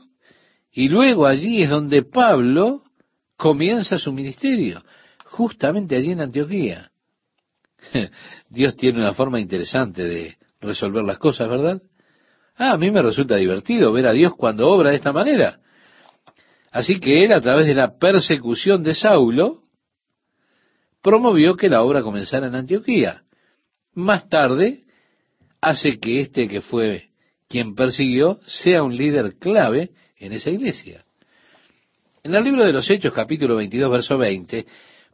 y 0.72 0.88
luego 0.88 1.26
allí 1.26 1.64
es 1.64 1.70
donde 1.70 2.03
Pablo 2.03 2.82
comienza 3.36 3.99
su 3.99 4.14
ministerio, 4.14 4.82
justamente 5.26 5.97
allí 5.97 6.14
en 6.14 6.22
Antioquía. 6.22 6.91
Dios 8.47 8.78
tiene 8.78 8.99
una 8.99 9.14
forma 9.14 9.41
interesante 9.41 10.05
de 10.05 10.38
resolver 10.61 11.03
las 11.03 11.18
cosas, 11.18 11.49
¿verdad? 11.49 11.82
Ah, 12.56 12.74
a 12.74 12.78
mí 12.78 12.91
me 12.91 13.01
resulta 13.01 13.36
divertido 13.36 13.91
ver 13.91 14.08
a 14.08 14.14
Dios 14.14 14.34
cuando 14.36 14.68
obra 14.68 14.91
de 14.91 14.97
esta 14.97 15.12
manera. 15.12 15.60
Así 16.72 16.99
que 16.99 17.24
él, 17.24 17.34
a 17.34 17.41
través 17.41 17.68
de 17.68 17.76
la 17.76 17.97
persecución 17.97 18.84
de 18.84 18.95
Saulo, 18.95 19.64
promovió 21.01 21.56
que 21.56 21.70
la 21.70 21.84
obra 21.84 22.01
comenzara 22.01 22.47
en 22.47 22.56
Antioquía. 22.56 23.24
Más 23.93 24.28
tarde, 24.30 24.84
hace 25.62 25.99
que 25.99 26.20
este 26.20 26.47
que 26.47 26.62
fue 26.62 27.10
quien 27.47 27.76
persiguió 27.76 28.39
sea 28.45 28.84
un 28.84 28.95
líder 28.95 29.36
clave 29.38 29.91
en 30.18 30.34
esa 30.34 30.49
iglesia. 30.49 31.06
En 32.24 32.34
el 32.34 32.43
libro 32.43 32.64
de 32.64 32.74
los 32.74 32.89
Hechos, 32.89 33.14
capítulo 33.14 33.58
22, 33.58 33.91
verso 33.91 34.18
20, 34.18 34.66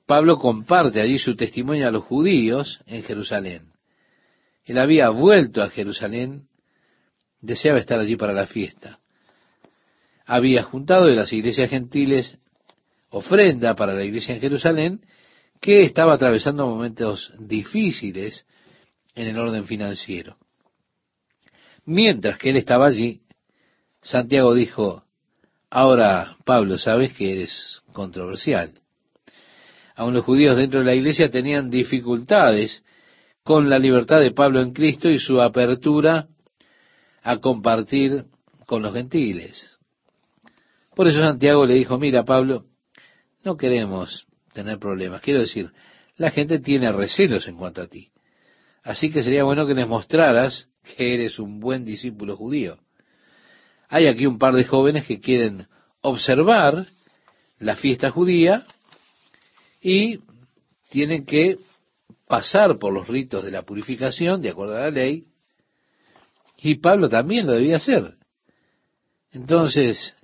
Pablo 0.06 0.38
comparte 0.38 1.02
allí 1.02 1.18
su 1.18 1.36
testimonio 1.36 1.88
a 1.88 1.92
los 1.92 2.04
judíos 2.04 2.80
en 2.86 3.04
Jerusalén. 3.04 3.74
Él 4.64 4.78
había 4.78 5.10
vuelto 5.10 5.64
a 5.64 5.70
Jerusalén 5.70 6.49
deseaba 7.42 7.80
estar 7.80 8.00
allí 8.00 8.16
para 8.16 8.34
la 8.34 8.48
fiesta. 8.48 9.00
Había 10.26 10.64
juntado 10.64 11.06
de 11.06 11.16
las 11.16 11.32
iglesias 11.34 11.70
gentiles 11.70 12.38
ofrenda 13.10 13.76
para 13.76 13.94
la 13.94 14.04
iglesia 14.04 14.36
en 14.36 14.42
Jerusalén, 14.42 15.02
que 15.60 15.82
estaba 15.84 16.14
atravesando 16.14 16.68
momentos 16.68 17.34
difíciles 17.40 18.46
en 19.16 19.28
el 19.28 19.38
orden 19.38 19.66
financiero. 19.66 20.38
Mientras 21.86 22.38
que 22.38 22.52
él 22.52 22.58
estaba 22.58 22.86
allí, 22.88 23.22
Santiago 24.02 24.54
dijo, 24.54 25.04
ahora 25.70 26.38
Pablo, 26.46 26.78
sabes 26.78 27.14
que 27.14 27.34
eres 27.34 27.82
controversial. 27.92 28.74
Aún 29.96 30.14
los 30.14 30.24
judíos 30.24 30.56
dentro 30.56 30.80
de 30.80 30.86
la 30.86 30.96
iglesia 30.96 31.30
tenían 31.30 31.70
dificultades 31.70 32.84
con 33.44 33.70
la 33.70 33.80
libertad 33.80 34.20
de 34.20 34.32
Pablo 34.32 34.62
en 34.62 34.72
Cristo 34.72 35.10
y 35.10 35.20
su 35.20 35.42
apertura 35.42 36.28
a 37.22 37.38
compartir 37.38 38.26
con 38.66 38.82
los 38.82 38.94
gentiles. 38.94 39.78
Por 40.96 41.08
eso 41.08 41.20
Santiago 41.20 41.66
le 41.66 41.76
dijo, 41.76 41.98
mira 41.98 42.24
Pablo, 42.26 42.66
no 43.44 43.58
queremos 43.58 44.28
tener 44.54 44.80
problemas. 44.80 45.22
Quiero 45.22 45.40
decir, 45.40 45.72
la 46.18 46.32
gente 46.32 46.60
tiene 46.60 46.92
recelos 46.92 47.48
en 47.48 47.56
cuanto 47.56 47.82
a 47.82 47.88
ti. 47.88 48.12
Así 48.84 49.10
que 49.10 49.24
sería 49.24 49.44
bueno 49.44 49.66
que 49.66 49.74
les 49.74 49.88
mostraras 49.88 50.68
que 50.84 51.14
eres 51.14 51.40
un 51.40 51.60
buen 51.60 51.86
discípulo 51.86 52.36
judío. 52.36 52.78
Hay 53.88 54.08
aquí 54.08 54.26
un 54.26 54.38
par 54.38 54.54
de 54.54 54.66
jóvenes 54.66 55.06
que 55.06 55.20
quieren 55.20 55.68
observar 56.02 56.88
la 57.58 57.76
fiesta 57.76 58.12
judía 58.12 58.66
y 59.82 60.20
tienen 60.90 61.26
que 61.26 61.58
pasar 62.28 62.78
por 62.78 62.94
los 62.94 63.08
ritos 63.08 63.44
de 63.44 63.52
la 63.52 63.64
purificación, 63.64 64.42
de 64.42 64.50
acuerdo 64.50 64.76
a 64.78 64.82
la 64.82 64.92
ley, 64.92 65.26
y 66.62 66.76
Pablo 66.76 67.10
también 67.10 67.48
lo 67.48 67.54
debía 67.54 67.78
hacer. 67.78 68.16
Entonces 69.32 70.16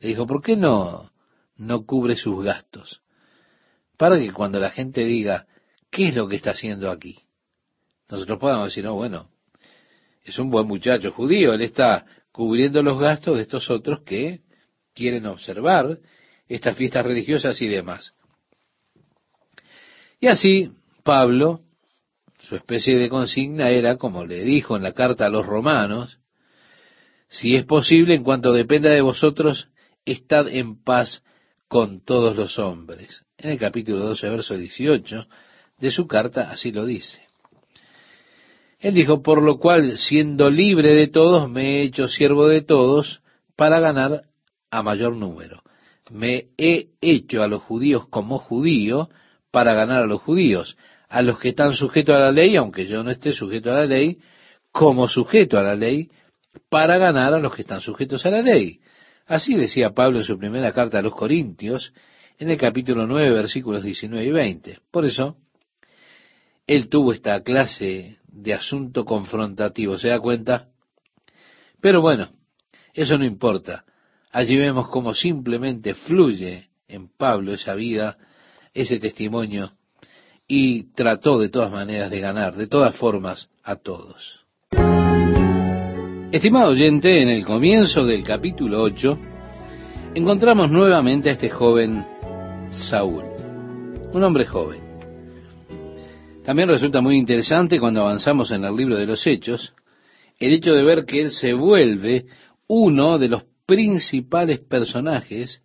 le 0.00 0.08
dijo, 0.08 0.26
¿por 0.26 0.42
qué 0.42 0.56
no, 0.56 1.10
no 1.56 1.84
cubre 1.84 2.16
sus 2.16 2.42
gastos? 2.42 3.02
Para 3.96 4.18
que 4.18 4.32
cuando 4.32 4.58
la 4.58 4.70
gente 4.70 5.04
diga, 5.04 5.46
¿qué 5.90 6.08
es 6.08 6.16
lo 6.16 6.28
que 6.28 6.36
está 6.36 6.50
haciendo 6.50 6.90
aquí? 6.90 7.18
Nosotros 8.08 8.38
podamos 8.38 8.66
decir, 8.66 8.84
no, 8.84 8.94
bueno, 8.94 9.28
es 10.22 10.38
un 10.38 10.50
buen 10.50 10.66
muchacho 10.66 11.12
judío, 11.12 11.52
él 11.52 11.62
está 11.62 12.06
cubriendo 12.32 12.82
los 12.82 12.98
gastos 12.98 13.36
de 13.36 13.42
estos 13.42 13.70
otros 13.70 14.02
que 14.02 14.40
quieren 14.94 15.26
observar 15.26 15.98
estas 16.48 16.76
fiestas 16.76 17.04
religiosas 17.04 17.60
y 17.62 17.68
demás. 17.68 18.12
Y 20.18 20.26
así 20.26 20.72
Pablo, 21.02 21.60
su 22.44 22.56
especie 22.56 22.96
de 22.98 23.08
consigna 23.08 23.70
era, 23.70 23.96
como 23.96 24.24
le 24.24 24.44
dijo 24.44 24.76
en 24.76 24.82
la 24.82 24.92
carta 24.92 25.26
a 25.26 25.30
los 25.30 25.46
romanos, 25.46 26.20
si 27.28 27.56
es 27.56 27.64
posible, 27.64 28.14
en 28.14 28.22
cuanto 28.22 28.52
dependa 28.52 28.90
de 28.90 29.00
vosotros, 29.00 29.68
estad 30.04 30.48
en 30.48 30.82
paz 30.82 31.22
con 31.68 32.04
todos 32.04 32.36
los 32.36 32.58
hombres. 32.58 33.24
En 33.38 33.50
el 33.50 33.58
capítulo 33.58 34.04
12, 34.04 34.28
verso 34.28 34.56
18 34.56 35.26
de 35.78 35.90
su 35.90 36.06
carta, 36.06 36.50
así 36.50 36.70
lo 36.70 36.84
dice. 36.84 37.22
Él 38.78 38.94
dijo, 38.94 39.22
por 39.22 39.42
lo 39.42 39.58
cual, 39.58 39.96
siendo 39.96 40.50
libre 40.50 40.92
de 40.92 41.08
todos, 41.08 41.48
me 41.48 41.78
he 41.78 41.82
hecho 41.82 42.06
siervo 42.06 42.46
de 42.46 42.62
todos 42.62 43.22
para 43.56 43.80
ganar 43.80 44.24
a 44.70 44.82
mayor 44.82 45.16
número. 45.16 45.62
Me 46.10 46.48
he 46.58 46.90
hecho 47.00 47.42
a 47.42 47.48
los 47.48 47.62
judíos 47.62 48.06
como 48.08 48.38
judío 48.38 49.08
para 49.50 49.72
ganar 49.72 50.02
a 50.02 50.06
los 50.06 50.20
judíos, 50.20 50.76
a 51.08 51.22
los 51.22 51.38
que 51.38 51.50
están 51.50 51.72
sujetos 51.72 52.14
a 52.14 52.18
la 52.18 52.32
ley, 52.32 52.56
aunque 52.56 52.86
yo 52.86 53.02
no 53.02 53.10
esté 53.10 53.32
sujeto 53.32 53.70
a 53.70 53.74
la 53.74 53.86
ley, 53.86 54.18
como 54.72 55.06
sujeto 55.08 55.58
a 55.58 55.62
la 55.62 55.74
ley, 55.74 56.10
para 56.68 56.98
ganar 56.98 57.34
a 57.34 57.38
los 57.38 57.54
que 57.54 57.62
están 57.62 57.80
sujetos 57.80 58.24
a 58.26 58.30
la 58.30 58.42
ley. 58.42 58.80
Así 59.26 59.54
decía 59.54 59.90
Pablo 59.90 60.18
en 60.18 60.24
su 60.24 60.38
primera 60.38 60.72
carta 60.72 60.98
a 60.98 61.02
los 61.02 61.14
Corintios, 61.14 61.92
en 62.38 62.50
el 62.50 62.56
capítulo 62.56 63.06
9, 63.06 63.30
versículos 63.30 63.82
19 63.82 64.26
y 64.26 64.30
20. 64.30 64.78
Por 64.90 65.04
eso, 65.04 65.36
él 66.66 66.88
tuvo 66.88 67.12
esta 67.12 67.42
clase 67.42 68.16
de 68.26 68.54
asunto 68.54 69.04
confrontativo, 69.04 69.96
¿se 69.96 70.08
da 70.08 70.18
cuenta? 70.18 70.68
Pero 71.80 72.00
bueno, 72.00 72.28
eso 72.92 73.16
no 73.18 73.24
importa. 73.24 73.84
Allí 74.32 74.56
vemos 74.56 74.88
cómo 74.88 75.14
simplemente 75.14 75.94
fluye 75.94 76.68
en 76.88 77.08
Pablo 77.08 77.52
esa 77.52 77.74
vida, 77.74 78.18
ese 78.72 78.98
testimonio 78.98 79.72
y 80.46 80.92
trató 80.94 81.38
de 81.38 81.48
todas 81.48 81.72
maneras 81.72 82.10
de 82.10 82.20
ganar, 82.20 82.54
de 82.56 82.66
todas 82.66 82.96
formas, 82.96 83.48
a 83.62 83.76
todos. 83.76 84.44
Estimado 86.32 86.70
oyente, 86.70 87.22
en 87.22 87.28
el 87.28 87.44
comienzo 87.46 88.04
del 88.04 88.24
capítulo 88.24 88.82
8 88.82 89.18
encontramos 90.14 90.70
nuevamente 90.70 91.30
a 91.30 91.32
este 91.32 91.48
joven 91.48 92.04
Saúl, 92.70 93.24
un 94.12 94.22
hombre 94.22 94.44
joven. 94.46 94.80
También 96.44 96.68
resulta 96.68 97.00
muy 97.00 97.16
interesante 97.16 97.80
cuando 97.80 98.02
avanzamos 98.02 98.50
en 98.50 98.64
el 98.64 98.76
libro 98.76 98.96
de 98.96 99.06
los 99.06 99.26
Hechos, 99.26 99.72
el 100.38 100.52
hecho 100.52 100.74
de 100.74 100.82
ver 100.82 101.04
que 101.04 101.22
él 101.22 101.30
se 101.30 101.52
vuelve 101.52 102.26
uno 102.66 103.18
de 103.18 103.28
los 103.28 103.44
principales 103.64 104.58
personajes 104.58 105.62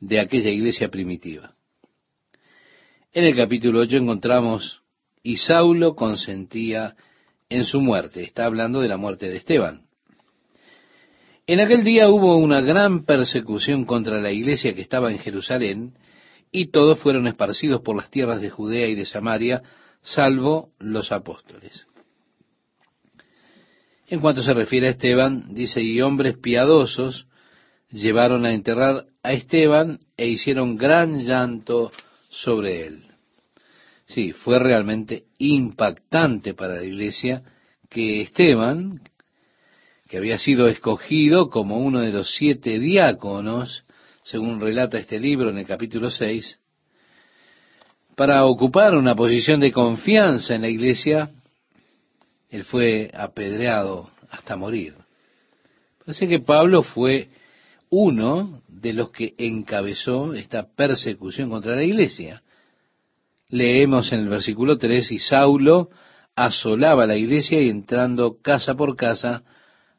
de 0.00 0.20
aquella 0.20 0.50
iglesia 0.50 0.88
primitiva. 0.88 1.55
En 3.16 3.24
el 3.24 3.34
capítulo 3.34 3.80
8 3.80 3.96
encontramos, 3.96 4.82
y 5.22 5.38
Saulo 5.38 5.94
consentía 5.94 6.96
en 7.48 7.64
su 7.64 7.80
muerte. 7.80 8.22
Está 8.22 8.44
hablando 8.44 8.82
de 8.82 8.88
la 8.88 8.98
muerte 8.98 9.30
de 9.30 9.36
Esteban. 9.36 9.86
En 11.46 11.60
aquel 11.60 11.82
día 11.82 12.10
hubo 12.10 12.36
una 12.36 12.60
gran 12.60 13.06
persecución 13.06 13.86
contra 13.86 14.20
la 14.20 14.32
iglesia 14.32 14.74
que 14.74 14.82
estaba 14.82 15.10
en 15.10 15.18
Jerusalén, 15.18 15.94
y 16.52 16.66
todos 16.66 16.98
fueron 16.98 17.26
esparcidos 17.26 17.80
por 17.80 17.96
las 17.96 18.10
tierras 18.10 18.42
de 18.42 18.50
Judea 18.50 18.86
y 18.86 18.94
de 18.94 19.06
Samaria, 19.06 19.62
salvo 20.02 20.72
los 20.78 21.10
apóstoles. 21.10 21.86
En 24.08 24.20
cuanto 24.20 24.42
se 24.42 24.52
refiere 24.52 24.88
a 24.88 24.90
Esteban, 24.90 25.54
dice, 25.54 25.80
y 25.80 26.02
hombres 26.02 26.36
piadosos 26.36 27.26
llevaron 27.88 28.44
a 28.44 28.52
enterrar 28.52 29.06
a 29.22 29.32
Esteban 29.32 30.00
e 30.18 30.28
hicieron 30.28 30.76
gran 30.76 31.24
llanto 31.24 31.92
sobre 32.42 32.86
él. 32.86 33.02
Sí, 34.06 34.32
fue 34.32 34.58
realmente 34.58 35.24
impactante 35.38 36.54
para 36.54 36.76
la 36.76 36.84
iglesia 36.84 37.42
que 37.88 38.20
Esteban, 38.20 39.00
que 40.08 40.18
había 40.18 40.38
sido 40.38 40.68
escogido 40.68 41.50
como 41.50 41.78
uno 41.78 42.00
de 42.00 42.12
los 42.12 42.34
siete 42.34 42.78
diáconos, 42.78 43.84
según 44.22 44.60
relata 44.60 44.98
este 44.98 45.18
libro 45.18 45.50
en 45.50 45.58
el 45.58 45.66
capítulo 45.66 46.10
6, 46.10 46.58
para 48.16 48.44
ocupar 48.46 48.94
una 48.94 49.14
posición 49.14 49.60
de 49.60 49.72
confianza 49.72 50.54
en 50.54 50.62
la 50.62 50.68
iglesia, 50.68 51.30
él 52.48 52.64
fue 52.64 53.10
apedreado 53.12 54.10
hasta 54.30 54.56
morir. 54.56 54.94
Parece 55.98 56.28
que 56.28 56.38
Pablo 56.38 56.82
fue 56.82 57.28
uno 57.90 58.62
de 58.68 58.92
los 58.92 59.10
que 59.10 59.34
encabezó 59.38 60.34
esta 60.34 60.66
persecución 60.74 61.50
contra 61.50 61.76
la 61.76 61.84
iglesia. 61.84 62.42
Leemos 63.48 64.12
en 64.12 64.20
el 64.20 64.28
versículo 64.28 64.78
3, 64.78 65.12
y 65.12 65.18
Saulo 65.18 65.90
asolaba 66.34 67.06
la 67.06 67.16
iglesia 67.16 67.60
y 67.60 67.70
entrando 67.70 68.38
casa 68.42 68.74
por 68.74 68.96
casa, 68.96 69.44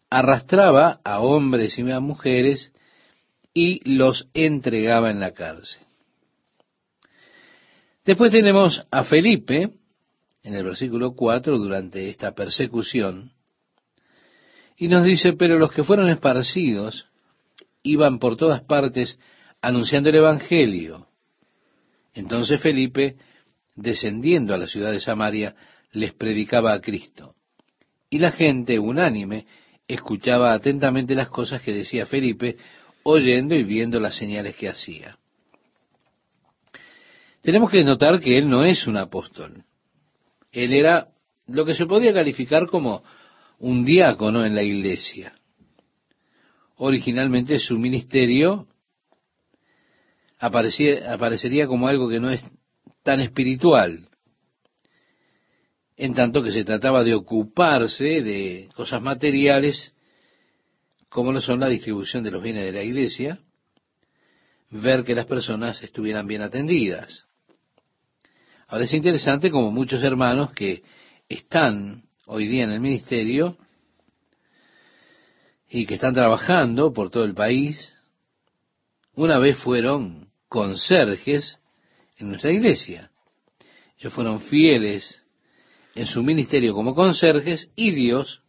arrastraba 0.10 1.00
a 1.04 1.20
hombres 1.22 1.78
y 1.80 1.92
a 1.92 2.00
mujeres 2.00 2.72
y 3.54 3.80
los 3.90 4.30
entregaba 4.34 5.10
en 5.10 5.20
la 5.20 5.34
cárcel. 5.34 5.82
Después 8.06 8.32
tenemos 8.32 8.86
a 8.92 9.04
Felipe, 9.04 9.72
en 10.44 10.56
el 10.56 10.64
versículo 10.64 11.14
4, 11.16 11.58
durante 11.58 12.10
esta 12.10 12.34
persecución, 12.34 13.32
y 14.78 14.88
nos 14.88 15.04
dice, 15.04 15.34
pero 15.34 15.58
los 15.58 15.72
que 15.72 15.84
fueron 15.84 16.08
esparcidos 16.08 17.07
iban 17.90 18.20
por 18.20 18.38
todas 18.38 18.62
partes 18.62 19.20
anunciando 19.62 20.10
el 20.10 20.16
Evangelio. 20.16 21.08
Entonces 22.14 22.60
Felipe 22.62 23.16
descendiendo 23.78 24.54
a 24.54 24.58
la 24.58 24.68
ciudad 24.68 24.92
de 24.92 25.00
Samaria, 25.00 25.56
les 25.92 26.14
predicaba 26.14 26.74
a 26.74 26.82
Cristo. 26.82 27.36
Y 28.10 28.20
la 28.20 28.32
gente, 28.32 28.80
unánime, 28.80 29.46
escuchaba 29.88 30.54
atentamente 30.54 31.16
las 31.16 31.30
cosas 31.30 31.62
que 31.62 31.72
decía 31.72 32.06
Felipe, 32.06 32.58
oyendo 33.04 33.56
y 33.56 33.64
viendo 33.64 34.00
las 34.00 34.18
señales 34.18 34.56
que 34.56 34.68
hacía. 34.68 35.18
Tenemos 37.42 37.70
que 37.70 37.84
notar 37.84 38.20
que 38.20 38.38
él 38.38 38.50
no 38.50 38.66
es 38.66 38.88
un 38.88 38.98
apóstol. 38.98 39.64
Él 40.52 40.74
era 40.74 41.10
lo 41.46 41.64
que 41.64 41.76
se 41.76 41.86
podía 41.86 42.14
calificar 42.14 42.68
como 42.68 43.04
un 43.60 43.86
diácono 43.86 44.46
en 44.46 44.56
la 44.56 44.64
iglesia. 44.64 45.34
Originalmente 46.78 47.58
su 47.60 47.78
ministerio 47.80 48.68
aparecería 50.40 51.68
como 51.68 51.88
algo 51.88 52.08
que 52.08 52.20
no 52.20 52.30
es 52.30 52.46
tan 53.04 53.20
espiritual, 53.20 54.08
en 55.96 56.14
tanto 56.14 56.44
que 56.44 56.52
se 56.52 56.64
trataba 56.64 57.04
de 57.04 57.16
ocuparse 57.16 58.22
de 58.22 58.70
cosas 58.76 59.02
materiales, 59.02 59.96
como 61.10 61.32
lo 61.32 61.42
son 61.42 61.60
la 61.60 61.68
distribución 61.68 62.24
de 62.24 62.30
los 62.30 62.44
bienes 62.44 62.66
de 62.66 62.72
la 62.72 62.84
iglesia, 62.84 63.40
ver 64.70 65.04
que 65.04 65.16
las 65.16 65.26
personas 65.26 65.82
estuvieran 65.82 66.28
bien 66.28 66.44
atendidas. 66.44 67.26
Ahora 68.68 68.84
es 68.86 68.94
interesante 68.94 69.50
como 69.50 69.72
muchos 69.72 70.04
hermanos 70.04 70.52
que 70.52 70.84
están 71.28 72.04
hoy 72.28 72.48
día 72.48 72.66
en 72.66 72.72
el 72.72 72.82
ministerio 72.82 73.58
y 75.70 75.86
que 75.86 75.96
están 75.96 76.14
trabajando 76.14 76.94
por 76.94 77.10
todo 77.10 77.26
el 77.26 77.34
país, 77.34 77.94
una 79.16 79.40
vez 79.40 79.58
fueron 79.58 80.30
conserjes 80.48 81.58
en 82.18 82.30
nuestra 82.30 82.52
iglesia. 82.52 83.12
Ellos 83.98 84.14
fueron 84.14 84.40
fieles 84.42 85.22
en 85.96 86.06
su 86.06 86.24
ministerio 86.24 86.74
como 86.74 86.96
conserjes 86.96 87.70
y 87.76 87.92
Dios 87.92 88.42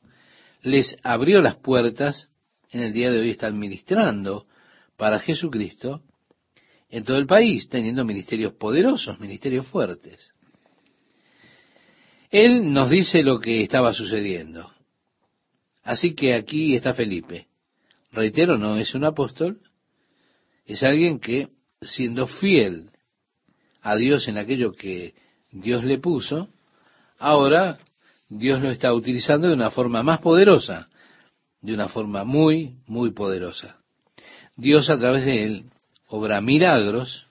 les 0.62 0.96
abrió 1.02 1.40
las 1.40 1.56
puertas. 1.56 2.30
En 2.70 2.82
el 2.82 2.92
día 2.92 3.10
de 3.10 3.20
hoy 3.20 3.30
están 3.30 3.58
ministrando 3.58 4.46
para 4.96 5.18
Jesucristo 5.18 6.02
en 6.90 7.04
todo 7.04 7.16
el 7.16 7.26
país, 7.26 7.68
teniendo 7.68 8.04
ministerios 8.04 8.54
poderosos, 8.54 9.18
ministerios 9.20 9.66
fuertes. 9.66 10.32
Él 12.30 12.72
nos 12.72 12.90
dice 12.90 13.22
lo 13.22 13.40
que 13.40 13.62
estaba 13.62 13.94
sucediendo. 13.94 14.70
Así 15.82 16.14
que 16.14 16.34
aquí 16.34 16.74
está 16.74 16.94
Felipe. 16.94 17.46
Reitero, 18.12 18.56
no 18.56 18.76
es 18.76 18.94
un 18.94 19.04
apóstol, 19.04 19.60
Es 20.64 20.82
alguien 20.82 21.18
que, 21.18 21.48
siendo 21.80 22.26
fiel 22.26 22.90
a 23.80 23.96
Dios 23.96 24.28
en 24.28 24.36
aquello 24.36 24.72
que 24.72 25.14
Dios 25.50 25.82
le 25.82 25.98
puso, 25.98 26.48
ahora 27.18 27.78
Dios 28.28 28.60
lo 28.60 28.70
está 28.70 28.92
utilizando 28.92 29.48
de 29.48 29.54
una 29.54 29.70
forma 29.70 30.02
más 30.02 30.20
poderosa, 30.20 30.90
de 31.62 31.72
una 31.72 31.88
forma 31.88 32.24
muy, 32.24 32.76
muy 32.86 33.12
poderosa. 33.12 33.76
Dios 34.56 34.90
a 34.90 34.98
través 34.98 35.24
de 35.24 35.44
él 35.44 35.64
obra 36.08 36.40
milagros 36.40 37.26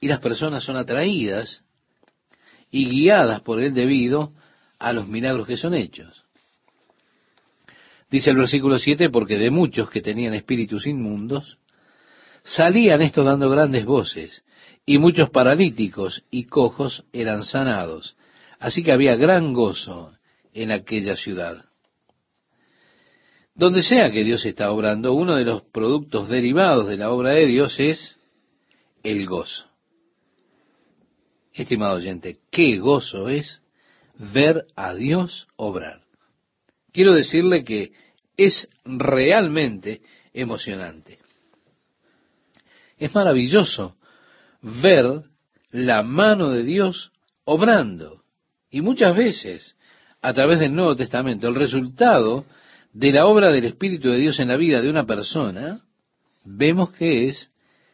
y 0.00 0.08
las 0.08 0.20
personas 0.20 0.64
son 0.64 0.76
atraídas 0.76 1.62
y 2.70 2.88
guiadas 2.88 3.42
por 3.42 3.60
él 3.60 3.74
debido 3.74 4.32
a 4.78 4.92
los 4.92 5.08
milagros 5.08 5.46
que 5.46 5.56
son 5.56 5.74
hechos. 5.74 6.24
Dice 8.10 8.30
el 8.30 8.36
versículo 8.36 8.78
7, 8.78 9.08
porque 9.10 9.38
de 9.38 9.50
muchos 9.50 9.88
que 9.88 10.02
tenían 10.02 10.34
espíritus 10.34 10.86
inmundos, 10.86 11.58
salían 12.42 13.02
estos 13.02 13.24
dando 13.24 13.48
grandes 13.48 13.84
voces, 13.84 14.42
y 14.84 14.98
muchos 14.98 15.30
paralíticos 15.30 16.24
y 16.30 16.44
cojos 16.44 17.04
eran 17.12 17.44
sanados. 17.44 18.16
Así 18.58 18.82
que 18.82 18.92
había 18.92 19.14
gran 19.14 19.52
gozo 19.52 20.12
en 20.52 20.72
aquella 20.72 21.14
ciudad. 21.14 21.64
Donde 23.54 23.82
sea 23.82 24.10
que 24.10 24.24
Dios 24.24 24.44
está 24.44 24.72
obrando, 24.72 25.12
uno 25.12 25.36
de 25.36 25.44
los 25.44 25.62
productos 25.62 26.28
derivados 26.28 26.88
de 26.88 26.96
la 26.96 27.10
obra 27.10 27.30
de 27.30 27.46
Dios 27.46 27.78
es 27.78 28.16
el 29.02 29.26
gozo. 29.26 29.66
Estimado 31.52 31.96
oyente, 31.96 32.38
qué 32.50 32.78
gozo 32.78 33.28
es 33.28 33.60
ver 34.16 34.66
a 34.76 34.94
Dios 34.94 35.46
obrar. 35.56 36.09
Quiero 36.92 37.12
decirle 37.12 37.64
que 37.64 37.92
es 38.36 38.68
realmente 38.84 40.00
emocionante. 40.32 41.18
Es 42.96 43.14
maravilloso 43.14 43.96
ver 44.62 45.22
la 45.70 46.02
mano 46.02 46.50
de 46.50 46.62
Dios 46.62 47.12
obrando. 47.44 48.22
Y 48.70 48.82
muchas 48.82 49.16
veces, 49.16 49.76
a 50.22 50.32
través 50.32 50.60
del 50.60 50.74
Nuevo 50.74 50.96
Testamento, 50.96 51.48
el 51.48 51.54
resultado 51.54 52.44
de 52.92 53.12
la 53.12 53.26
obra 53.26 53.50
del 53.50 53.64
Espíritu 53.64 54.10
de 54.10 54.18
Dios 54.18 54.38
en 54.40 54.48
la 54.48 54.56
vida 54.56 54.80
de 54.80 54.90
una 54.90 55.06
persona, 55.06 55.80
vemos 56.44 56.92
que 56.92 57.28
es 57.28 57.50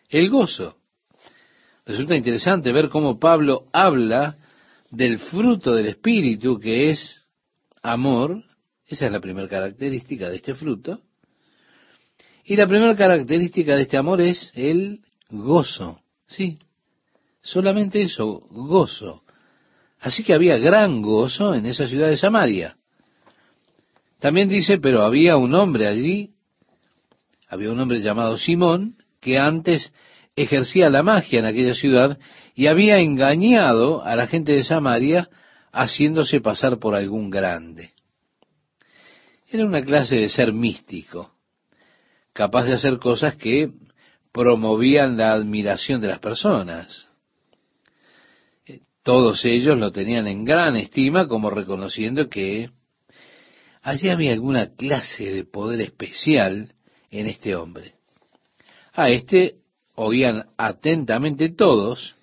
el 0.09 0.31
gozo. 0.31 0.77
Resulta 1.85 2.17
interesante 2.17 2.73
ver 2.73 2.89
cómo 2.89 3.19
Pablo 3.19 3.67
habla 3.73 4.39
del 4.91 5.19
fruto 5.19 5.75
del 5.75 5.87
Espíritu, 5.87 6.59
que 6.59 6.91
es 6.91 7.25
amor. 7.83 8.43
Esa 8.87 9.07
es 9.07 9.13
la 9.13 9.21
primera 9.21 9.49
característica 9.49 10.29
de 10.29 10.37
este 10.37 10.55
fruto. 10.55 11.01
Y 12.45 12.55
la 12.57 12.67
primera 12.67 12.95
característica 12.95 13.75
de 13.75 13.83
este 13.83 13.97
amor 13.97 14.21
es 14.21 14.53
el 14.55 15.01
gozo. 15.29 16.01
Sí, 16.27 16.59
solamente 17.43 18.03
eso, 18.03 18.47
gozo. 18.51 19.23
Así 19.99 20.23
que 20.23 20.35
había 20.35 20.59
gran 20.59 21.03
gozo 21.03 21.55
en 21.55 21.67
esa 21.67 21.87
ciudad 21.87 22.09
de 22.09 22.17
Samaria. 22.17 22.77
También 24.21 24.49
dice, 24.49 24.79
pero 24.79 25.03
había 25.03 25.37
un 25.37 25.55
hombre 25.55 25.89
allí, 25.89 26.31
había 27.49 27.73
un 27.73 27.81
hombre 27.81 28.01
llamado 28.01 28.39
Simón, 28.39 28.97
que 29.21 29.39
antes 29.39 29.93
ejercía 30.37 30.91
la 30.91 31.03
magia 31.03 31.41
en 31.41 31.47
aquella 31.47 31.75
ciudad 31.75 32.19
y 32.55 32.69
había 32.69 32.99
engañado 32.99 34.05
a 34.05 34.15
la 34.15 34.27
gente 34.27 34.53
de 34.53 34.63
Samaria 34.63 35.29
haciéndose 35.73 36.41
pasar 36.41 36.79
por 36.79 36.95
algún 36.95 37.31
grande. 37.31 37.96
Era 39.57 39.65
una 39.65 39.81
clase 39.81 40.17
de 40.17 40.29
ser 40.29 40.53
místico, 40.53 41.33
capaz 42.35 42.67
de 42.67 42.75
hacer 42.75 42.99
cosas 42.99 43.37
que 43.37 43.71
promovían 44.31 45.17
la 45.17 45.33
admiración 45.33 46.03
de 46.03 46.09
las 46.09 46.19
personas. 46.19 47.09
Todos 49.03 49.47
ellos 49.47 49.79
lo 49.79 49.93
tenían 49.93 50.27
en 50.27 50.45
gran 50.45 50.77
estima 50.77 51.27
como 51.27 51.49
reconociendo 51.49 52.29
que 52.29 52.69
allí 53.81 54.11
había 54.11 54.35
alguna 54.35 54.75
clase 54.75 55.33
de 55.33 55.45
poder 55.45 55.81
especial 55.81 56.75
en 57.11 57.27
este 57.27 57.57
hombre. 57.57 57.95
A 58.93 59.09
este 59.09 59.55
oían 59.95 60.51
atentamente 60.59 61.49
todos, 61.49 62.15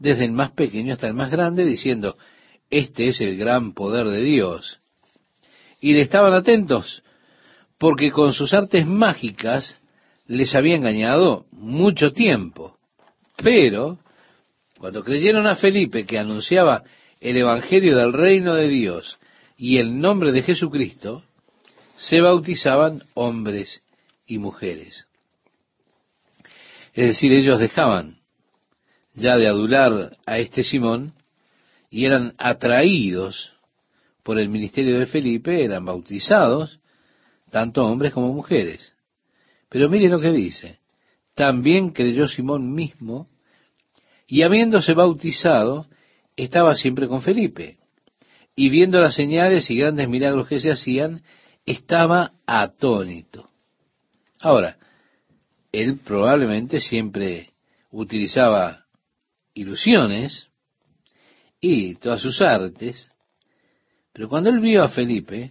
desde 0.00 0.24
el 0.24 0.32
más 0.32 0.50
pequeño 0.50 0.94
hasta 0.94 1.06
el 1.06 1.14
más 1.14 1.30
grande, 1.30 1.64
diciendo, 1.64 2.16
este 2.68 3.06
es 3.10 3.20
el 3.20 3.36
gran 3.36 3.74
poder 3.74 4.08
de 4.08 4.24
Dios. 4.24 4.80
Y 5.84 5.92
le 5.92 6.00
estaban 6.00 6.32
atentos, 6.32 7.02
porque 7.76 8.10
con 8.10 8.32
sus 8.32 8.54
artes 8.54 8.86
mágicas 8.86 9.78
les 10.26 10.54
había 10.54 10.76
engañado 10.76 11.44
mucho 11.52 12.10
tiempo. 12.10 12.78
Pero, 13.36 13.98
cuando 14.78 15.04
creyeron 15.04 15.46
a 15.46 15.56
Felipe 15.56 16.06
que 16.06 16.18
anunciaba 16.18 16.84
el 17.20 17.36
Evangelio 17.36 17.98
del 17.98 18.14
reino 18.14 18.54
de 18.54 18.68
Dios 18.68 19.18
y 19.58 19.76
el 19.76 20.00
nombre 20.00 20.32
de 20.32 20.42
Jesucristo, 20.42 21.22
se 21.96 22.22
bautizaban 22.22 23.02
hombres 23.12 23.82
y 24.26 24.38
mujeres. 24.38 25.04
Es 26.94 27.08
decir, 27.08 27.30
ellos 27.30 27.58
dejaban 27.58 28.20
ya 29.12 29.36
de 29.36 29.48
adular 29.48 30.16
a 30.24 30.38
este 30.38 30.62
Simón 30.62 31.12
y 31.90 32.06
eran 32.06 32.32
atraídos 32.38 33.53
por 34.24 34.38
el 34.38 34.48
ministerio 34.48 34.98
de 34.98 35.06
Felipe, 35.06 35.62
eran 35.62 35.84
bautizados, 35.84 36.80
tanto 37.50 37.84
hombres 37.86 38.12
como 38.12 38.32
mujeres. 38.32 38.94
Pero 39.68 39.88
mire 39.88 40.08
lo 40.08 40.18
que 40.18 40.32
dice, 40.32 40.80
también 41.34 41.90
creyó 41.90 42.26
Simón 42.26 42.74
mismo, 42.74 43.28
y 44.26 44.42
habiéndose 44.42 44.94
bautizado, 44.94 45.86
estaba 46.36 46.74
siempre 46.74 47.06
con 47.06 47.22
Felipe, 47.22 47.78
y 48.56 48.70
viendo 48.70 49.00
las 49.00 49.14
señales 49.14 49.70
y 49.70 49.76
grandes 49.76 50.08
milagros 50.08 50.48
que 50.48 50.58
se 50.58 50.72
hacían, 50.72 51.22
estaba 51.66 52.32
atónito. 52.46 53.50
Ahora, 54.40 54.78
él 55.70 55.98
probablemente 55.98 56.80
siempre 56.80 57.52
utilizaba 57.90 58.86
ilusiones 59.54 60.48
y 61.60 61.96
todas 61.96 62.20
sus 62.20 62.40
artes, 62.40 63.10
pero 64.14 64.28
cuando 64.28 64.48
él 64.48 64.60
vio 64.60 64.84
a 64.84 64.88
Felipe, 64.88 65.50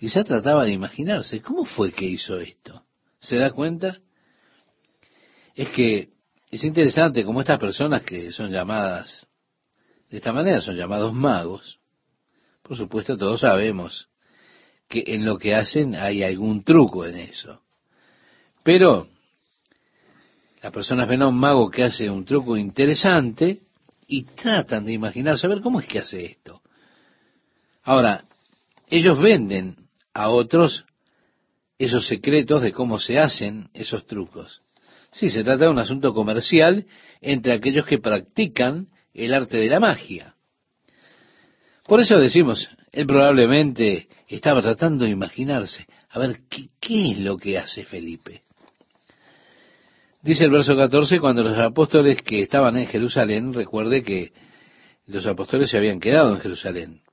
quizá 0.00 0.24
trataba 0.24 0.64
de 0.64 0.72
imaginarse, 0.72 1.42
¿cómo 1.42 1.66
fue 1.66 1.92
que 1.92 2.06
hizo 2.06 2.40
esto? 2.40 2.82
¿Se 3.20 3.36
da 3.36 3.50
cuenta? 3.50 3.98
Es 5.54 5.68
que 5.68 6.08
es 6.50 6.64
interesante 6.64 7.22
como 7.22 7.42
estas 7.42 7.60
personas 7.60 8.02
que 8.02 8.32
son 8.32 8.50
llamadas 8.50 9.26
de 10.08 10.16
esta 10.16 10.32
manera, 10.32 10.62
son 10.62 10.74
llamados 10.74 11.12
magos, 11.12 11.78
por 12.62 12.78
supuesto 12.78 13.18
todos 13.18 13.40
sabemos 13.40 14.08
que 14.88 15.04
en 15.06 15.26
lo 15.26 15.38
que 15.38 15.54
hacen 15.54 15.94
hay 15.94 16.22
algún 16.22 16.64
truco 16.64 17.04
en 17.04 17.16
eso. 17.16 17.60
Pero 18.62 19.06
las 20.62 20.72
personas 20.72 21.06
ven 21.08 21.20
a 21.20 21.28
un 21.28 21.38
mago 21.38 21.70
que 21.70 21.84
hace 21.84 22.08
un 22.08 22.24
truco 22.24 22.56
interesante 22.56 23.60
y 24.06 24.24
tratan 24.24 24.86
de 24.86 24.92
imaginar, 24.94 25.38
saber 25.38 25.60
cómo 25.60 25.80
es 25.80 25.86
que 25.86 25.98
hace 25.98 26.24
esto. 26.24 26.62
Ahora, 27.84 28.24
ellos 28.88 29.20
venden 29.20 29.76
a 30.14 30.30
otros 30.30 30.86
esos 31.78 32.06
secretos 32.06 32.62
de 32.62 32.72
cómo 32.72 32.98
se 32.98 33.18
hacen 33.18 33.68
esos 33.74 34.06
trucos. 34.06 34.62
Sí, 35.12 35.30
se 35.30 35.44
trata 35.44 35.64
de 35.64 35.70
un 35.70 35.78
asunto 35.78 36.14
comercial 36.14 36.86
entre 37.20 37.54
aquellos 37.54 37.86
que 37.86 37.98
practican 37.98 38.88
el 39.12 39.34
arte 39.34 39.58
de 39.58 39.68
la 39.68 39.80
magia. 39.80 40.34
Por 41.86 42.00
eso 42.00 42.18
decimos, 42.18 42.68
él 42.90 43.06
probablemente 43.06 44.08
estaba 44.28 44.62
tratando 44.62 45.04
de 45.04 45.10
imaginarse, 45.10 45.86
a 46.08 46.18
ver, 46.18 46.40
¿qué, 46.48 46.68
qué 46.80 47.12
es 47.12 47.18
lo 47.18 47.36
que 47.36 47.58
hace 47.58 47.84
Felipe? 47.84 48.42
Dice 50.22 50.44
el 50.44 50.50
verso 50.50 50.74
14, 50.74 51.20
cuando 51.20 51.42
los 51.42 51.58
apóstoles 51.58 52.22
que 52.22 52.40
estaban 52.40 52.76
en 52.78 52.86
Jerusalén, 52.86 53.52
recuerde 53.52 54.02
que 54.02 54.32
los 55.06 55.26
apóstoles 55.26 55.68
se 55.68 55.76
habían 55.76 56.00
quedado 56.00 56.34
en 56.34 56.40
Jerusalén. 56.40 57.03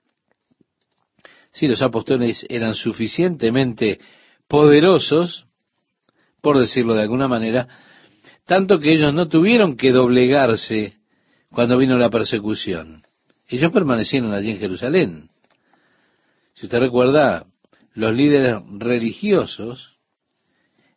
Si 1.51 1.67
los 1.67 1.81
apóstoles 1.81 2.45
eran 2.49 2.73
suficientemente 2.73 3.99
poderosos, 4.47 5.47
por 6.41 6.59
decirlo 6.59 6.95
de 6.95 7.01
alguna 7.01 7.27
manera, 7.27 7.67
tanto 8.45 8.79
que 8.79 8.93
ellos 8.93 9.13
no 9.13 9.27
tuvieron 9.27 9.77
que 9.77 9.91
doblegarse 9.91 10.97
cuando 11.49 11.77
vino 11.77 11.97
la 11.97 12.09
persecución. 12.09 13.03
Ellos 13.47 13.71
permanecieron 13.71 14.33
allí 14.33 14.51
en 14.51 14.59
Jerusalén. 14.59 15.29
Si 16.53 16.65
usted 16.65 16.79
recuerda, 16.79 17.45
los 17.93 18.15
líderes 18.15 18.55
religiosos 18.77 19.97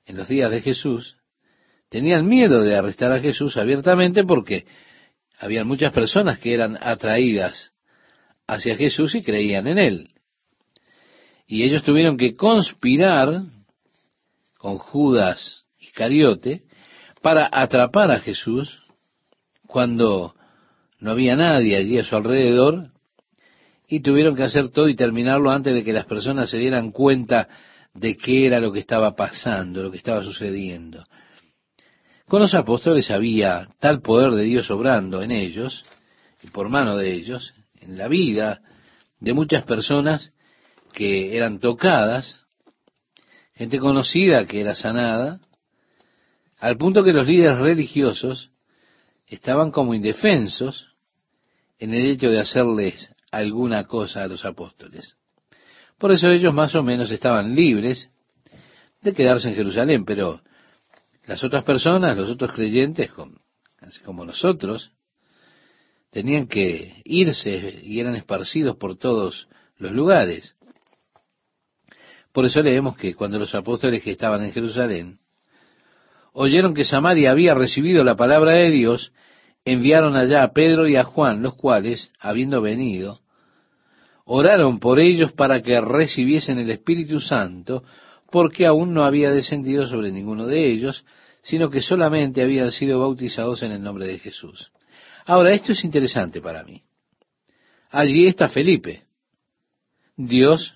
en 0.07 0.17
los 0.17 0.29
días 0.29 0.51
de 0.51 0.61
Jesús 0.61 1.17
tenían 1.89 2.29
miedo 2.29 2.63
de 2.63 2.77
arrestar 2.77 3.13
a 3.13 3.21
Jesús 3.21 3.57
abiertamente 3.57 4.25
porque 4.25 4.67
había 5.39 5.65
muchas 5.65 5.93
personas 5.93 6.39
que 6.39 6.55
eran 6.55 6.79
atraídas 6.81 7.73
hacia 8.47 8.77
Jesús 8.77 9.15
y 9.15 9.23
creían 9.23 9.67
en 9.67 9.79
él. 9.79 10.14
Y 11.47 11.63
ellos 11.63 11.83
tuvieron 11.83 12.17
que 12.17 12.35
conspirar 12.35 13.43
con 14.59 14.79
Judas 14.79 15.65
Iscariote 15.79 16.63
para 17.21 17.49
atrapar 17.53 18.11
a 18.11 18.21
Jesús 18.21 18.81
cuando 19.67 20.35
no 21.01 21.11
había 21.11 21.37
nadie 21.37 21.77
allí 21.77 21.99
a 21.99 22.05
su 22.05 22.17
alrededor 22.17 22.91
y 23.89 24.01
tuvieron 24.01 24.35
que 24.35 24.43
hacer 24.43 24.71
todo 24.71 24.89
y 24.89 24.97
terminarlo 24.97 25.51
antes 25.51 25.75
de 25.75 25.85
que 25.85 25.93
las 25.93 26.07
personas 26.07 26.51
se 26.51 26.59
dieran 26.59 26.91
cuenta 26.91 27.49
de 27.93 28.17
qué 28.17 28.47
era 28.47 28.59
lo 28.59 28.73
que 28.73 28.81
estaba 28.81 29.15
pasando, 29.15 29.83
lo 29.83 29.91
que 29.91 29.99
estaba 29.99 30.23
sucediendo. 30.23 31.05
Con 32.27 32.41
los 32.41 32.55
apóstoles 32.55 33.11
había 33.11 33.69
tal 33.79 34.01
poder 34.01 34.33
de 34.33 34.45
Dios 34.45 34.71
obrando 34.71 35.23
en 35.23 35.31
ellos, 35.31 35.85
y 36.43 36.49
por 36.49 36.69
mano 36.69 36.97
de 36.97 37.15
ellos, 37.15 37.55
en 37.81 37.99
la 37.99 38.09
vida 38.09 38.63
de 39.21 39.35
muchas 39.35 39.65
personas 39.65 40.34
que 40.95 41.37
eran 41.37 41.59
tocadas, 41.59 42.47
gente 43.55 43.79
conocida 43.79 44.47
que 44.47 44.61
era 44.61 44.75
sanada, 44.75 45.41
al 46.59 46.77
punto 46.79 47.05
que 47.05 47.13
los 47.13 47.27
líderes 47.27 47.59
religiosos 47.59 48.51
estaban 49.27 49.71
como 49.71 49.95
indefensos 49.95 50.95
en 51.79 51.93
el 51.93 52.07
hecho 52.07 52.31
de 52.31 52.41
hacerles 52.41 53.13
alguna 53.31 53.85
cosa 53.85 54.23
a 54.23 54.29
los 54.29 54.45
apóstoles. 54.45 55.17
Por 55.99 56.13
eso 56.13 56.29
ellos 56.29 56.55
más 56.55 56.75
o 56.75 56.83
menos 56.83 57.11
estaban 57.11 57.55
libres 57.55 58.11
de 59.01 59.13
quedarse 59.13 59.49
en 59.49 59.57
Jerusalén, 59.57 60.05
pero 60.05 60.41
las 61.27 61.43
otras 61.43 61.65
personas, 61.65 62.17
los 62.17 62.31
otros 62.31 62.53
creyentes, 62.53 63.11
así 63.81 64.01
como 64.01 64.25
nosotros, 64.25 64.93
tenían 66.11 66.47
que 66.47 67.03
irse 67.05 67.81
y 67.83 67.99
eran 68.01 68.15
esparcidos 68.15 68.77
por 68.77 68.97
todos 68.97 69.49
los 69.77 69.93
lugares. 69.93 70.55
Por 72.35 72.47
eso 72.47 72.61
leemos 72.63 72.97
que 72.97 73.15
cuando 73.15 73.39
los 73.39 73.55
apóstoles 73.55 74.03
que 74.03 74.11
estaban 74.11 74.43
en 74.43 74.53
Jerusalén 74.53 75.21
oyeron 76.33 76.75
que 76.75 76.85
Samaria 76.85 77.31
había 77.31 77.55
recibido 77.55 78.03
la 78.03 78.17
palabra 78.17 78.55
de 78.55 78.73
Dios, 78.73 79.13
enviaron 79.65 80.17
allá 80.17 80.43
a 80.43 80.53
Pedro 80.53 80.89
y 80.89 80.97
a 80.97 81.05
Juan, 81.05 81.43
los 81.43 81.55
cuales, 81.55 82.11
habiendo 82.19 82.61
venido, 82.61 83.21
oraron 84.25 84.81
por 84.81 84.99
ellos 84.99 85.31
para 85.31 85.63
que 85.63 85.81
recibiesen 85.81 86.59
el 86.59 86.71
Espíritu 86.71 87.21
Santo, 87.21 87.85
porque 88.33 88.67
aún 88.67 88.93
no 88.93 89.05
había 89.05 89.31
descendido 89.31 89.87
sobre 89.87 90.11
ninguno 90.11 90.49
de 90.49 90.73
ellos, 90.73 91.07
sino 91.41 91.71
que 91.71 91.83
solamente 91.83 92.43
habían 92.43 92.73
sido 92.73 92.99
bautizados 92.99 93.63
en 93.63 93.71
el 93.71 93.81
nombre 93.81 94.09
de 94.09 94.19
Jesús. 94.19 94.73
Ahora, 95.25 95.53
esto 95.53 95.71
es 95.71 95.85
interesante 95.85 96.41
para 96.41 96.65
mí. 96.65 96.83
Allí 97.91 98.27
está 98.27 98.49
Felipe. 98.49 99.05
Dios 100.17 100.74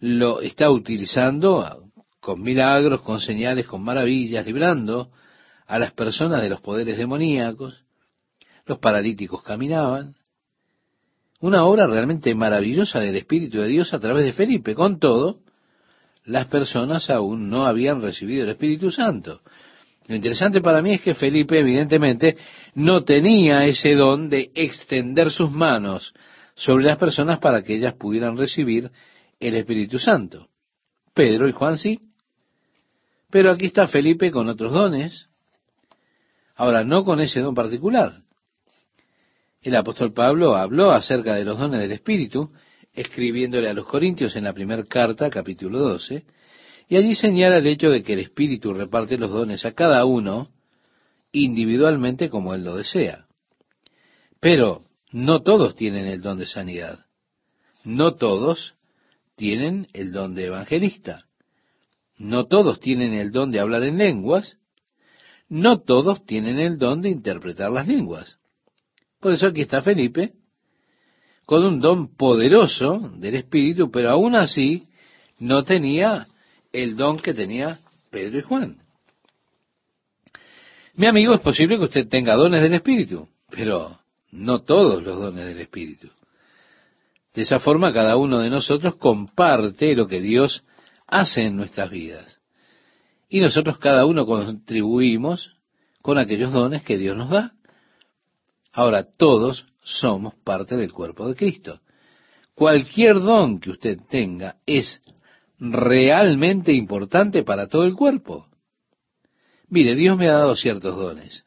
lo 0.00 0.40
está 0.40 0.70
utilizando 0.70 1.84
con 2.20 2.42
milagros, 2.42 3.02
con 3.02 3.20
señales, 3.20 3.66
con 3.66 3.82
maravillas, 3.82 4.46
librando 4.46 5.10
a 5.66 5.78
las 5.78 5.92
personas 5.92 6.42
de 6.42 6.50
los 6.50 6.60
poderes 6.60 6.98
demoníacos. 6.98 7.84
Los 8.66 8.78
paralíticos 8.78 9.42
caminaban, 9.42 10.14
una 11.40 11.64
obra 11.64 11.86
realmente 11.86 12.34
maravillosa 12.34 13.00
del 13.00 13.16
Espíritu 13.16 13.58
de 13.60 13.68
Dios 13.68 13.94
a 13.94 14.00
través 14.00 14.24
de 14.24 14.32
Felipe. 14.32 14.74
Con 14.74 14.98
todo, 14.98 15.38
las 16.24 16.46
personas 16.46 17.08
aún 17.08 17.48
no 17.48 17.66
habían 17.66 18.02
recibido 18.02 18.44
el 18.44 18.50
Espíritu 18.50 18.90
Santo. 18.90 19.40
Lo 20.06 20.16
interesante 20.16 20.60
para 20.60 20.82
mí 20.82 20.94
es 20.94 21.00
que 21.00 21.14
Felipe 21.14 21.58
evidentemente 21.58 22.36
no 22.74 23.02
tenía 23.02 23.64
ese 23.64 23.94
don 23.94 24.28
de 24.28 24.50
extender 24.54 25.30
sus 25.30 25.50
manos 25.50 26.12
sobre 26.54 26.84
las 26.84 26.98
personas 26.98 27.38
para 27.38 27.62
que 27.62 27.76
ellas 27.76 27.94
pudieran 27.94 28.36
recibir 28.36 28.90
el 29.40 29.54
Espíritu 29.56 29.98
Santo. 29.98 30.48
Pedro 31.14 31.48
y 31.48 31.52
Juan 31.52 31.78
sí. 31.78 32.00
Pero 33.30 33.50
aquí 33.50 33.66
está 33.66 33.88
Felipe 33.88 34.30
con 34.30 34.48
otros 34.48 34.72
dones. 34.72 35.28
Ahora, 36.56 36.84
no 36.84 37.04
con 37.04 37.20
ese 37.20 37.40
don 37.40 37.54
particular. 37.54 38.22
El 39.62 39.76
apóstol 39.76 40.12
Pablo 40.12 40.56
habló 40.56 40.90
acerca 40.92 41.34
de 41.34 41.44
los 41.44 41.58
dones 41.58 41.80
del 41.80 41.92
Espíritu, 41.92 42.52
escribiéndole 42.92 43.68
a 43.68 43.74
los 43.74 43.86
Corintios 43.86 44.36
en 44.36 44.44
la 44.44 44.52
primera 44.52 44.84
carta, 44.84 45.30
capítulo 45.30 45.78
12, 45.78 46.24
y 46.88 46.96
allí 46.96 47.14
señala 47.14 47.58
el 47.58 47.66
hecho 47.66 47.90
de 47.90 48.02
que 48.02 48.14
el 48.14 48.20
Espíritu 48.20 48.74
reparte 48.74 49.16
los 49.16 49.30
dones 49.30 49.64
a 49.64 49.72
cada 49.72 50.04
uno 50.04 50.48
individualmente 51.32 52.28
como 52.28 52.54
él 52.54 52.64
lo 52.64 52.76
desea. 52.76 53.26
Pero 54.40 54.84
no 55.12 55.42
todos 55.42 55.76
tienen 55.76 56.06
el 56.06 56.20
don 56.20 56.38
de 56.38 56.46
sanidad. 56.46 57.06
No 57.84 58.14
todos 58.14 58.74
tienen 59.40 59.88
el 59.94 60.12
don 60.12 60.34
de 60.34 60.44
evangelista. 60.44 61.24
No 62.18 62.44
todos 62.44 62.78
tienen 62.78 63.14
el 63.14 63.30
don 63.30 63.50
de 63.50 63.58
hablar 63.58 63.84
en 63.84 63.96
lenguas. 63.96 64.58
No 65.48 65.80
todos 65.80 66.26
tienen 66.26 66.58
el 66.58 66.76
don 66.76 67.00
de 67.00 67.08
interpretar 67.08 67.70
las 67.72 67.88
lenguas. 67.88 68.36
Por 69.18 69.32
eso 69.32 69.46
aquí 69.46 69.62
está 69.62 69.80
Felipe, 69.80 70.34
con 71.46 71.64
un 71.64 71.80
don 71.80 72.14
poderoso 72.14 72.98
del 73.16 73.36
Espíritu, 73.36 73.90
pero 73.90 74.10
aún 74.10 74.34
así 74.34 74.88
no 75.38 75.64
tenía 75.64 76.26
el 76.70 76.94
don 76.94 77.16
que 77.16 77.32
tenía 77.32 77.80
Pedro 78.10 78.40
y 78.40 78.42
Juan. 78.42 78.82
Mi 80.96 81.06
amigo, 81.06 81.32
es 81.32 81.40
posible 81.40 81.78
que 81.78 81.84
usted 81.84 82.08
tenga 82.08 82.34
dones 82.34 82.60
del 82.60 82.74
Espíritu, 82.74 83.26
pero 83.48 83.98
no 84.32 84.60
todos 84.64 85.02
los 85.02 85.18
dones 85.18 85.46
del 85.46 85.60
Espíritu. 85.60 86.10
De 87.34 87.42
esa 87.42 87.60
forma, 87.60 87.92
cada 87.92 88.16
uno 88.16 88.38
de 88.38 88.50
nosotros 88.50 88.96
comparte 88.96 89.94
lo 89.94 90.08
que 90.08 90.20
Dios 90.20 90.64
hace 91.06 91.42
en 91.42 91.56
nuestras 91.56 91.90
vidas. 91.90 92.40
Y 93.28 93.40
nosotros 93.40 93.78
cada 93.78 94.04
uno 94.04 94.26
contribuimos 94.26 95.56
con 96.02 96.18
aquellos 96.18 96.52
dones 96.52 96.82
que 96.82 96.98
Dios 96.98 97.16
nos 97.16 97.30
da. 97.30 97.52
Ahora, 98.72 99.04
todos 99.04 99.66
somos 99.82 100.34
parte 100.34 100.76
del 100.76 100.92
cuerpo 100.92 101.28
de 101.28 101.36
Cristo. 101.36 101.80
Cualquier 102.54 103.20
don 103.20 103.60
que 103.60 103.70
usted 103.70 103.98
tenga 104.08 104.56
es 104.66 105.00
realmente 105.58 106.72
importante 106.72 107.42
para 107.42 107.68
todo 107.68 107.84
el 107.84 107.94
cuerpo. 107.94 108.48
Mire, 109.68 109.94
Dios 109.94 110.18
me 110.18 110.28
ha 110.28 110.34
dado 110.34 110.56
ciertos 110.56 110.96
dones. 110.96 111.46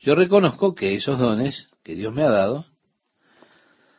Yo 0.00 0.14
reconozco 0.14 0.74
que 0.74 0.94
esos 0.94 1.18
dones 1.18 1.68
que 1.82 1.94
Dios 1.94 2.12
me 2.12 2.22
ha 2.22 2.30
dado 2.30 2.66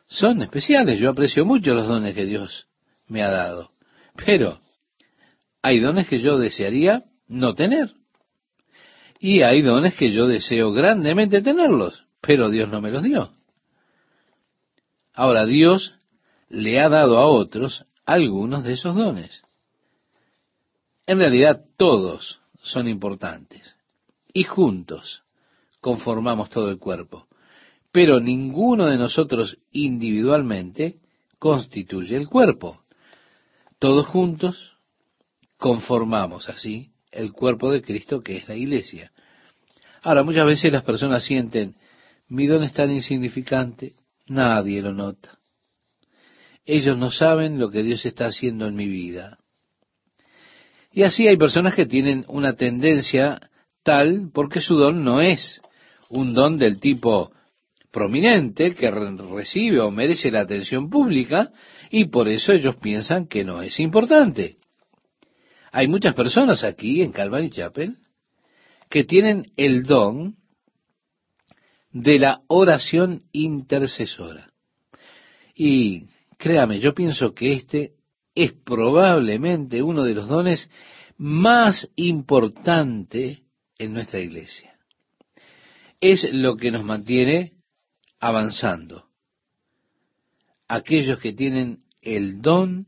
son 0.08 0.42
especiales. 0.42 0.98
Yo 0.98 1.10
aprecio 1.10 1.44
mucho 1.44 1.74
los 1.74 1.86
dones 1.86 2.14
que 2.14 2.26
Dios 2.26 2.66
me 3.06 3.22
ha 3.22 3.30
dado. 3.30 3.70
Pero 4.16 4.58
hay 5.62 5.78
dones 5.78 6.08
que 6.08 6.18
yo 6.18 6.38
desearía 6.38 7.04
no 7.28 7.54
tener. 7.54 7.92
Y 9.20 9.42
hay 9.42 9.62
dones 9.62 9.94
que 9.94 10.10
yo 10.10 10.26
deseo 10.26 10.72
grandemente 10.72 11.40
tenerlos 11.42 12.08
pero 12.20 12.50
Dios 12.50 12.68
no 12.68 12.80
me 12.80 12.90
los 12.90 13.02
dio. 13.02 13.30
Ahora 15.14 15.46
Dios 15.46 15.94
le 16.48 16.80
ha 16.80 16.88
dado 16.88 17.18
a 17.18 17.26
otros 17.26 17.86
algunos 18.04 18.64
de 18.64 18.74
esos 18.74 18.94
dones. 18.94 19.42
En 21.06 21.18
realidad 21.18 21.64
todos 21.76 22.40
son 22.62 22.88
importantes 22.88 23.76
y 24.32 24.44
juntos 24.44 25.22
conformamos 25.80 26.50
todo 26.50 26.70
el 26.70 26.78
cuerpo, 26.78 27.27
pero 27.92 28.20
ninguno 28.20 28.86
de 28.86 28.98
nosotros 28.98 29.58
individualmente 29.72 30.96
constituye 31.38 32.16
el 32.16 32.28
cuerpo. 32.28 32.82
Todos 33.78 34.06
juntos 34.06 34.76
conformamos 35.56 36.48
así 36.48 36.92
el 37.10 37.32
cuerpo 37.32 37.70
de 37.70 37.82
Cristo 37.82 38.20
que 38.22 38.36
es 38.36 38.48
la 38.48 38.56
iglesia. 38.56 39.12
Ahora, 40.02 40.22
muchas 40.22 40.46
veces 40.46 40.72
las 40.72 40.84
personas 40.84 41.24
sienten, 41.24 41.74
mi 42.28 42.46
don 42.46 42.62
es 42.62 42.72
tan 42.72 42.90
insignificante, 42.90 43.94
nadie 44.26 44.82
lo 44.82 44.92
nota. 44.92 45.38
Ellos 46.64 46.98
no 46.98 47.10
saben 47.10 47.58
lo 47.58 47.70
que 47.70 47.82
Dios 47.82 48.04
está 48.04 48.26
haciendo 48.26 48.66
en 48.66 48.74
mi 48.74 48.86
vida. 48.86 49.38
Y 50.92 51.02
así 51.02 51.26
hay 51.26 51.36
personas 51.36 51.74
que 51.74 51.86
tienen 51.86 52.24
una 52.28 52.54
tendencia 52.54 53.40
tal 53.82 54.30
porque 54.32 54.60
su 54.60 54.76
don 54.76 55.02
no 55.04 55.20
es 55.20 55.60
un 56.10 56.34
don 56.34 56.58
del 56.58 56.78
tipo 56.80 57.32
prominente 57.98 58.76
que 58.76 58.92
recibe 58.92 59.80
o 59.80 59.90
merece 59.90 60.30
la 60.30 60.42
atención 60.42 60.88
pública 60.88 61.50
y 61.90 62.04
por 62.04 62.28
eso 62.28 62.52
ellos 62.52 62.76
piensan 62.76 63.26
que 63.26 63.42
no 63.42 63.60
es 63.60 63.80
importante. 63.80 64.54
Hay 65.72 65.88
muchas 65.88 66.14
personas 66.14 66.62
aquí 66.62 67.02
en 67.02 67.10
Calvary 67.10 67.50
Chapel 67.50 67.96
que 68.88 69.02
tienen 69.02 69.50
el 69.56 69.82
don 69.82 70.36
de 71.90 72.20
la 72.20 72.42
oración 72.46 73.24
intercesora. 73.32 74.52
Y 75.56 76.04
créame, 76.36 76.78
yo 76.78 76.94
pienso 76.94 77.34
que 77.34 77.52
este 77.52 77.94
es 78.32 78.52
probablemente 78.52 79.82
uno 79.82 80.04
de 80.04 80.14
los 80.14 80.28
dones 80.28 80.70
más 81.16 81.90
importantes 81.96 83.42
en 83.76 83.92
nuestra 83.92 84.20
iglesia. 84.20 84.78
Es 86.00 86.32
lo 86.32 86.56
que 86.56 86.70
nos 86.70 86.84
mantiene 86.84 87.57
avanzando. 88.20 89.06
Aquellos 90.68 91.18
que 91.18 91.32
tienen 91.32 91.84
el 92.02 92.40
don 92.40 92.86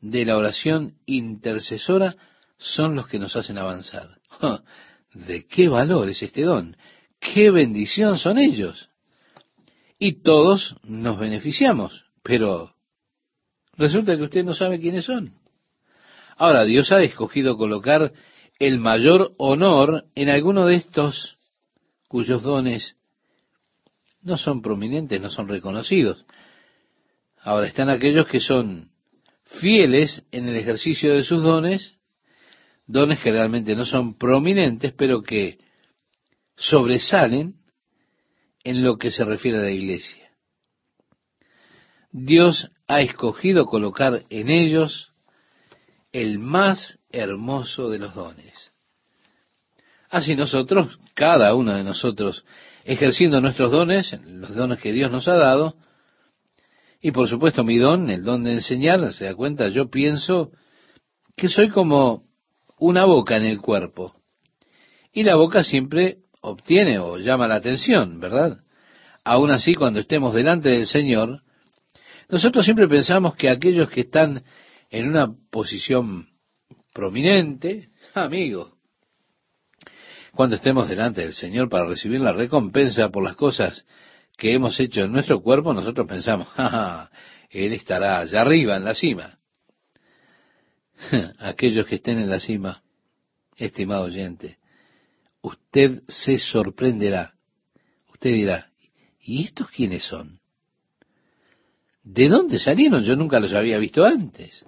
de 0.00 0.24
la 0.24 0.36
oración 0.36 0.94
intercesora 1.06 2.16
son 2.58 2.94
los 2.94 3.08
que 3.08 3.18
nos 3.18 3.36
hacen 3.36 3.58
avanzar. 3.58 4.18
¿de 5.16 5.46
qué 5.46 5.68
valor 5.68 6.08
es 6.08 6.22
este 6.22 6.42
don? 6.42 6.76
¿Qué 7.18 7.50
bendición 7.50 8.18
son 8.18 8.38
ellos? 8.38 8.90
Y 9.98 10.22
todos 10.22 10.76
nos 10.82 11.18
beneficiamos, 11.18 12.04
pero 12.22 12.74
resulta 13.72 14.16
que 14.16 14.24
usted 14.24 14.44
no 14.44 14.54
sabe 14.54 14.78
quiénes 14.78 15.06
son. 15.06 15.30
Ahora, 16.36 16.64
Dios 16.64 16.92
ha 16.92 17.02
escogido 17.02 17.56
colocar 17.56 18.12
el 18.58 18.78
mayor 18.78 19.34
honor 19.38 20.04
en 20.14 20.28
alguno 20.28 20.66
de 20.66 20.74
estos 20.74 21.38
cuyos 22.08 22.42
dones 22.42 22.96
no 24.26 24.36
son 24.36 24.60
prominentes, 24.60 25.20
no 25.20 25.30
son 25.30 25.48
reconocidos. 25.48 26.26
Ahora 27.38 27.68
están 27.68 27.88
aquellos 27.88 28.26
que 28.26 28.40
son 28.40 28.90
fieles 29.44 30.26
en 30.32 30.48
el 30.48 30.56
ejercicio 30.56 31.14
de 31.14 31.22
sus 31.22 31.44
dones, 31.44 32.00
dones 32.86 33.20
que 33.20 33.30
realmente 33.30 33.76
no 33.76 33.86
son 33.86 34.18
prominentes, 34.18 34.92
pero 34.92 35.22
que 35.22 35.58
sobresalen 36.56 37.54
en 38.64 38.82
lo 38.82 38.98
que 38.98 39.12
se 39.12 39.24
refiere 39.24 39.58
a 39.58 39.62
la 39.62 39.70
iglesia. 39.70 40.28
Dios 42.10 42.68
ha 42.88 43.02
escogido 43.02 43.66
colocar 43.66 44.24
en 44.28 44.50
ellos 44.50 45.12
el 46.10 46.40
más 46.40 46.98
hermoso 47.10 47.90
de 47.90 47.98
los 48.00 48.14
dones. 48.14 48.72
Así 50.08 50.34
nosotros, 50.34 50.98
cada 51.14 51.54
uno 51.54 51.74
de 51.74 51.84
nosotros, 51.84 52.44
ejerciendo 52.86 53.40
nuestros 53.40 53.72
dones, 53.72 54.16
los 54.24 54.54
dones 54.54 54.78
que 54.78 54.92
Dios 54.92 55.10
nos 55.10 55.26
ha 55.28 55.34
dado, 55.34 55.74
y 57.00 57.10
por 57.10 57.28
supuesto 57.28 57.64
mi 57.64 57.78
don, 57.78 58.08
el 58.10 58.24
don 58.24 58.44
de 58.44 58.54
enseñar, 58.54 59.12
se 59.12 59.24
da 59.24 59.34
cuenta, 59.34 59.68
yo 59.68 59.90
pienso 59.90 60.52
que 61.36 61.48
soy 61.48 61.68
como 61.68 62.22
una 62.78 63.04
boca 63.04 63.36
en 63.36 63.44
el 63.44 63.60
cuerpo. 63.60 64.14
Y 65.12 65.24
la 65.24 65.36
boca 65.36 65.64
siempre 65.64 66.18
obtiene 66.40 66.98
o 66.98 67.18
llama 67.18 67.48
la 67.48 67.56
atención, 67.56 68.20
¿verdad? 68.20 68.58
Aún 69.24 69.50
así, 69.50 69.74
cuando 69.74 70.00
estemos 70.00 70.34
delante 70.34 70.70
del 70.70 70.86
Señor, 70.86 71.42
nosotros 72.28 72.64
siempre 72.64 72.88
pensamos 72.88 73.34
que 73.34 73.50
aquellos 73.50 73.90
que 73.90 74.02
están 74.02 74.44
en 74.90 75.08
una 75.08 75.34
posición 75.50 76.28
prominente, 76.94 77.88
amigo, 78.14 78.75
cuando 80.36 80.54
estemos 80.56 80.88
delante 80.88 81.22
del 81.22 81.32
Señor 81.32 81.68
para 81.68 81.86
recibir 81.86 82.20
la 82.20 82.32
recompensa 82.32 83.08
por 83.08 83.24
las 83.24 83.34
cosas 83.34 83.84
que 84.36 84.52
hemos 84.52 84.78
hecho 84.78 85.02
en 85.02 85.12
nuestro 85.12 85.42
cuerpo, 85.42 85.72
nosotros 85.72 86.06
pensamos, 86.06 86.46
ja, 86.48 87.10
Él 87.50 87.72
estará 87.72 88.20
allá 88.20 88.42
arriba, 88.42 88.76
en 88.76 88.84
la 88.84 88.94
cima. 88.94 89.38
Aquellos 91.40 91.86
que 91.86 91.96
estén 91.96 92.18
en 92.18 92.30
la 92.30 92.38
cima, 92.38 92.82
estimado 93.56 94.04
oyente, 94.04 94.58
usted 95.40 96.02
se 96.06 96.38
sorprenderá. 96.38 97.34
Usted 98.12 98.30
dirá, 98.30 98.70
¿y 99.20 99.44
estos 99.44 99.68
quiénes 99.70 100.04
son? 100.04 100.38
¿De 102.02 102.28
dónde 102.28 102.58
salieron? 102.58 103.02
Yo 103.02 103.16
nunca 103.16 103.40
los 103.40 103.52
había 103.52 103.78
visto 103.78 104.04
antes. 104.04 104.64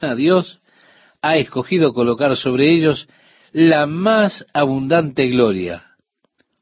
Dios 0.16 0.60
ha 1.22 1.36
escogido 1.36 1.94
colocar 1.94 2.36
sobre 2.36 2.70
ellos 2.70 3.08
la 3.52 3.86
más 3.86 4.46
abundante 4.52 5.26
gloria. 5.28 5.96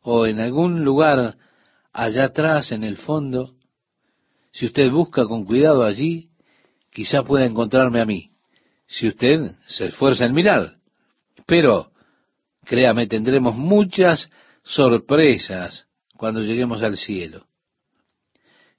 O 0.02 0.26
en 0.26 0.40
algún 0.40 0.84
lugar 0.84 1.36
allá 1.92 2.24
atrás, 2.24 2.72
en 2.72 2.84
el 2.84 2.96
fondo, 2.96 3.54
si 4.52 4.66
usted 4.66 4.90
busca 4.90 5.26
con 5.26 5.44
cuidado 5.44 5.84
allí, 5.84 6.30
quizá 6.90 7.22
pueda 7.22 7.44
encontrarme 7.44 8.00
a 8.00 8.06
mí, 8.06 8.30
si 8.86 9.06
usted 9.06 9.50
se 9.66 9.86
esfuerza 9.86 10.24
en 10.24 10.34
mirar. 10.34 10.76
Pero 11.46 11.90
Créame, 12.68 13.06
tendremos 13.06 13.56
muchas 13.56 14.30
sorpresas 14.62 15.86
cuando 16.18 16.42
lleguemos 16.42 16.82
al 16.82 16.98
cielo. 16.98 17.46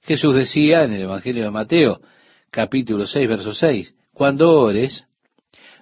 Jesús 0.02 0.36
decía 0.36 0.84
en 0.84 0.92
el 0.92 1.02
Evangelio 1.02 1.42
de 1.42 1.50
Mateo, 1.50 2.00
capítulo 2.52 3.04
6, 3.04 3.28
verso 3.28 3.52
6, 3.52 3.92
cuando 4.12 4.48
ores, 4.52 5.08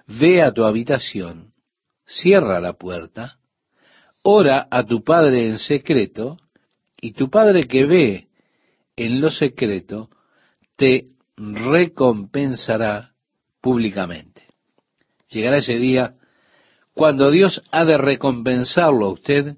ve 0.07 0.41
a 0.41 0.51
tu 0.51 0.63
habitación, 0.63 1.53
cierra 2.09 2.59
la 2.59 2.73
puerta, 2.73 3.37
ora 4.23 4.67
a 4.69 4.83
tu 4.83 5.03
Padre 5.03 5.47
en 5.47 5.59
secreto, 5.59 6.37
y 6.99 7.13
tu 7.13 7.29
Padre 7.29 7.63
que 7.63 7.85
ve 7.85 8.27
en 8.95 9.21
lo 9.21 9.29
secreto, 9.29 10.09
te 10.75 11.05
recompensará 11.37 13.13
públicamente. 13.61 14.47
Llegará 15.29 15.57
ese 15.57 15.77
día 15.77 16.15
cuando 16.93 17.31
Dios 17.31 17.61
ha 17.71 17.85
de 17.85 17.97
recompensarlo 17.97 19.05
a 19.05 19.13
usted 19.13 19.55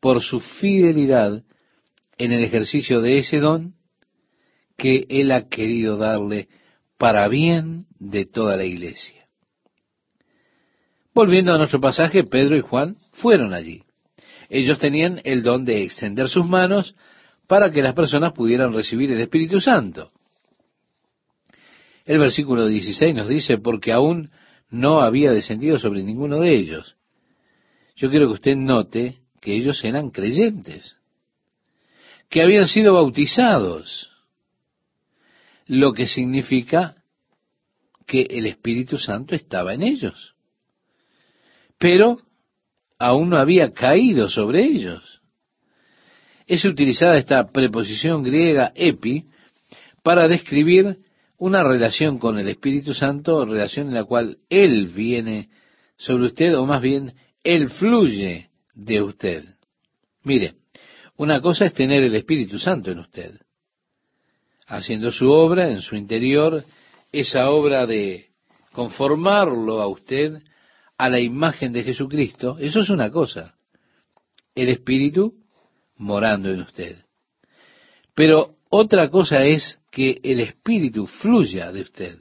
por 0.00 0.20
su 0.20 0.40
fidelidad 0.40 1.42
en 2.18 2.32
el 2.32 2.44
ejercicio 2.44 3.00
de 3.00 3.18
ese 3.18 3.38
don 3.38 3.74
que 4.76 5.06
Él 5.08 5.30
ha 5.32 5.48
querido 5.48 5.96
darle 5.96 6.48
para 6.98 7.28
bien 7.28 7.86
de 7.98 8.26
toda 8.26 8.56
la 8.56 8.64
iglesia. 8.64 9.15
Volviendo 11.16 11.54
a 11.54 11.56
nuestro 11.56 11.80
pasaje, 11.80 12.24
Pedro 12.24 12.58
y 12.58 12.60
Juan 12.60 12.98
fueron 13.12 13.54
allí. 13.54 13.82
Ellos 14.50 14.78
tenían 14.78 15.22
el 15.24 15.42
don 15.42 15.64
de 15.64 15.82
extender 15.82 16.28
sus 16.28 16.44
manos 16.44 16.94
para 17.46 17.70
que 17.72 17.80
las 17.80 17.94
personas 17.94 18.34
pudieran 18.34 18.74
recibir 18.74 19.10
el 19.10 19.22
Espíritu 19.22 19.58
Santo. 19.58 20.12
El 22.04 22.18
versículo 22.18 22.66
16 22.66 23.14
nos 23.14 23.28
dice, 23.28 23.56
porque 23.56 23.94
aún 23.94 24.30
no 24.68 25.00
había 25.00 25.32
descendido 25.32 25.78
sobre 25.78 26.02
ninguno 26.02 26.38
de 26.40 26.54
ellos. 26.54 26.96
Yo 27.94 28.10
quiero 28.10 28.26
que 28.26 28.34
usted 28.34 28.56
note 28.56 29.20
que 29.40 29.56
ellos 29.56 29.82
eran 29.84 30.10
creyentes, 30.10 30.96
que 32.28 32.42
habían 32.42 32.66
sido 32.66 32.92
bautizados, 32.92 34.10
lo 35.64 35.94
que 35.94 36.06
significa 36.06 37.02
que 38.06 38.26
el 38.28 38.44
Espíritu 38.44 38.98
Santo 38.98 39.34
estaba 39.34 39.72
en 39.72 39.82
ellos, 39.82 40.35
pero 41.78 42.18
aún 42.98 43.30
no 43.30 43.36
había 43.36 43.72
caído 43.72 44.28
sobre 44.28 44.64
ellos. 44.64 45.20
Es 46.46 46.64
utilizada 46.64 47.18
esta 47.18 47.50
preposición 47.50 48.22
griega 48.22 48.72
epi 48.74 49.24
para 50.02 50.28
describir 50.28 50.98
una 51.38 51.62
relación 51.62 52.18
con 52.18 52.38
el 52.38 52.48
Espíritu 52.48 52.94
Santo, 52.94 53.44
relación 53.44 53.88
en 53.88 53.94
la 53.94 54.04
cual 54.04 54.38
Él 54.48 54.88
viene 54.88 55.48
sobre 55.96 56.26
usted, 56.26 56.56
o 56.56 56.64
más 56.64 56.80
bien, 56.80 57.14
Él 57.42 57.68
fluye 57.68 58.48
de 58.74 59.02
usted. 59.02 59.44
Mire, 60.22 60.54
una 61.16 61.40
cosa 61.40 61.64
es 61.64 61.74
tener 61.74 62.04
el 62.04 62.14
Espíritu 62.14 62.58
Santo 62.58 62.90
en 62.90 63.00
usted, 63.00 63.40
haciendo 64.66 65.10
su 65.10 65.28
obra 65.28 65.68
en 65.70 65.80
su 65.80 65.96
interior, 65.96 66.62
esa 67.12 67.50
obra 67.50 67.86
de 67.86 68.26
conformarlo 68.72 69.80
a 69.82 69.88
usted 69.88 70.42
a 70.98 71.08
la 71.08 71.20
imagen 71.20 71.72
de 71.72 71.84
Jesucristo, 71.84 72.56
eso 72.58 72.80
es 72.80 72.90
una 72.90 73.10
cosa. 73.10 73.54
El 74.54 74.68
Espíritu 74.68 75.34
morando 75.96 76.50
en 76.50 76.60
usted. 76.60 76.96
Pero 78.14 78.56
otra 78.70 79.10
cosa 79.10 79.44
es 79.44 79.78
que 79.90 80.20
el 80.22 80.40
Espíritu 80.40 81.06
fluya 81.06 81.70
de 81.72 81.82
usted. 81.82 82.18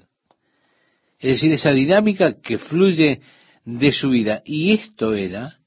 Es 1.20 1.38
decir, 1.38 1.52
esa 1.54 1.72
dinámica 1.72 2.40
que 2.42 2.58
fluye 2.58 3.22
de 3.66 3.92
su 3.92 4.10
vida. 4.10 4.42
Y 4.46 4.74
esto 4.74 5.14
era 5.14 5.58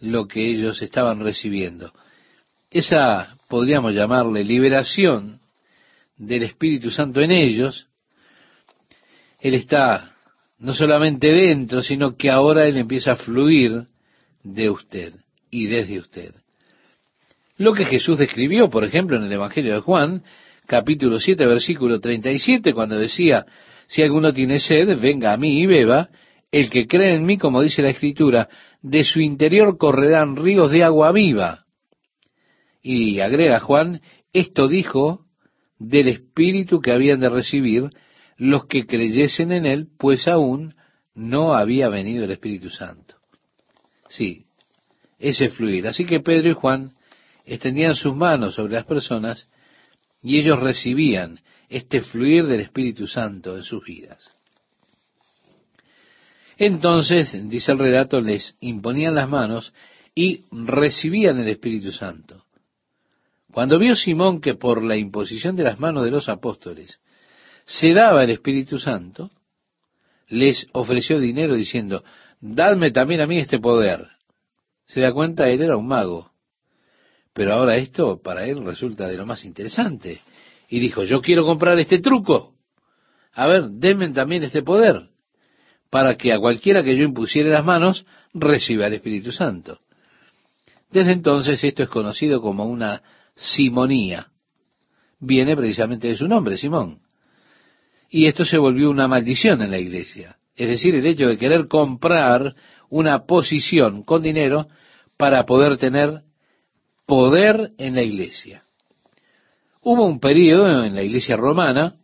lo 0.00 0.26
que 0.26 0.50
ellos 0.50 0.80
estaban 0.82 1.20
recibiendo. 1.20 1.92
Esa, 2.70 3.36
podríamos 3.48 3.94
llamarle, 3.94 4.44
liberación 4.44 5.40
del 6.16 6.44
Espíritu 6.44 6.90
Santo 6.90 7.20
en 7.20 7.30
ellos. 7.30 7.86
Él 9.40 9.54
está 9.54 10.13
no 10.64 10.72
solamente 10.72 11.30
dentro, 11.30 11.82
sino 11.82 12.16
que 12.16 12.30
ahora 12.30 12.66
Él 12.66 12.78
empieza 12.78 13.12
a 13.12 13.16
fluir 13.16 13.82
de 14.42 14.70
usted 14.70 15.12
y 15.50 15.66
desde 15.66 15.98
usted. 15.98 16.34
Lo 17.58 17.74
que 17.74 17.84
Jesús 17.84 18.16
describió, 18.16 18.70
por 18.70 18.82
ejemplo, 18.82 19.18
en 19.18 19.24
el 19.24 19.32
Evangelio 19.32 19.74
de 19.74 19.80
Juan, 19.80 20.22
capítulo 20.66 21.20
7, 21.20 21.44
versículo 21.44 22.00
37, 22.00 22.72
cuando 22.72 22.98
decía, 22.98 23.44
si 23.88 24.02
alguno 24.02 24.32
tiene 24.32 24.58
sed, 24.58 24.98
venga 24.98 25.34
a 25.34 25.36
mí 25.36 25.60
y 25.60 25.66
beba, 25.66 26.08
el 26.50 26.70
que 26.70 26.86
cree 26.86 27.14
en 27.14 27.26
mí, 27.26 27.36
como 27.36 27.60
dice 27.60 27.82
la 27.82 27.90
Escritura, 27.90 28.48
de 28.80 29.04
su 29.04 29.20
interior 29.20 29.76
correrán 29.76 30.34
ríos 30.34 30.70
de 30.70 30.82
agua 30.82 31.12
viva. 31.12 31.66
Y 32.82 33.20
agrega 33.20 33.60
Juan, 33.60 34.00
esto 34.32 34.66
dijo 34.66 35.26
del 35.78 36.08
Espíritu 36.08 36.80
que 36.80 36.92
habían 36.92 37.20
de 37.20 37.28
recibir 37.28 37.90
los 38.36 38.66
que 38.66 38.86
creyesen 38.86 39.52
en 39.52 39.66
él, 39.66 39.88
pues 39.98 40.28
aún 40.28 40.74
no 41.14 41.54
había 41.54 41.88
venido 41.88 42.24
el 42.24 42.30
Espíritu 42.32 42.70
Santo. 42.70 43.16
Sí, 44.08 44.46
ese 45.18 45.48
fluir. 45.48 45.86
Así 45.86 46.04
que 46.04 46.20
Pedro 46.20 46.50
y 46.50 46.54
Juan 46.54 46.92
extendían 47.44 47.94
sus 47.94 48.14
manos 48.14 48.54
sobre 48.54 48.74
las 48.74 48.84
personas 48.84 49.48
y 50.22 50.38
ellos 50.38 50.60
recibían 50.60 51.38
este 51.68 52.00
fluir 52.00 52.46
del 52.46 52.60
Espíritu 52.60 53.06
Santo 53.06 53.56
en 53.56 53.62
sus 53.62 53.84
vidas. 53.84 54.36
Entonces, 56.56 57.32
dice 57.48 57.72
el 57.72 57.78
relato, 57.78 58.20
les 58.20 58.56
imponían 58.60 59.14
las 59.14 59.28
manos 59.28 59.72
y 60.14 60.44
recibían 60.52 61.40
el 61.40 61.48
Espíritu 61.48 61.90
Santo. 61.90 62.44
Cuando 63.52 63.78
vio 63.78 63.96
Simón 63.96 64.40
que 64.40 64.54
por 64.54 64.82
la 64.82 64.96
imposición 64.96 65.56
de 65.56 65.64
las 65.64 65.78
manos 65.78 66.04
de 66.04 66.10
los 66.10 66.28
apóstoles 66.28 67.00
se 67.64 67.92
daba 67.92 68.24
el 68.24 68.30
Espíritu 68.30 68.78
Santo, 68.78 69.30
les 70.28 70.66
ofreció 70.72 71.18
dinero 71.18 71.54
diciendo, 71.54 72.04
dadme 72.40 72.90
también 72.90 73.20
a 73.20 73.26
mí 73.26 73.38
este 73.38 73.58
poder. 73.58 74.08
Se 74.86 75.00
da 75.00 75.12
cuenta, 75.12 75.48
él 75.48 75.62
era 75.62 75.76
un 75.76 75.86
mago. 75.86 76.30
Pero 77.32 77.54
ahora 77.54 77.76
esto 77.76 78.20
para 78.22 78.46
él 78.46 78.64
resulta 78.64 79.08
de 79.08 79.16
lo 79.16 79.26
más 79.26 79.44
interesante. 79.44 80.20
Y 80.68 80.78
dijo, 80.78 81.04
yo 81.04 81.20
quiero 81.20 81.44
comprar 81.44 81.78
este 81.78 82.00
truco. 82.00 82.54
A 83.32 83.46
ver, 83.46 83.64
denme 83.70 84.10
también 84.10 84.44
este 84.44 84.62
poder, 84.62 85.08
para 85.90 86.16
que 86.16 86.32
a 86.32 86.38
cualquiera 86.38 86.84
que 86.84 86.96
yo 86.96 87.02
impusiera 87.02 87.50
las 87.50 87.64
manos 87.64 88.06
reciba 88.32 88.86
el 88.86 88.94
Espíritu 88.94 89.32
Santo. 89.32 89.80
Desde 90.90 91.12
entonces 91.12 91.62
esto 91.64 91.82
es 91.82 91.88
conocido 91.88 92.40
como 92.40 92.66
una 92.66 93.02
simonía. 93.34 94.28
Viene 95.18 95.56
precisamente 95.56 96.08
de 96.08 96.16
su 96.16 96.28
nombre, 96.28 96.56
Simón. 96.56 97.00
Y 98.08 98.26
esto 98.26 98.44
se 98.44 98.58
volvió 98.58 98.90
una 98.90 99.08
maldición 99.08 99.62
en 99.62 99.70
la 99.70 99.78
iglesia. 99.78 100.36
Es 100.56 100.68
decir, 100.68 100.94
el 100.94 101.06
hecho 101.06 101.28
de 101.28 101.38
querer 101.38 101.66
comprar 101.68 102.54
una 102.88 103.24
posición 103.24 104.02
con 104.02 104.22
dinero 104.22 104.68
para 105.16 105.44
poder 105.46 105.78
tener 105.78 106.22
poder 107.06 107.72
en 107.78 107.94
la 107.94 108.02
iglesia. 108.02 108.62
Hubo 109.82 110.06
un 110.06 110.20
periodo 110.20 110.84
en 110.84 110.94
la 110.94 111.02
iglesia 111.02 111.36
romana, 111.36 111.96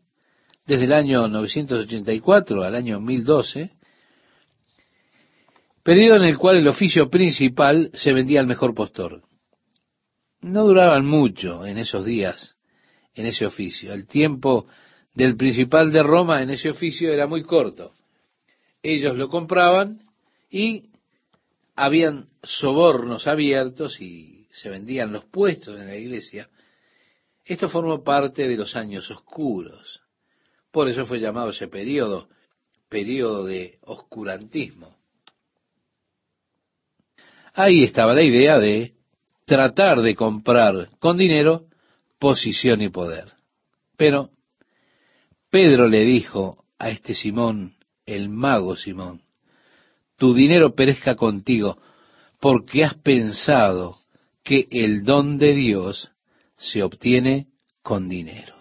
desde 0.66 0.84
el 0.84 0.92
año 0.92 1.28
984 1.28 2.62
al 2.62 2.74
año 2.74 3.00
1012, 3.00 3.70
periodo 5.82 6.16
en 6.16 6.24
el 6.24 6.38
cual 6.38 6.56
el 6.56 6.68
oficio 6.68 7.08
principal 7.08 7.90
se 7.94 8.12
vendía 8.12 8.40
al 8.40 8.46
mejor 8.46 8.74
postor. 8.74 9.22
No 10.42 10.66
duraban 10.66 11.06
mucho 11.06 11.64
en 11.66 11.78
esos 11.78 12.04
días, 12.04 12.56
en 13.14 13.26
ese 13.26 13.46
oficio. 13.46 13.92
El 13.92 14.06
tiempo 14.06 14.66
del 15.14 15.36
principal 15.36 15.92
de 15.92 16.02
Roma 16.02 16.42
en 16.42 16.50
ese 16.50 16.70
oficio 16.70 17.12
era 17.12 17.26
muy 17.26 17.42
corto. 17.42 17.92
Ellos 18.82 19.16
lo 19.16 19.28
compraban 19.28 20.00
y 20.50 20.90
habían 21.76 22.28
sobornos 22.42 23.26
abiertos 23.26 24.00
y 24.00 24.46
se 24.50 24.70
vendían 24.70 25.12
los 25.12 25.24
puestos 25.24 25.78
en 25.78 25.86
la 25.86 25.96
iglesia. 25.96 26.48
Esto 27.44 27.68
formó 27.68 28.02
parte 28.02 28.46
de 28.48 28.56
los 28.56 28.76
años 28.76 29.10
oscuros. 29.10 30.02
Por 30.70 30.88
eso 30.88 31.04
fue 31.04 31.18
llamado 31.20 31.50
ese 31.50 31.68
periodo, 31.68 32.28
periodo 32.88 33.44
de 33.44 33.78
oscurantismo. 33.82 34.96
Ahí 37.54 37.82
estaba 37.82 38.14
la 38.14 38.22
idea 38.22 38.58
de 38.58 38.94
tratar 39.44 40.00
de 40.00 40.14
comprar 40.14 40.90
con 41.00 41.18
dinero 41.18 41.66
posición 42.18 42.82
y 42.82 42.88
poder. 42.90 43.32
Pero 43.96 44.30
Pedro 45.50 45.88
le 45.88 46.04
dijo 46.04 46.64
a 46.78 46.90
este 46.90 47.14
Simón, 47.14 47.74
el 48.06 48.28
mago 48.28 48.76
Simón, 48.76 49.22
tu 50.16 50.32
dinero 50.32 50.74
perezca 50.74 51.16
contigo, 51.16 51.78
porque 52.40 52.84
has 52.84 52.94
pensado 52.94 53.96
que 54.44 54.68
el 54.70 55.04
don 55.04 55.38
de 55.38 55.54
Dios 55.54 56.12
se 56.56 56.82
obtiene 56.82 57.48
con 57.82 58.08
dinero. 58.08 58.54